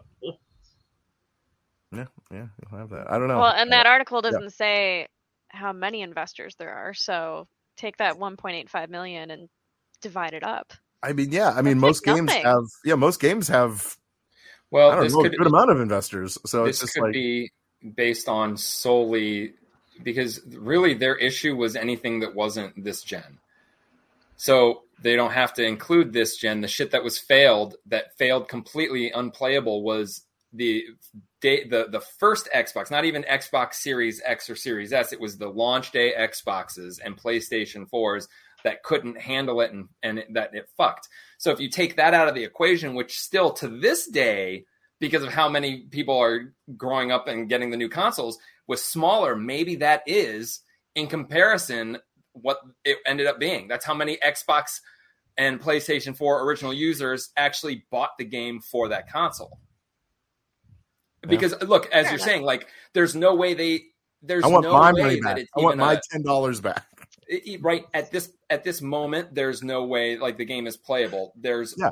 [1.93, 3.11] Yeah, yeah, you'll have that.
[3.11, 3.39] I don't know.
[3.39, 5.09] Well, and that article doesn't say
[5.49, 6.95] how many investors there are.
[6.95, 9.49] So take that 1.85 million and
[10.01, 10.73] divide it up.
[11.03, 12.45] I mean, yeah, I mean, That's most like games nothing.
[12.45, 13.97] have, yeah, most games have,
[14.71, 16.39] Well, I don't this know, could a good amount of investors.
[16.47, 17.51] So this it's just could like, be
[17.95, 19.55] based on solely
[20.03, 23.39] because really their issue was anything that wasn't this gen.
[24.37, 26.63] So they don't have to include this gen.
[26.63, 30.23] The shit that was failed, that failed completely unplayable, was
[30.53, 30.87] the
[31.43, 35.13] day the the first Xbox, not even Xbox Series X or Series S.
[35.13, 38.29] It was the launch day Xboxes and PlayStation 4s
[38.65, 41.09] that couldn't handle it and, and it, that it fucked.
[41.39, 44.65] So if you take that out of the equation, which still to this day,
[45.01, 48.39] because of how many people are growing up and getting the new consoles,
[48.69, 50.61] was smaller, maybe that is
[50.95, 51.99] in comparison
[52.35, 53.67] what it ended up being.
[53.69, 54.81] That's how many Xbox
[55.37, 59.59] and PlayStation 4 original users actually bought the game for that console.
[61.27, 62.21] Because look, as Fair you're enough.
[62.27, 63.83] saying, like there's no way they
[64.23, 66.87] there's I want no my way money that it's I want my ten dollars back.
[67.29, 70.77] it- it- right at this at this moment there's no way like the game is
[70.77, 71.91] playable there's Yeah.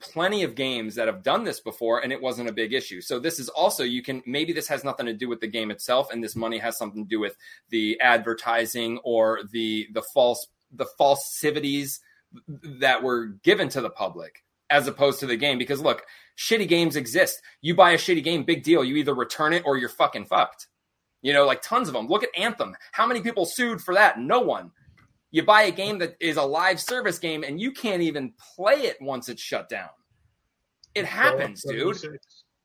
[0.00, 3.18] plenty of games that have done this before and it wasn't a big issue so
[3.18, 6.12] this is also you can maybe this has nothing to do with the game itself
[6.12, 7.36] and this money has something to do with
[7.70, 12.00] the advertising or the the false the falsities
[12.80, 16.02] that were given to the public as opposed to the game because look
[16.38, 19.76] shitty games exist you buy a shitty game big deal you either return it or
[19.76, 20.66] you're fucking fucked
[21.22, 22.08] you know, like tons of them.
[22.08, 22.76] Look at Anthem.
[22.90, 24.18] How many people sued for that?
[24.18, 24.72] No one.
[25.30, 28.82] You buy a game that is a live service game and you can't even play
[28.82, 29.88] it once it's shut down.
[30.94, 31.96] It happens, dude.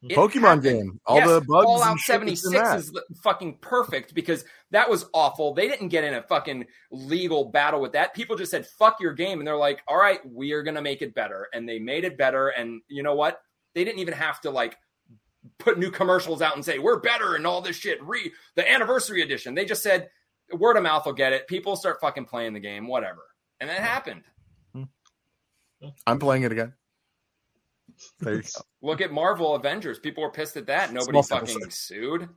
[0.03, 0.63] It Pokemon happened.
[0.63, 4.43] game, all Yes, the bugs Fallout and shit that's in 76 is fucking perfect because
[4.71, 5.53] that was awful.
[5.53, 8.13] They didn't get in a fucking legal battle with that.
[8.13, 9.39] People just said, fuck your game.
[9.39, 11.47] And they're like, all right, we are going to make it better.
[11.53, 12.49] And they made it better.
[12.49, 13.39] And you know what?
[13.77, 14.75] They didn't even have to like
[15.59, 18.03] put new commercials out and say, we're better and all this shit.
[18.03, 19.53] Re the anniversary edition.
[19.53, 20.09] They just said,
[20.51, 21.47] word of mouth will get it.
[21.47, 23.21] People start fucking playing the game, whatever.
[23.59, 24.23] And that happened.
[26.07, 26.73] I'm playing it again.
[28.19, 28.61] There you go.
[28.81, 29.99] Look at Marvel Avengers.
[29.99, 30.91] People were pissed at that.
[30.91, 32.29] Nobody Small fucking sample sued.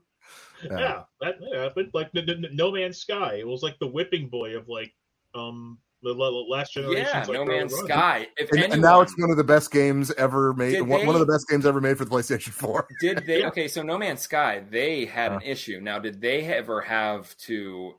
[0.62, 4.28] Yeah, that yeah, but like n- n- No Man's Sky, it was like the whipping
[4.28, 4.92] boy of like
[5.34, 7.06] um the last generation.
[7.12, 8.26] Yeah, No Man's Sky.
[8.36, 10.72] If And, anyone, and now it's one of the best games ever made.
[10.72, 12.86] Did One, one they- of the best games ever made for the PlayStation 4.
[13.00, 15.36] did they okay, so No Man's Sky, they had Uh.
[15.36, 15.80] an issue.
[15.80, 17.94] Now, did they ever have to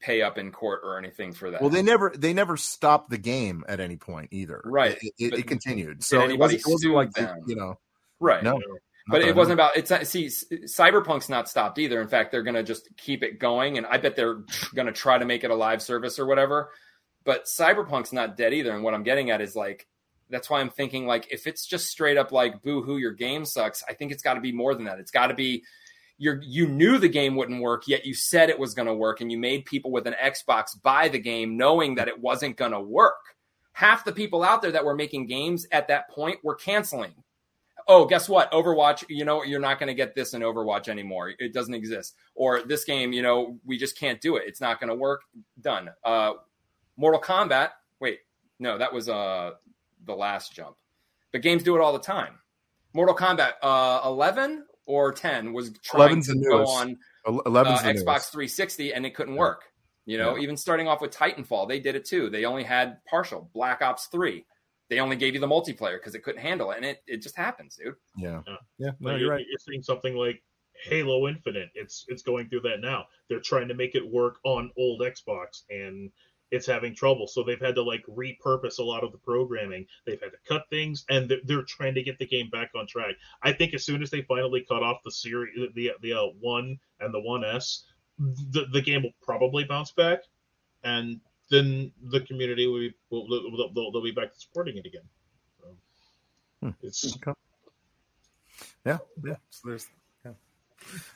[0.00, 1.60] pay up in court or anything for that?
[1.60, 4.62] Well, they never they never stopped the game at any point either.
[4.64, 4.96] Right.
[5.02, 6.02] It, it, it continued.
[6.02, 7.38] So it anybody wasn't, it wasn't like they- them?
[7.46, 7.78] you know.
[8.20, 8.42] right.
[8.42, 8.58] No,
[9.10, 12.00] But it wasn't about it's not, see Cyberpunk's not stopped either.
[12.00, 14.42] In fact, they're going to just keep it going and I bet they're
[14.74, 16.70] going to try to make it a live service or whatever.
[17.24, 19.86] But Cyberpunk's not dead either and what I'm getting at is like
[20.30, 23.44] that's why I'm thinking like if it's just straight up like boo hoo your game
[23.44, 24.98] sucks, I think it's got to be more than that.
[24.98, 25.64] It's got to be
[26.18, 29.20] you're you knew the game wouldn't work yet you said it was going to work
[29.20, 32.72] and you made people with an Xbox buy the game knowing that it wasn't going
[32.72, 33.14] to work.
[33.72, 37.14] Half the people out there that were making games at that point were canceling
[37.90, 38.50] oh, guess what?
[38.52, 41.32] Overwatch, you know, you're not going to get this in Overwatch anymore.
[41.38, 42.14] It doesn't exist.
[42.34, 44.44] Or this game, you know, we just can't do it.
[44.46, 45.22] It's not going to work.
[45.60, 45.90] Done.
[46.04, 46.34] Uh,
[46.96, 47.70] Mortal Kombat.
[47.98, 48.20] Wait,
[48.58, 49.52] no, that was uh
[50.06, 50.76] the last jump.
[51.32, 52.38] But games do it all the time.
[52.94, 56.96] Mortal Kombat uh, 11 or 10 was trying 11's to go on
[57.26, 58.32] uh, Xbox newest.
[58.32, 59.62] 360 and it couldn't work.
[60.06, 60.42] You know, Yeah.
[60.42, 62.30] even starting off with Titanfall, they did it too.
[62.30, 64.44] They only had partial Black Ops 3.
[64.90, 67.36] They only gave you the multiplayer because it couldn't handle it, and it, it just
[67.36, 67.94] happens, dude.
[68.16, 68.42] Yeah.
[68.46, 68.56] Yeah.
[68.78, 68.90] Yeah.
[68.98, 69.46] No, you're you're, right.
[69.48, 70.42] you're seeing something like
[70.84, 71.70] Halo Infinite.
[71.74, 73.06] It's it's going through that now.
[73.28, 76.10] They're trying to make it work on old Xbox, and
[76.50, 77.28] it's having trouble.
[77.28, 79.86] So they've had to like repurpose a lot of the programming.
[80.06, 82.86] They've had to cut things, and they're, they're trying to get the game back on
[82.86, 83.14] track.
[83.42, 86.78] I think as soon as they finally cut off the series, the the uh, one
[86.98, 87.84] and the one S,
[88.18, 90.20] the the game will probably bounce back,
[90.82, 91.20] and
[91.50, 95.02] then the community will be will, will, they'll, they'll be back to supporting it again.
[95.60, 95.66] So
[96.62, 96.70] Hmm.
[96.82, 97.32] it's Okay.
[98.84, 99.36] Yeah, yeah.
[99.50, 99.86] So there's.
[100.24, 100.32] Yeah.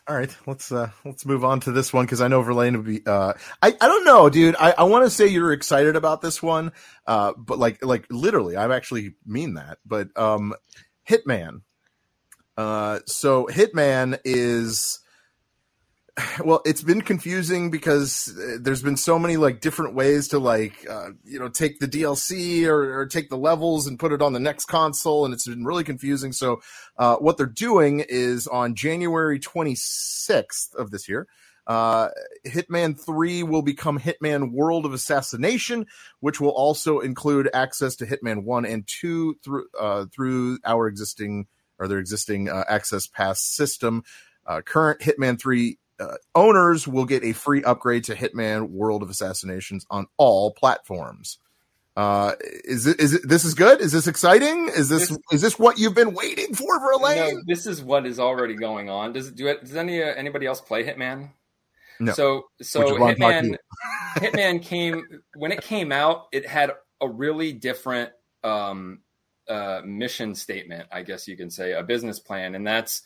[0.06, 2.86] All right, let's uh let's move on to this one because I know Verlaine would
[2.86, 3.04] be.
[3.06, 3.32] Uh,
[3.62, 4.56] I I don't know, dude.
[4.58, 6.72] I I want to say you're excited about this one,
[7.06, 9.78] uh, but like like literally, I actually mean that.
[9.86, 10.54] But um,
[11.08, 11.62] Hitman.
[12.56, 15.00] Uh, so Hitman is
[16.44, 20.86] well it's been confusing because uh, there's been so many like different ways to like
[20.88, 24.32] uh, you know take the dlc or, or take the levels and put it on
[24.32, 26.60] the next console and it's been really confusing so
[26.98, 31.26] uh, what they're doing is on january 26th of this year
[31.66, 32.10] uh,
[32.46, 35.86] Hitman 3 will become Hitman World of Assassination,
[36.20, 41.46] which will also include access to Hitman 1 and 2 through uh, through our existing
[41.78, 44.04] or their existing uh, Access Pass system.
[44.46, 49.10] Uh, current Hitman 3 uh, owners will get a free upgrade to Hitman World of
[49.10, 51.38] Assassinations on all platforms.
[51.96, 52.32] Uh,
[52.64, 53.80] is it, is it, this is good?
[53.80, 54.68] Is this exciting?
[54.68, 57.34] Is this, This- is this what you've been waiting for, Verlaine?
[57.34, 59.12] No, this is what is already going on.
[59.12, 59.60] Does do it?
[59.60, 61.30] Does any uh, anybody else play Hitman?
[62.00, 62.12] No.
[62.12, 63.56] So so Which is why I'm talking
[64.16, 65.04] Hitman Hitman came
[65.36, 66.26] when it came out.
[66.32, 68.10] It had a really different
[68.42, 69.00] um,
[69.48, 73.02] uh, mission statement, I guess you can say, a business plan, and that's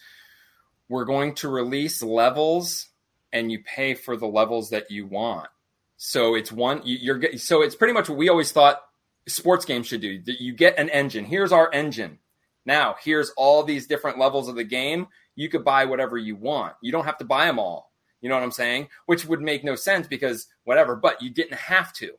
[0.89, 2.89] we're going to release levels,
[3.32, 5.48] and you pay for the levels that you want.
[5.97, 8.81] So it's one you, you're so it's pretty much what we always thought
[9.27, 10.23] sports games should do.
[10.23, 11.24] That you get an engine.
[11.24, 12.19] Here's our engine.
[12.65, 15.09] Now here's all these different levels of the game.
[15.35, 16.74] You could buy whatever you want.
[16.81, 17.93] You don't have to buy them all.
[18.20, 18.89] You know what I'm saying?
[19.06, 22.12] Which would make no sense because whatever, but you didn't have to.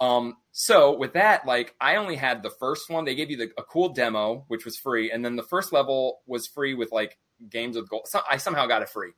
[0.00, 3.04] Um, so with that, like I only had the first one.
[3.04, 6.20] They gave you the, a cool demo, which was free, and then the first level
[6.26, 7.18] was free with like
[7.50, 8.06] games with gold.
[8.06, 9.12] So I somehow got it free.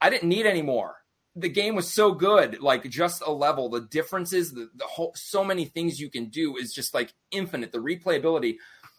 [0.00, 0.96] I didn't need any more.
[1.36, 3.68] The game was so good, like just a level.
[3.68, 7.72] The differences, the, the whole, so many things you can do is just like infinite.
[7.72, 8.56] The replayability.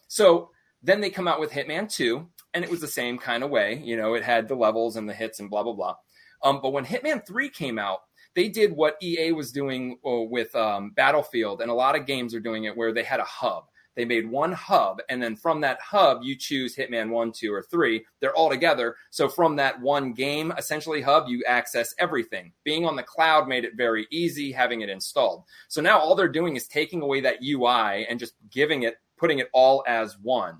[0.08, 0.50] So
[0.82, 3.80] then they come out with Hitman 2, and it was the same kind of way.
[3.82, 5.96] You know, it had the levels and the hits and blah blah blah.
[6.42, 8.00] Um, but when Hitman 3 came out,
[8.34, 12.34] they did what EA was doing uh, with um, Battlefield, and a lot of games
[12.34, 13.64] are doing it where they had a hub.
[13.96, 17.62] They made one hub, and then from that hub, you choose Hitman 1, 2, or
[17.62, 18.04] 3.
[18.20, 18.96] They're all together.
[19.10, 22.52] So from that one game, essentially hub, you access everything.
[22.62, 25.44] Being on the cloud made it very easy having it installed.
[25.68, 29.38] So now all they're doing is taking away that UI and just giving it, putting
[29.38, 30.58] it all as one.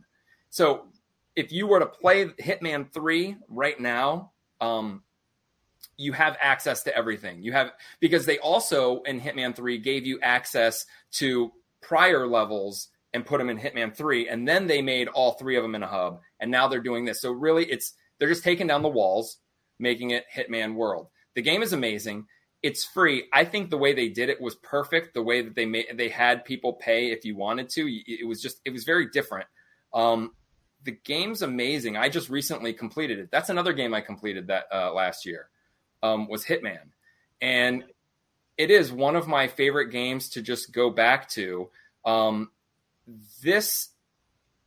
[0.48, 0.86] So
[1.36, 4.32] if you were to play Hitman 3 right now,
[4.62, 5.02] um,
[5.98, 7.42] you have access to everything.
[7.42, 13.24] You have because they also in Hitman 3 gave you access to prior levels and
[13.24, 15.88] put them in Hitman 3 and then they made all three of them in a
[15.88, 17.22] hub and now they're doing this.
[17.22, 19.38] So really it's they're just taking down the walls,
[19.78, 21.08] making it Hitman World.
[21.34, 22.26] The game is amazing.
[22.62, 23.24] It's free.
[23.32, 25.14] I think the way they did it was perfect.
[25.14, 27.88] The way that they made they had people pay if you wanted to.
[28.06, 29.46] It was just it was very different.
[29.94, 30.32] Um,
[30.82, 31.96] the game's amazing.
[31.96, 33.30] I just recently completed it.
[33.30, 35.48] That's another game I completed that uh, last year.
[36.02, 36.90] Um, was Hitman,
[37.40, 37.82] and
[38.58, 41.70] it is one of my favorite games to just go back to.
[42.04, 42.50] Um,
[43.42, 43.90] this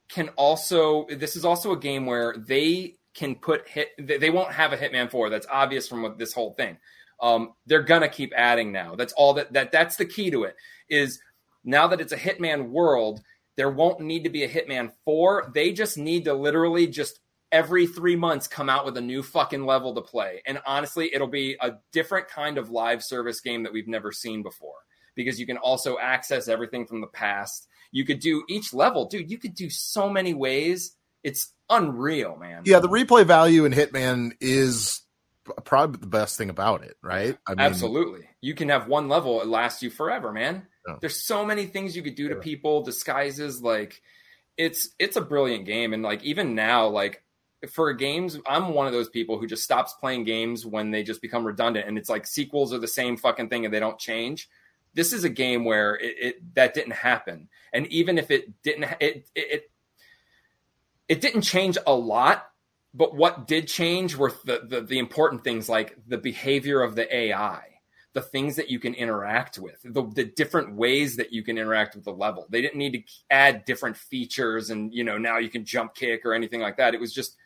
[0.09, 4.73] can also this is also a game where they can put hit they won't have
[4.73, 5.29] a Hitman four.
[5.29, 6.77] That's obvious from this whole thing.
[7.21, 8.95] Um, they're gonna keep adding now.
[8.95, 10.55] That's all that that that's the key to it.
[10.89, 11.19] Is
[11.63, 13.21] now that it's a Hitman world,
[13.55, 15.51] there won't need to be a Hitman 4.
[15.53, 17.19] They just need to literally just
[17.51, 20.41] every three months come out with a new fucking level to play.
[20.45, 24.43] And honestly, it'll be a different kind of live service game that we've never seen
[24.43, 24.75] before
[25.15, 27.67] because you can also access everything from the past.
[27.91, 30.95] You could do each level, dude, you could do so many ways.
[31.23, 32.63] It's unreal, man.
[32.65, 35.01] Yeah, the replay value in Hitman is
[35.65, 37.37] probably the best thing about it, right?
[37.47, 38.29] I mean, Absolutely.
[38.41, 40.67] You can have one level, it lasts you forever, man.
[40.87, 40.95] Yeah.
[41.01, 44.01] There's so many things you could do to people, disguises, like
[44.57, 45.93] it's it's a brilliant game.
[45.93, 47.23] And like even now, like
[47.71, 51.21] for games, I'm one of those people who just stops playing games when they just
[51.21, 54.49] become redundant and it's like sequels are the same fucking thing and they don't change.
[54.99, 57.47] This is a game where it, it that didn't happen.
[57.71, 59.71] And even if it didn't it it, it
[61.07, 62.49] it didn't change a lot,
[62.93, 67.15] but what did change were the, the, the important things like the behavior of the
[67.15, 67.61] AI,
[68.11, 71.95] the things that you can interact with, the, the different ways that you can interact
[71.95, 72.45] with the level.
[72.49, 76.25] They didn't need to add different features and, you know, now you can jump kick
[76.25, 76.93] or anything like that.
[76.93, 77.37] It was just,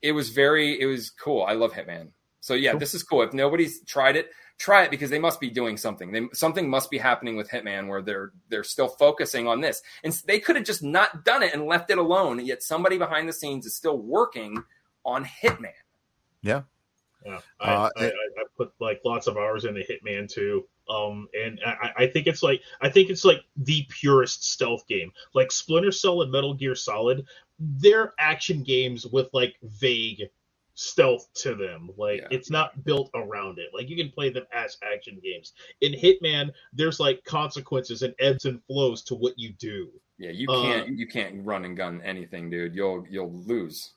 [0.00, 1.44] it was very, it was cool.
[1.44, 2.12] I love Hitman.
[2.40, 3.20] So yeah, this is cool.
[3.20, 4.30] If nobody's tried it,
[4.60, 6.12] try it because they must be doing something.
[6.12, 9.82] They, something must be happening with Hitman where they're they're still focusing on this.
[10.04, 12.44] And they could have just not done it and left it alone.
[12.44, 14.62] Yet somebody behind the scenes is still working
[15.04, 15.72] on Hitman.
[16.42, 16.62] Yeah.
[17.24, 20.66] Yeah, I, Uh, I, I, I put like lots of hours into Hitman too.
[20.88, 25.12] Um, and I, I think it's like I think it's like the purest stealth game.
[25.34, 27.26] Like Splinter Cell and Metal Gear Solid,
[27.58, 30.28] they're action games with like vague
[30.80, 31.90] stealth to them.
[31.98, 32.28] Like Yeah.
[32.30, 33.68] it's not built around it.
[33.74, 35.52] Like you can play them as action games.
[35.82, 39.90] In Hitman, there's like consequences and ebbs and flows to what you do.
[40.16, 42.74] Yeah, you Uh, can't you can't run and gun anything, dude.
[42.74, 43.92] You'll you'll lose.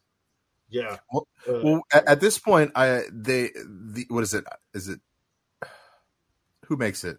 [0.69, 0.97] Yeah.
[1.11, 4.43] Well- Uh, Well, at, at this point, I they the what is it?
[4.73, 4.99] Is it
[6.65, 7.18] who makes it?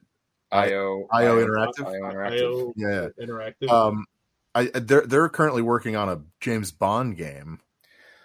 [0.52, 1.86] IO IO Interactive?
[1.86, 2.40] IO Interactive.
[2.40, 3.08] IO Yeah.
[3.18, 3.70] Interactive.
[3.70, 4.06] Um,
[4.54, 7.60] I they're they're currently working on a James Bond game.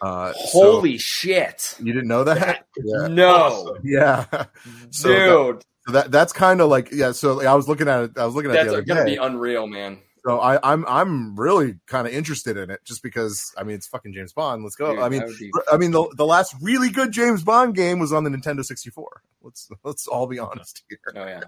[0.02, 0.40] Uh, so-
[0.74, 1.76] Holy shit!
[1.80, 2.40] you didn't know that?
[2.40, 3.08] That- Yeah.
[3.08, 3.78] No, Awesome.
[3.84, 4.26] Yeah.
[4.92, 5.16] So that,
[5.54, 7.12] dude, so that that's kind of like yeah.
[7.12, 8.18] So like, I was looking at it.
[8.18, 9.12] I was looking at it that's the other gonna day.
[9.12, 10.00] be unreal, man.
[10.26, 13.88] so I, I'm I'm really kind of interested in it just because I mean it's
[13.88, 14.64] fucking James Bond.
[14.64, 14.94] Let's go.
[14.94, 18.12] Dude, I mean be I mean the the last really good James Bond game was
[18.14, 19.22] on the Nintendo 64.
[19.42, 21.00] Let's let's all be honest here.
[21.16, 21.42] Oh yeah,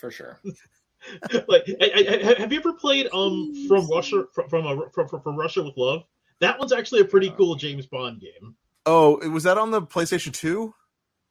[0.00, 0.40] for sure.
[1.48, 5.08] like I, I, I- have you ever played um from Russia from from, a, from
[5.08, 6.04] from from Russia with Love?
[6.40, 8.56] That one's actually a pretty cool James Bond game.
[8.86, 10.72] Oh, was that on the PlayStation 2?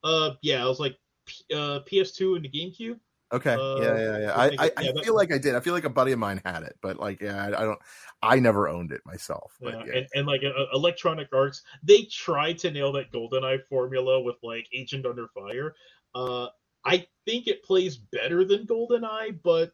[0.04, 3.00] Uh, yeah, it was like P- uh, PS2 and the GameCube.
[3.32, 3.54] Okay.
[3.54, 4.34] Uh, yeah, yeah, yeah.
[4.34, 5.56] I I, I, yeah, feel like I did.
[5.56, 7.80] I feel like a buddy of mine had it, but like, yeah, I, I don't.
[8.22, 9.54] I never owned it myself.
[9.60, 14.22] Yeah, yeah, and, and like uh, Electronic Arts, they tried to nail that GoldenEye formula
[14.22, 15.76] with like Agent Under Fire.
[16.16, 16.48] Uh,
[16.86, 19.74] I think it plays better than GoldenEye, but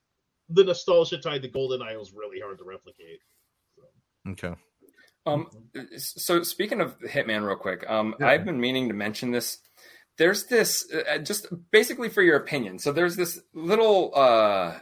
[0.50, 3.20] the nostalgia tied to GoldenEye was really hard to replicate.
[4.30, 4.56] okay.
[5.26, 5.48] Um,
[5.98, 8.28] so speaking of Hitman, real quick, um, Yeah.
[8.28, 9.60] I've been meaning to mention this.
[10.18, 12.78] There's this, uh, just basically for your opinion.
[12.80, 14.80] So there's this little, uh,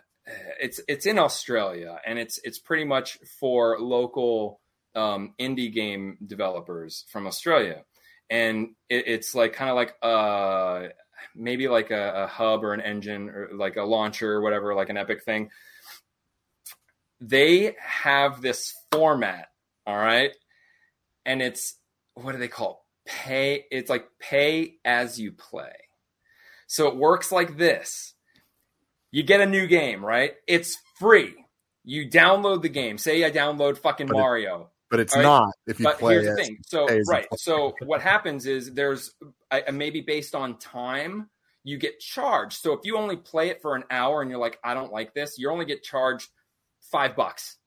[0.60, 4.62] it's it's in Australia, and it's it's pretty much for local
[4.96, 7.84] um, indie game developers from Australia,
[8.30, 10.88] and it, it's like kind of like uh
[11.36, 14.90] maybe like a, a hub or an engine or like a launcher or whatever, like
[14.90, 15.50] an Epic thing.
[17.20, 19.48] They have this format
[19.92, 20.32] all right.
[21.26, 21.76] And it's
[22.16, 23.10] what do they call it?
[23.10, 23.66] pay?
[23.72, 25.74] It's like pay as you play.
[26.68, 28.14] So it works like this
[29.12, 30.34] you get a new game, right?
[30.48, 31.34] It's free.
[31.84, 32.98] You download the game.
[32.98, 34.70] Say I download fucking But it- Mario.
[34.90, 36.58] But it's right, not if you But play here's the thing.
[36.66, 37.28] So pay as you right.
[37.38, 39.14] So what happens is there's
[39.50, 41.30] I, I- maybe based on time
[41.64, 42.62] you get charged.
[42.62, 45.14] So if you only play it for an hour and you're like I don't like
[45.14, 46.30] this, you only get charged
[46.92, 47.58] five bucks.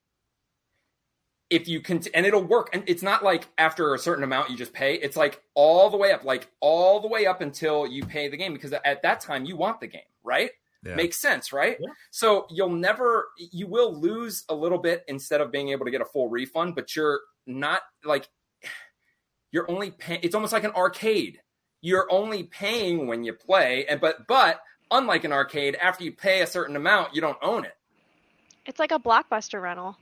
[1.54, 4.56] If you can, and it'll work, and it's not like after a certain amount you
[4.56, 4.94] just pay.
[4.94, 8.36] It's like all the way up, like all the way up until you pay the
[8.36, 10.50] game, because at that time you want the game, right?
[10.84, 10.96] Yeah.
[10.96, 11.76] Makes sense, right?
[11.80, 11.90] Yeah.
[12.10, 16.00] So you'll never, you will lose a little bit instead of being able to get
[16.00, 18.28] a full refund, but you're not like,
[19.52, 21.40] you're only paying, it's almost like an arcade.
[21.80, 24.60] You're only paying when you play, and but, but
[24.90, 27.76] unlike an arcade, after you pay a certain amount, you don't own it.
[28.66, 29.96] It's like a blockbuster rental.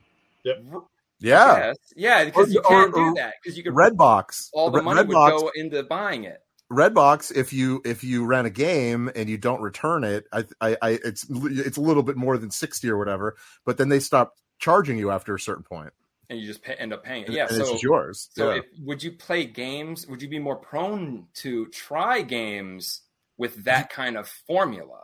[1.23, 1.57] Yeah.
[1.67, 1.77] Yes.
[1.95, 4.49] Yeah, because Or- you can't or do that because you could, Redbox.
[4.53, 6.39] all the money would go into buying it.
[6.71, 7.35] Redbox.
[7.35, 10.89] If you if you rent a game and you don't return it, I, I, I
[11.03, 13.35] it's it's a little bit more than sixty or whatever.
[13.65, 15.63] But then they stop charging you after a certain.
[16.29, 17.31] And you just pay, end up paying it.
[17.31, 17.47] Yeah.
[17.47, 18.29] and so it's yours.
[18.33, 18.59] So, yeah.
[18.59, 20.07] if, would you play games?
[20.07, 23.01] Would you be more prone to try games
[23.37, 25.01] with that kind of formula,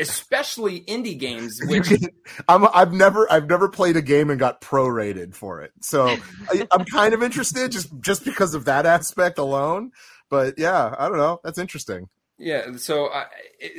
[0.00, 1.60] especially indie games?
[1.66, 2.08] Which can-
[2.48, 6.16] I'm, I've never I've never played a game and got prorated for it, so
[6.48, 9.92] I, I'm kind of interested just just because of that aspect alone.
[10.28, 11.40] But yeah, I don't know.
[11.44, 12.08] That's interesting.
[12.38, 13.26] yeah, so I,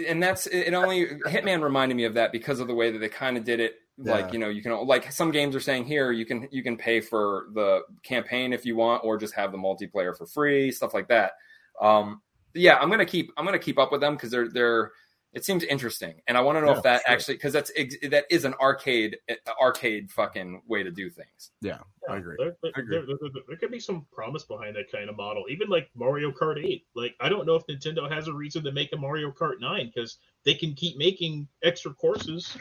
[0.07, 0.73] and that's it.
[0.73, 3.59] Only Hitman reminded me of that because of the way that they kind of did
[3.59, 3.75] it.
[3.97, 4.13] Yeah.
[4.13, 6.75] Like you know, you can like some games are saying here you can you can
[6.77, 10.93] pay for the campaign if you want, or just have the multiplayer for free, stuff
[10.93, 11.33] like that.
[11.79, 12.21] Um,
[12.53, 14.91] yeah, I'm gonna keep I'm gonna keep up with them because they're they're
[15.33, 17.13] it seems interesting, and I want to know Yeah, if that sure.
[17.13, 17.71] actually because that's
[18.09, 21.51] that is an arcade uh, arcade fucking way to do things.
[21.61, 21.77] Yeah,
[22.09, 22.35] I agree.
[22.37, 22.97] There, there, I agree.
[22.97, 25.45] there- there- there- there could be some promise behind that kind of model.
[25.49, 26.85] Even like Mario Kart 8.
[26.95, 29.91] Like, I don't know if Nintendo has a reason to make a Mario Kart 9
[29.93, 32.57] because they can keep making extra courses,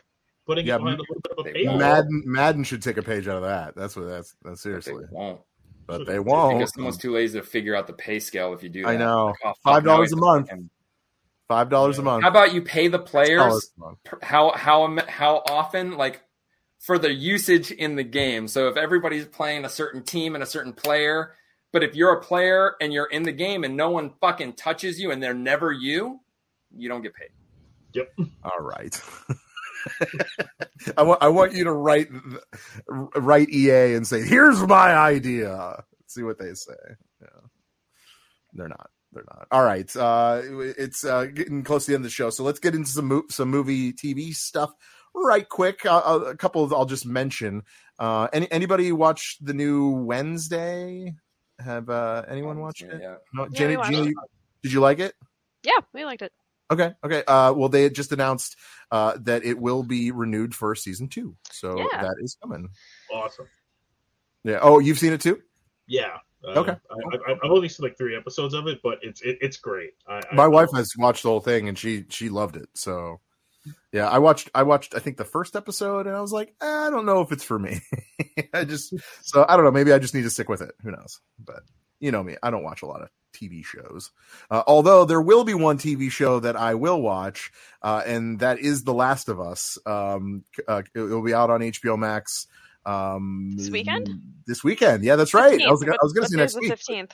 [0.46, 1.78] putting Yeah, it behind a little bit of a they paywall.
[1.78, 3.74] Madden Madden should take a page out of that.
[3.74, 5.04] That's what that's that's seriously.
[5.04, 5.40] they won't
[5.86, 6.58] But they won't.
[6.58, 8.52] because someone's too lazy to figure out the pay scale.
[8.54, 8.88] If you do, that.
[8.90, 9.26] I know.
[9.26, 10.48] Like, oh, five dollars I a have month.
[10.50, 10.70] fucking-
[11.50, 12.22] Five dollars a month.
[12.22, 13.98] How about you pay the players a month.
[14.04, 16.22] per- how how how often like
[16.78, 18.46] for the usage in the game.
[18.46, 21.34] So if everybody's playing a certain team and a certain player,
[21.72, 25.00] But if you're a player and you're in the game and no one fucking touches
[25.00, 26.20] you and they're never you,
[26.76, 27.30] you don't get paid.
[27.94, 28.28] Yep.
[28.44, 29.00] All right.
[30.96, 32.10] I want I want you to write
[32.86, 36.74] write EA and say, "Here's my idea." See what they say.
[37.20, 37.40] Yeah,
[38.52, 38.90] they're not.
[39.12, 39.48] They're not.
[39.50, 39.94] All right.
[39.96, 40.40] Uh,
[40.78, 43.06] it's uh, getting close to the end of the show, so let's get into some
[43.08, 44.72] mo- some movie TV stuff
[45.14, 45.84] right quick.
[45.84, 47.62] Uh, uh, a couple of I'll just mention.
[47.98, 51.14] Uh, any anybody watch the new Wednesday?
[51.58, 53.00] Have uh, anyone watched it?
[53.02, 53.16] Yeah.
[53.34, 54.14] No, Yeah, Jenny, watched Gina, it.
[54.62, 55.14] did you like it?
[55.62, 56.32] Yeah, we liked it.
[56.70, 56.92] Okay.
[57.04, 57.24] Okay.
[57.26, 58.56] Uh, well, they had just announced
[58.92, 62.00] uh, that it will be renewed for season two, so Yeah.
[62.02, 62.68] that is coming.
[63.12, 63.48] Awesome.
[64.44, 64.60] Yeah.
[64.62, 65.42] Oh, you've seen it too.
[65.88, 66.18] Yeah.
[66.46, 66.72] Uh, Okay.
[66.72, 69.90] I, I, I've only seen like three episodes of it, but it's it, it's great.
[70.06, 72.68] I, I, My wife has watched the whole thing and she she loved it.
[72.74, 73.20] So,
[73.92, 76.66] yeah, I watched I watched I think the first episode and I was like, eh,
[76.66, 77.80] I don't know if it's for me.
[78.54, 79.70] I just so I don't know.
[79.70, 80.72] Maybe I just need to stick with it.
[80.82, 81.20] Who knows?
[81.38, 81.62] But
[82.00, 84.10] you know me, I don't watch a lot of TV shows.
[84.50, 87.52] Uh, although there will be one TV show that I will watch,
[87.82, 89.78] uh, and that is The Last of Us.
[89.86, 92.46] Um, uh, it will be out on HBO Max.
[92.86, 94.08] Um, This weekend?
[94.46, 95.60] This weekend, yeah, that's right.
[95.62, 95.86] I was, 15th.
[95.86, 96.70] gonna- I was going to say next week.
[96.70, 97.12] fifteenth.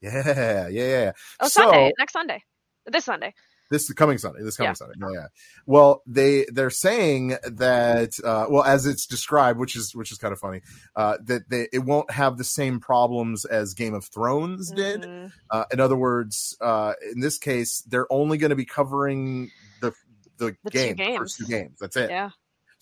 [0.00, 1.12] Yeah, yeah, yeah.
[1.40, 2.42] Oh, So- Sunday, next Sunday,
[2.86, 3.34] this Sunday.
[3.70, 4.42] this coming Sunday.
[4.42, 4.74] This coming Yeah.
[4.74, 4.94] Sunday.
[5.00, 5.26] Yeah, yeah.
[5.64, 10.32] Well, they they're saying that uh, well, as it's described, which is which is kind
[10.32, 10.60] of funny,
[10.96, 15.02] uh, that they it won't have the same problems as Game of Thrones did.
[15.02, 15.32] Mhm.
[15.50, 19.92] Uh, in other words, uh, in this case, they're only going to be covering the
[20.38, 21.18] the, The two game, the games.
[21.18, 21.78] first two games.
[21.80, 22.10] That's it.
[22.10, 22.30] Yeah.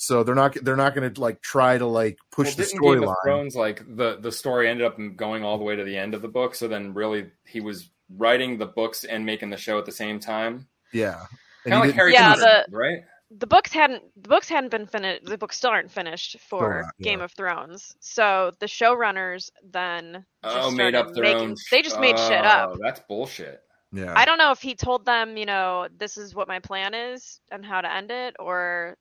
[0.02, 2.80] So they're not they're not going to like try to like push Well, the didn't
[2.82, 3.54] Game of storyline.
[3.54, 6.28] Like the the story ended up going all the way to the end of the
[6.28, 6.54] book.
[6.54, 10.18] So then, really, he was writing the books and making the show at the same
[10.18, 10.66] time.
[10.94, 11.20] Yeah,
[11.64, 13.00] Kind of like Harry Yeah, Potter, right?
[13.30, 15.26] The books hadn't the books hadn't been finished.
[15.26, 17.04] The books still aren't finished for not, yeah.
[17.04, 17.94] Game of Thrones.
[18.00, 21.40] So the showrunners then just Oh, made up their making.
[21.50, 21.54] own.
[21.70, 22.70] They just made shit up.
[22.72, 23.60] Oh, That's bullshit.
[23.92, 24.14] yeah.
[24.16, 27.38] I don't know if he told them, you know, this is what my plan is
[27.52, 28.96] and how to end it, or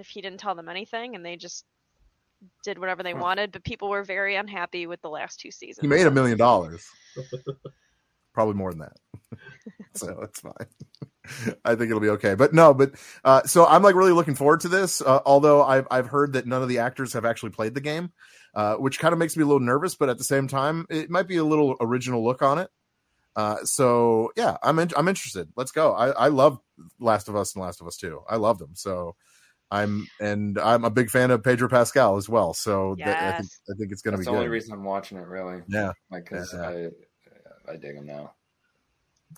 [0.00, 1.64] if he didn't tell them anything and they just
[2.64, 3.52] did whatever they wanted.
[3.52, 5.82] But people were very unhappy with the last two seasons.
[5.82, 6.84] He made a million dollars.
[8.32, 8.96] Probably more than that.
[9.94, 11.56] so it's fine.
[11.64, 12.34] I think it'll be okay.
[12.34, 12.92] But no, but
[13.24, 15.00] uh, so I'm like really looking forward to this.
[15.00, 18.12] Uh, although I've I've heard that none of the actors have actually played the game,
[18.54, 19.96] uh, which kind of makes me a little nervous.
[19.96, 22.70] But at the same time, it might be a little original look on it.
[23.36, 25.48] Uh, so yeah, I'm in, I'm interested.
[25.56, 25.92] Let's go.
[25.92, 26.58] I, I love
[26.98, 28.22] Last of Us and Last of Us Two.
[28.28, 28.70] I love them.
[28.74, 29.16] So
[29.70, 32.54] I'm and I'm a big fan of Pedro Pascal as well.
[32.54, 35.18] So that, I think I think it's gonna That's be the only reason I'm watching
[35.18, 35.62] it, really.
[35.68, 35.92] Yeah.
[36.10, 36.68] Like, because Yeah.
[36.68, 38.34] I I dig him now.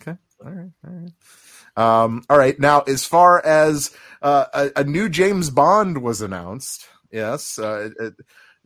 [0.01, 0.17] Okay.
[0.45, 0.71] All right.
[0.87, 1.13] All right.
[1.77, 2.59] Um, all right.
[2.59, 3.91] Now, as far as
[4.23, 8.15] uh, a, a new James Bond was announced, yes, uh, it, it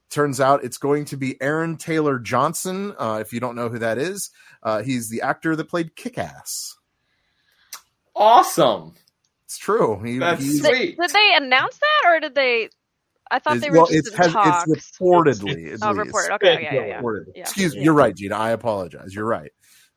[0.09, 2.94] turns out it's going to be Aaron Taylor Johnson.
[2.97, 4.30] Uh, if you don't know who that is,
[4.62, 6.76] uh, he's the actor that played Kick Ass.
[8.14, 8.94] Awesome.
[9.57, 10.03] It's true.
[10.05, 10.99] He, That's he's- Did, Sweet.
[10.99, 12.69] did they announce that, or did they?
[13.31, 14.70] I thought they were well, just it's, has, talks.
[14.70, 15.73] it's reportedly.
[15.73, 16.07] at oh, least.
[16.07, 16.35] reported.
[16.35, 16.95] Okay, yeah, yeah, yeah.
[16.97, 17.33] Reported.
[17.35, 17.41] Yeah.
[17.41, 17.78] Excuse me.
[17.78, 17.85] Yeah.
[17.87, 18.37] You're right, Gina.
[18.37, 19.15] I apologize.
[19.15, 19.51] You're right.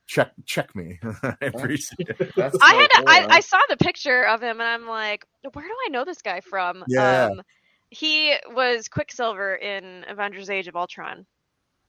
[0.07, 0.98] Check check me.
[1.23, 2.18] I appreciate it.
[2.36, 3.27] That's I so had cool, I.
[3.30, 6.40] I saw the picture of him and I'm like, where do I know this guy
[6.40, 6.84] from?
[6.88, 7.26] Yeah.
[7.26, 7.41] Um,
[7.90, 11.26] he was Quicksilver in Avengers: Age of Ultron.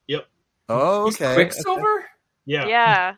[0.09, 0.27] Yep.
[0.69, 1.35] Oh, He's okay.
[1.35, 2.05] Quicksilver.
[2.45, 2.67] Yeah.
[2.67, 3.15] Yeah,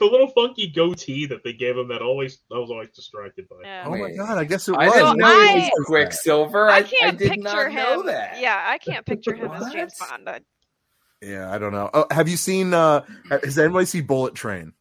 [0.00, 3.56] The little funky goatee that they gave him that always I was always distracted by.
[3.64, 3.84] yeah.
[3.86, 4.38] Oh my god!
[4.38, 4.80] I guess it was.
[4.80, 6.68] I didn't know I- he was Quicksilver.
[6.68, 7.74] I, I can't I did picture not him.
[7.74, 8.40] know that.
[8.40, 10.28] Yeah, I can't picture him as James Bond.
[10.28, 10.40] I-
[11.20, 11.90] Yeah, I don't know.
[11.92, 12.72] Oh, have you seen?
[12.74, 14.72] uh Has anybody seen Bullet Train?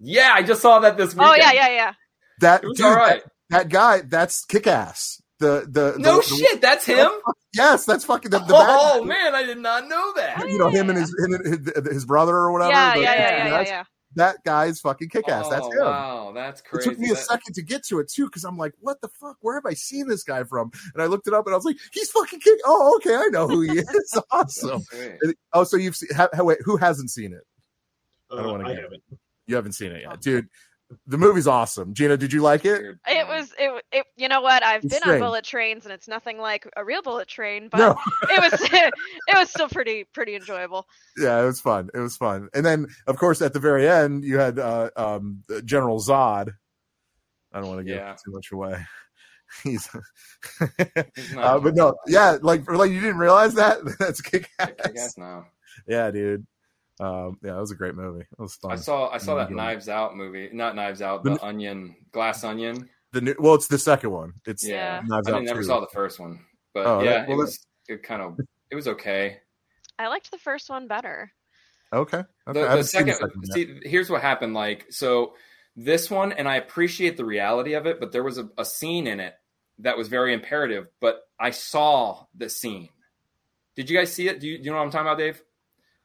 [0.00, 1.30] Yeah, I just saw that this weekend.
[1.30, 1.92] Oh yeah, yeah, yeah.
[2.40, 3.22] That dude, all right.
[3.50, 5.20] that, that guy, that's kick ass.
[5.40, 7.10] The the No the- the- shit, that's him.
[7.54, 9.06] yes, that's fucking the, the bad oh guy.
[9.06, 10.40] man, I did not know that.
[10.42, 12.70] Oh, You know him and his him and his, his brother or whatever.
[12.72, 13.84] Yeah, the- yeah, yeah, yeah, yeah, yeah.
[14.18, 15.48] That guy's fucking kick ass.
[15.48, 15.78] that's Oh, him.
[15.78, 16.88] Wow, that's crazy.
[16.88, 19.00] It took me a That- second to get to it too, because I'm like, "What
[19.00, 19.36] the fuck?
[19.40, 21.64] Where have I seen this guy from?" And I looked it up, and I was
[21.64, 24.18] like, "He's fucking kick." Oh, okay, I know who he is.
[24.30, 24.82] awesome.
[24.92, 26.08] And- Oh, so you've seen?
[26.14, 27.42] Ha, ha- wait, who hasn't seen it?
[28.30, 29.02] Uh, I don't wanna I get- haven't.
[29.46, 30.46] You haven't seen it yet, dude.
[31.06, 31.92] The movie's awesome.
[31.92, 32.82] Gina, did you like it?
[33.06, 34.06] It was it, it.
[34.16, 34.62] You know what?
[34.62, 35.20] I've It's been strange.
[35.22, 37.90] on bullet trains, and it's nothing like a real bullet train, but No.
[38.30, 40.86] it was it was still pretty pretty enjoyable.
[41.18, 41.90] yeah, it was fun.
[41.92, 42.48] It was fun.
[42.54, 46.54] And then, of course, at the very end, you had uh, um, General Zod.
[47.52, 48.14] I don't want to give Yeah.
[48.24, 48.82] too much away.
[49.64, 49.88] He's,
[51.16, 55.16] He's uh, but no, yeah, like like you didn't realize that that's kick I guess
[55.18, 55.44] no.
[55.86, 56.46] Yeah, dude.
[57.00, 58.22] Um, yeah, it was a great movie.
[58.22, 58.72] It was fun.
[58.72, 59.50] I saw I saw that.
[59.50, 62.88] Knives Out movie, not Knives Out, The- the Onion, Glass Onion.
[63.12, 63.34] the new.
[63.38, 64.34] Well, it's the second one.
[64.46, 65.66] It's Yeah, Knives I Out never 2.
[65.66, 66.44] saw the first one,
[66.74, 68.38] but Oh, yeah, that- well, it was it kind of
[68.70, 69.38] it was okay.
[69.98, 71.32] I liked the first one better.
[71.92, 72.18] Okay.
[72.18, 72.26] Okay.
[72.46, 73.16] The, the haven't second,
[73.54, 74.52] see, here's what happened.
[74.54, 75.34] Like, so
[75.74, 79.06] this one, and I appreciate the reality of it, but there was a, a scene
[79.06, 79.34] in it
[79.78, 80.86] that was very imperative.
[81.00, 82.90] But I saw the scene.
[83.74, 84.38] Did you guys see it?
[84.40, 85.40] Do you, do you know what I'm talking about, Dave?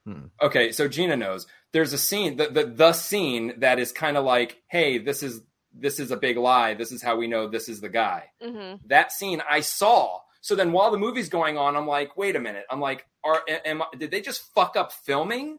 [0.06, 0.26] Hmm.
[0.42, 1.48] Okay, so Gina knows.
[1.72, 5.42] There's a scene, the the, the scene that is kind of like, hey, this is
[5.74, 6.74] this is a big lie.
[6.74, 8.26] This is how we know this is the guy.
[8.42, 10.20] hmm That scene I saw.
[10.42, 12.66] So then while the movie's going on, I'm like, wait a minute.
[12.70, 15.58] I'm like, are am did they just fuck up filming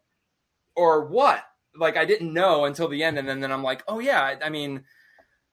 [0.76, 1.42] or what?
[1.76, 4.20] Like I didn't know until the end, and then, then I'm like, oh yeah.
[4.20, 4.84] I, I mean,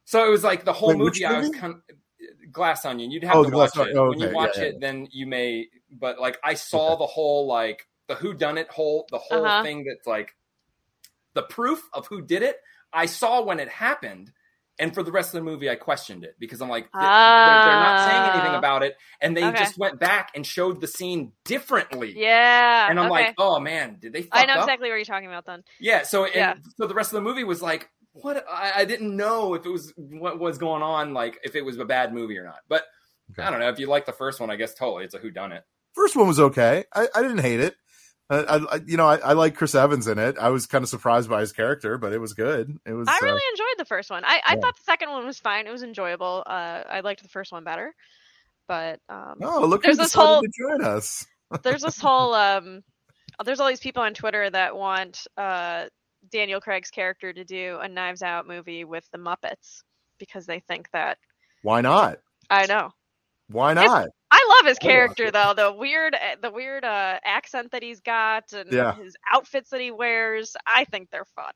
[0.03, 1.26] so it was like the whole Wait, movie.
[1.26, 1.59] I was movie?
[1.59, 1.76] kind
[2.51, 3.09] Glass Onion.
[3.09, 3.80] You'd have Oh, to watch it.
[3.81, 3.97] Onion.
[3.97, 5.69] Oh, when you watch Yeah, it, then you may.
[5.89, 9.63] But like I saw the whole like the who done it whole the whole Uh-huh.
[9.63, 10.35] thing that's like
[11.33, 12.57] the proof of who did it.
[12.93, 14.31] I saw when it happened.
[14.79, 17.01] And for the rest of the movie, I questioned it because I'm like, th- they're,
[17.03, 18.57] they're not saying anything Ah.
[18.57, 19.59] about it, and they Okay.
[19.59, 22.13] just went back and showed the scene differently.
[22.17, 22.89] Yeah.
[22.89, 23.25] and I'm okay.
[23.25, 24.23] like, oh man, did they?
[24.23, 24.59] Fuck I know up?
[24.63, 25.63] exactly what you're talking about then.
[25.79, 26.01] Yeah.
[26.03, 26.53] So and Yeah.
[26.77, 28.43] so the rest of the movie was like, what?
[28.49, 31.77] I, I didn't know if it was what was going on, like if it was
[31.77, 32.61] a bad movie or not.
[32.67, 32.83] But
[33.33, 33.43] Okay.
[33.43, 33.69] I don't know.
[33.69, 35.63] If you like the first one, I guess totally it's a who done it.
[35.93, 36.85] First one was okay.
[36.95, 37.75] I, I didn't hate it.
[38.32, 40.38] Uh, I, I, you know, I, I like Chris Evans in it.
[40.40, 42.78] I was kind of surprised by his character, but it was good.
[42.86, 43.10] It was.
[43.10, 44.24] I uh, really enjoyed the first one.
[44.24, 44.62] I, I yeah.
[44.62, 45.68] thought the second one was fine.
[45.68, 46.41] It was enjoyable.
[46.45, 47.94] Uh, I liked the first one better.
[48.70, 51.26] But um, oh, look there's this whole- to join us.
[51.64, 52.84] there's this whole um,
[53.44, 55.88] there's all these people on Twitter that want uh,
[56.32, 59.84] Daniel Craig's character to do a Knives Out movie with the Muppets
[60.20, 61.18] because they think that
[61.64, 62.20] Why not?
[62.49, 62.91] I know.
[63.49, 64.08] Why not?
[64.34, 65.34] I love his character it.
[65.34, 65.53] though.
[65.56, 68.95] The weird, eh, the weird uh, accent that he's got, and Yeah.
[68.95, 70.56] his outfits that he wears.
[70.66, 71.52] I think they're fun.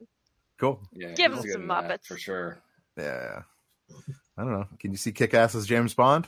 [0.59, 0.81] Cool.
[0.93, 2.05] Yeah, Give him some in that, Muppets.
[2.05, 2.61] for sure.
[2.97, 3.43] Yeah.
[4.37, 4.67] I don't know.
[4.79, 6.27] Can you see Kick Ass as James Bond?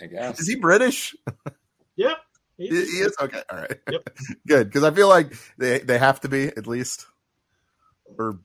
[0.00, 0.38] I guess.
[0.40, 1.14] Is he British?
[1.98, 2.12] Yeah.
[2.58, 3.42] He, he is okay.
[3.50, 4.10] All right, Yep.
[4.46, 7.06] good because I feel like they they have to be at least,
[8.18, 8.38] or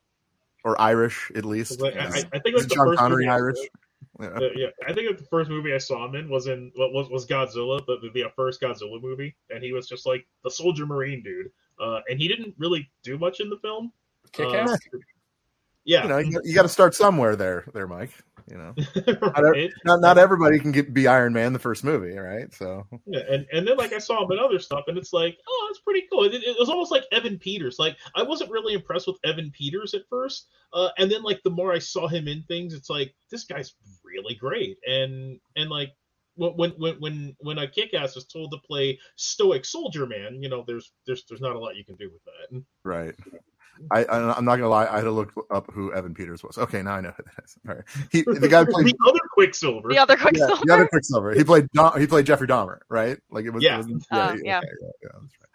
[0.63, 1.81] or Irish at least.
[1.83, 2.09] I, I I
[2.39, 3.57] think is like the John first Connery movie I- Irish?
[4.19, 4.27] Yeah.
[4.27, 7.09] Uh, yeah, I think the first movie I saw him in was in what was
[7.09, 10.85] was Godzilla, the, the the first Godzilla movie, and he was just like the soldier
[10.85, 13.91] marine dude, uh, and he didn't really do much in the film.
[14.31, 14.79] Kick Uh, ass.
[15.83, 18.11] Yeah, You know, you, you got to start somewhere there, there, Mike.
[18.49, 18.73] You know,
[19.21, 19.71] right?
[19.85, 22.53] not not everybody can get be Iron Man the first movie, right?
[22.53, 25.37] So Yeah, and and then like I saw him in other stuff, and it's like,
[25.47, 26.25] oh, it's pretty cool.
[26.25, 27.77] It, it was almost like Evan Peters.
[27.79, 31.49] Like I wasn't really impressed with Evan Peters at first, uh, and then like the
[31.49, 34.77] more I saw him in things, it's like this guy's really great.
[34.85, 35.91] And and like
[36.35, 40.63] when when when when a kickass is told to play stoic soldier man, you know,
[40.65, 42.63] there's there's there's not a lot you can do with that.
[42.83, 43.15] right.
[43.91, 44.87] I, I I'm not gonna lie.
[44.87, 46.57] I had to look up who Evan Peters was.
[46.57, 47.57] Okay, now I know who that is.
[47.67, 49.89] All right, he the guy played the other Quicksilver.
[49.89, 50.61] The other yeah, Quicksilver.
[50.65, 51.33] the other Quicksilver.
[51.33, 53.17] He played Dom, he played Jeffrey Dahmer, right?
[53.29, 53.63] Like it was.
[53.63, 53.75] Yeah.
[53.75, 54.57] It wasn't, Uh, yeah.
[54.59, 55.47] okay, yeah, yeah, that's right.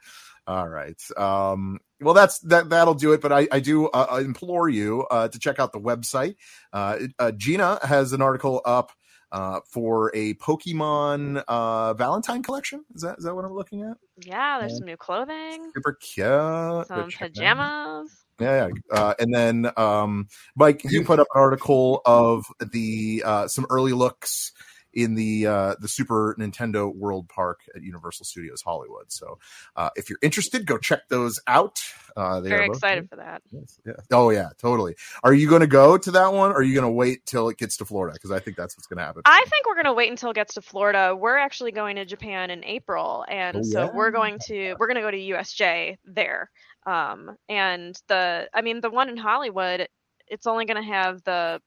[0.48, 1.02] All right.
[1.16, 2.70] Um, well, that's that.
[2.70, 3.20] That'll do it.
[3.20, 6.36] But I, I do uh, implore you uh, to check out the website.
[6.72, 8.92] Uh, uh, Gina has an article up
[9.32, 12.84] uh, for a Pokemon uh, Valentine collection.
[12.94, 13.96] Is that is that what I'm looking at?
[14.18, 16.86] Yeah, there's some new clothing, Super cute.
[16.86, 17.34] Some check out.
[17.34, 18.24] pajamas.
[18.40, 18.98] Yeah, yeah.
[18.98, 23.92] Uh, and then um, Mike, you put up an article of the uh, some early
[23.92, 24.52] looks
[24.96, 29.12] in the uh, the Super Nintendo World Park at Universal Studios Hollywood.
[29.12, 29.38] So
[29.76, 31.78] uh, if you're interested, go check those out.
[32.16, 33.42] Uh, they Very excited for that.
[33.52, 33.92] Yes, yeah.
[34.10, 34.96] Oh yeah, totally.
[35.22, 37.50] Are you going to go to that one, or are you going to wait till
[37.50, 38.14] it gets to Florida?
[38.14, 39.20] Because I think that's what's going to happen.
[39.26, 41.14] I think we're going to wait until it gets to Florida.
[41.14, 43.90] We're actually going to Japan in April, and Oh, so yeah.
[43.94, 46.50] we're going to we're going to go to USJ there.
[46.86, 49.86] Um, and the I mean the one in Hollywood,
[50.26, 51.60] it's only going to have the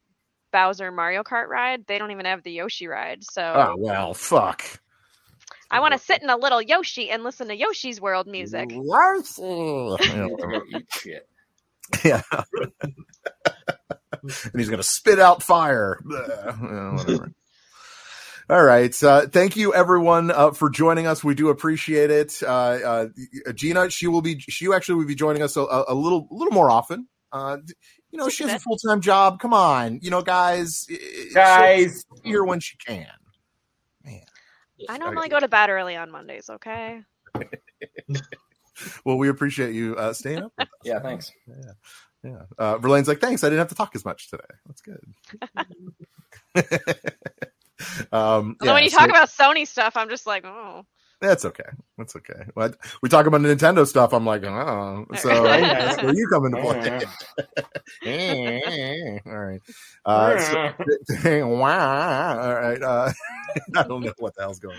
[0.52, 1.86] Bowser Mario Kart ride.
[1.86, 3.24] They don't even have the Yoshi ride.
[3.24, 4.62] So oh well, fuck.
[5.70, 8.70] I want to sit in a little Yoshi and listen to Yoshi's World music.
[8.70, 11.28] Yeah, eat shit.
[12.04, 12.22] Yeah.
[14.22, 15.98] and he's going to spit out fire.
[16.08, 16.52] Yeah,
[16.96, 17.32] whatever.
[18.50, 19.02] All right.
[19.02, 21.22] Uh, thank you, everyone, uh, for joining us.
[21.22, 22.42] We do appreciate it.
[22.42, 23.08] Uh, uh,
[23.54, 24.38] Gina, she will be.
[24.40, 27.08] She actually will be joining us a, a little, a little more often.
[28.10, 29.40] You know, she has a full time job.
[29.40, 30.86] Come on, you know, guys.
[31.32, 32.04] Guys.
[32.08, 33.06] she'll here when she can.
[34.04, 34.20] Man,
[34.88, 36.50] I normally go to bed early on Mondays.
[36.50, 37.02] Okay.
[39.04, 40.52] Well, we appreciate you uh, staying up.
[40.58, 40.74] With us.
[40.84, 41.32] Yeah, thanks.
[41.46, 41.72] Yeah.
[42.22, 42.42] Yeah.
[42.58, 43.44] Uh, Verlaine's like, thanks.
[43.44, 44.42] I didn't have to talk as much today.
[44.66, 45.00] That's good.
[48.12, 50.84] um, Although when yeah, you talk so- about Sony stuff, I'm just like, oh.
[51.20, 51.64] That's okay.
[51.98, 52.44] That's okay.
[52.54, 54.14] But we talk about Nintendo stuff.
[54.14, 57.02] I'm like, oh, so that's where you come into play.
[59.26, 59.60] All right.
[60.06, 62.40] Uh, so, wow.
[62.40, 62.82] All right.
[62.82, 63.12] Uh,
[63.76, 64.78] I don't know what the hell's going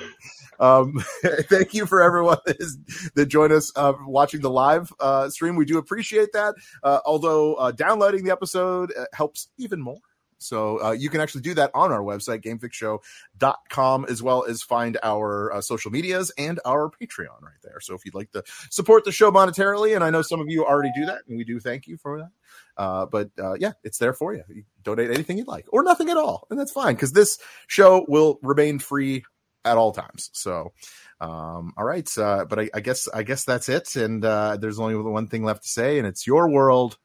[0.59, 0.85] on.
[0.85, 1.03] Um,
[1.43, 2.77] thank you for everyone that, is,
[3.13, 5.55] that joined us uh, watching the live uh, stream.
[5.55, 6.55] We do appreciate that.
[6.81, 9.99] Uh, although uh, downloading the episode uh, helps even more.
[10.41, 14.97] So uh, you can actually do that on our website, gamefixshow.com, as well as find
[15.03, 17.79] our uh, social medias and our Patreon right there.
[17.79, 20.65] So if you'd like to support the show monetarily, and I know some of you
[20.65, 22.31] already do that, and we do thank you for that.
[22.77, 24.43] Uh, but uh, yeah, it's there for you.
[24.49, 24.63] you.
[24.83, 27.37] Donate anything you'd like, or nothing at all, and that's fine because this
[27.67, 29.23] show will remain free
[29.63, 30.31] at all times.
[30.33, 30.73] So,
[31.19, 33.95] um, all right, but I, I guess I guess that's it.
[33.95, 36.97] And uh, there's only one thing left to say, and it's your world.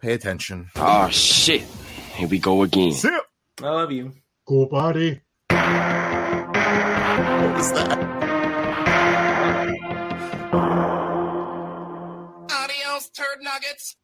[0.00, 0.70] Pay attention.
[0.76, 1.62] Oh shit.
[2.14, 2.92] Here we go again.
[2.92, 3.08] See.
[3.62, 4.12] I love you.
[4.46, 5.20] Cool body.
[5.48, 5.58] What
[7.54, 7.98] was that?
[12.52, 13.96] Adios, turd nuggets.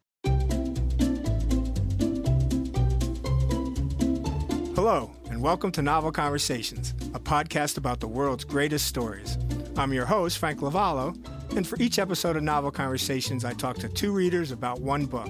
[4.75, 9.37] Hello, and welcome to Novel Conversations, a podcast about the world's greatest stories.
[9.75, 11.15] I'm your host, Frank Lavallo,
[11.55, 15.29] and for each episode of Novel Conversations, I talk to two readers about one book.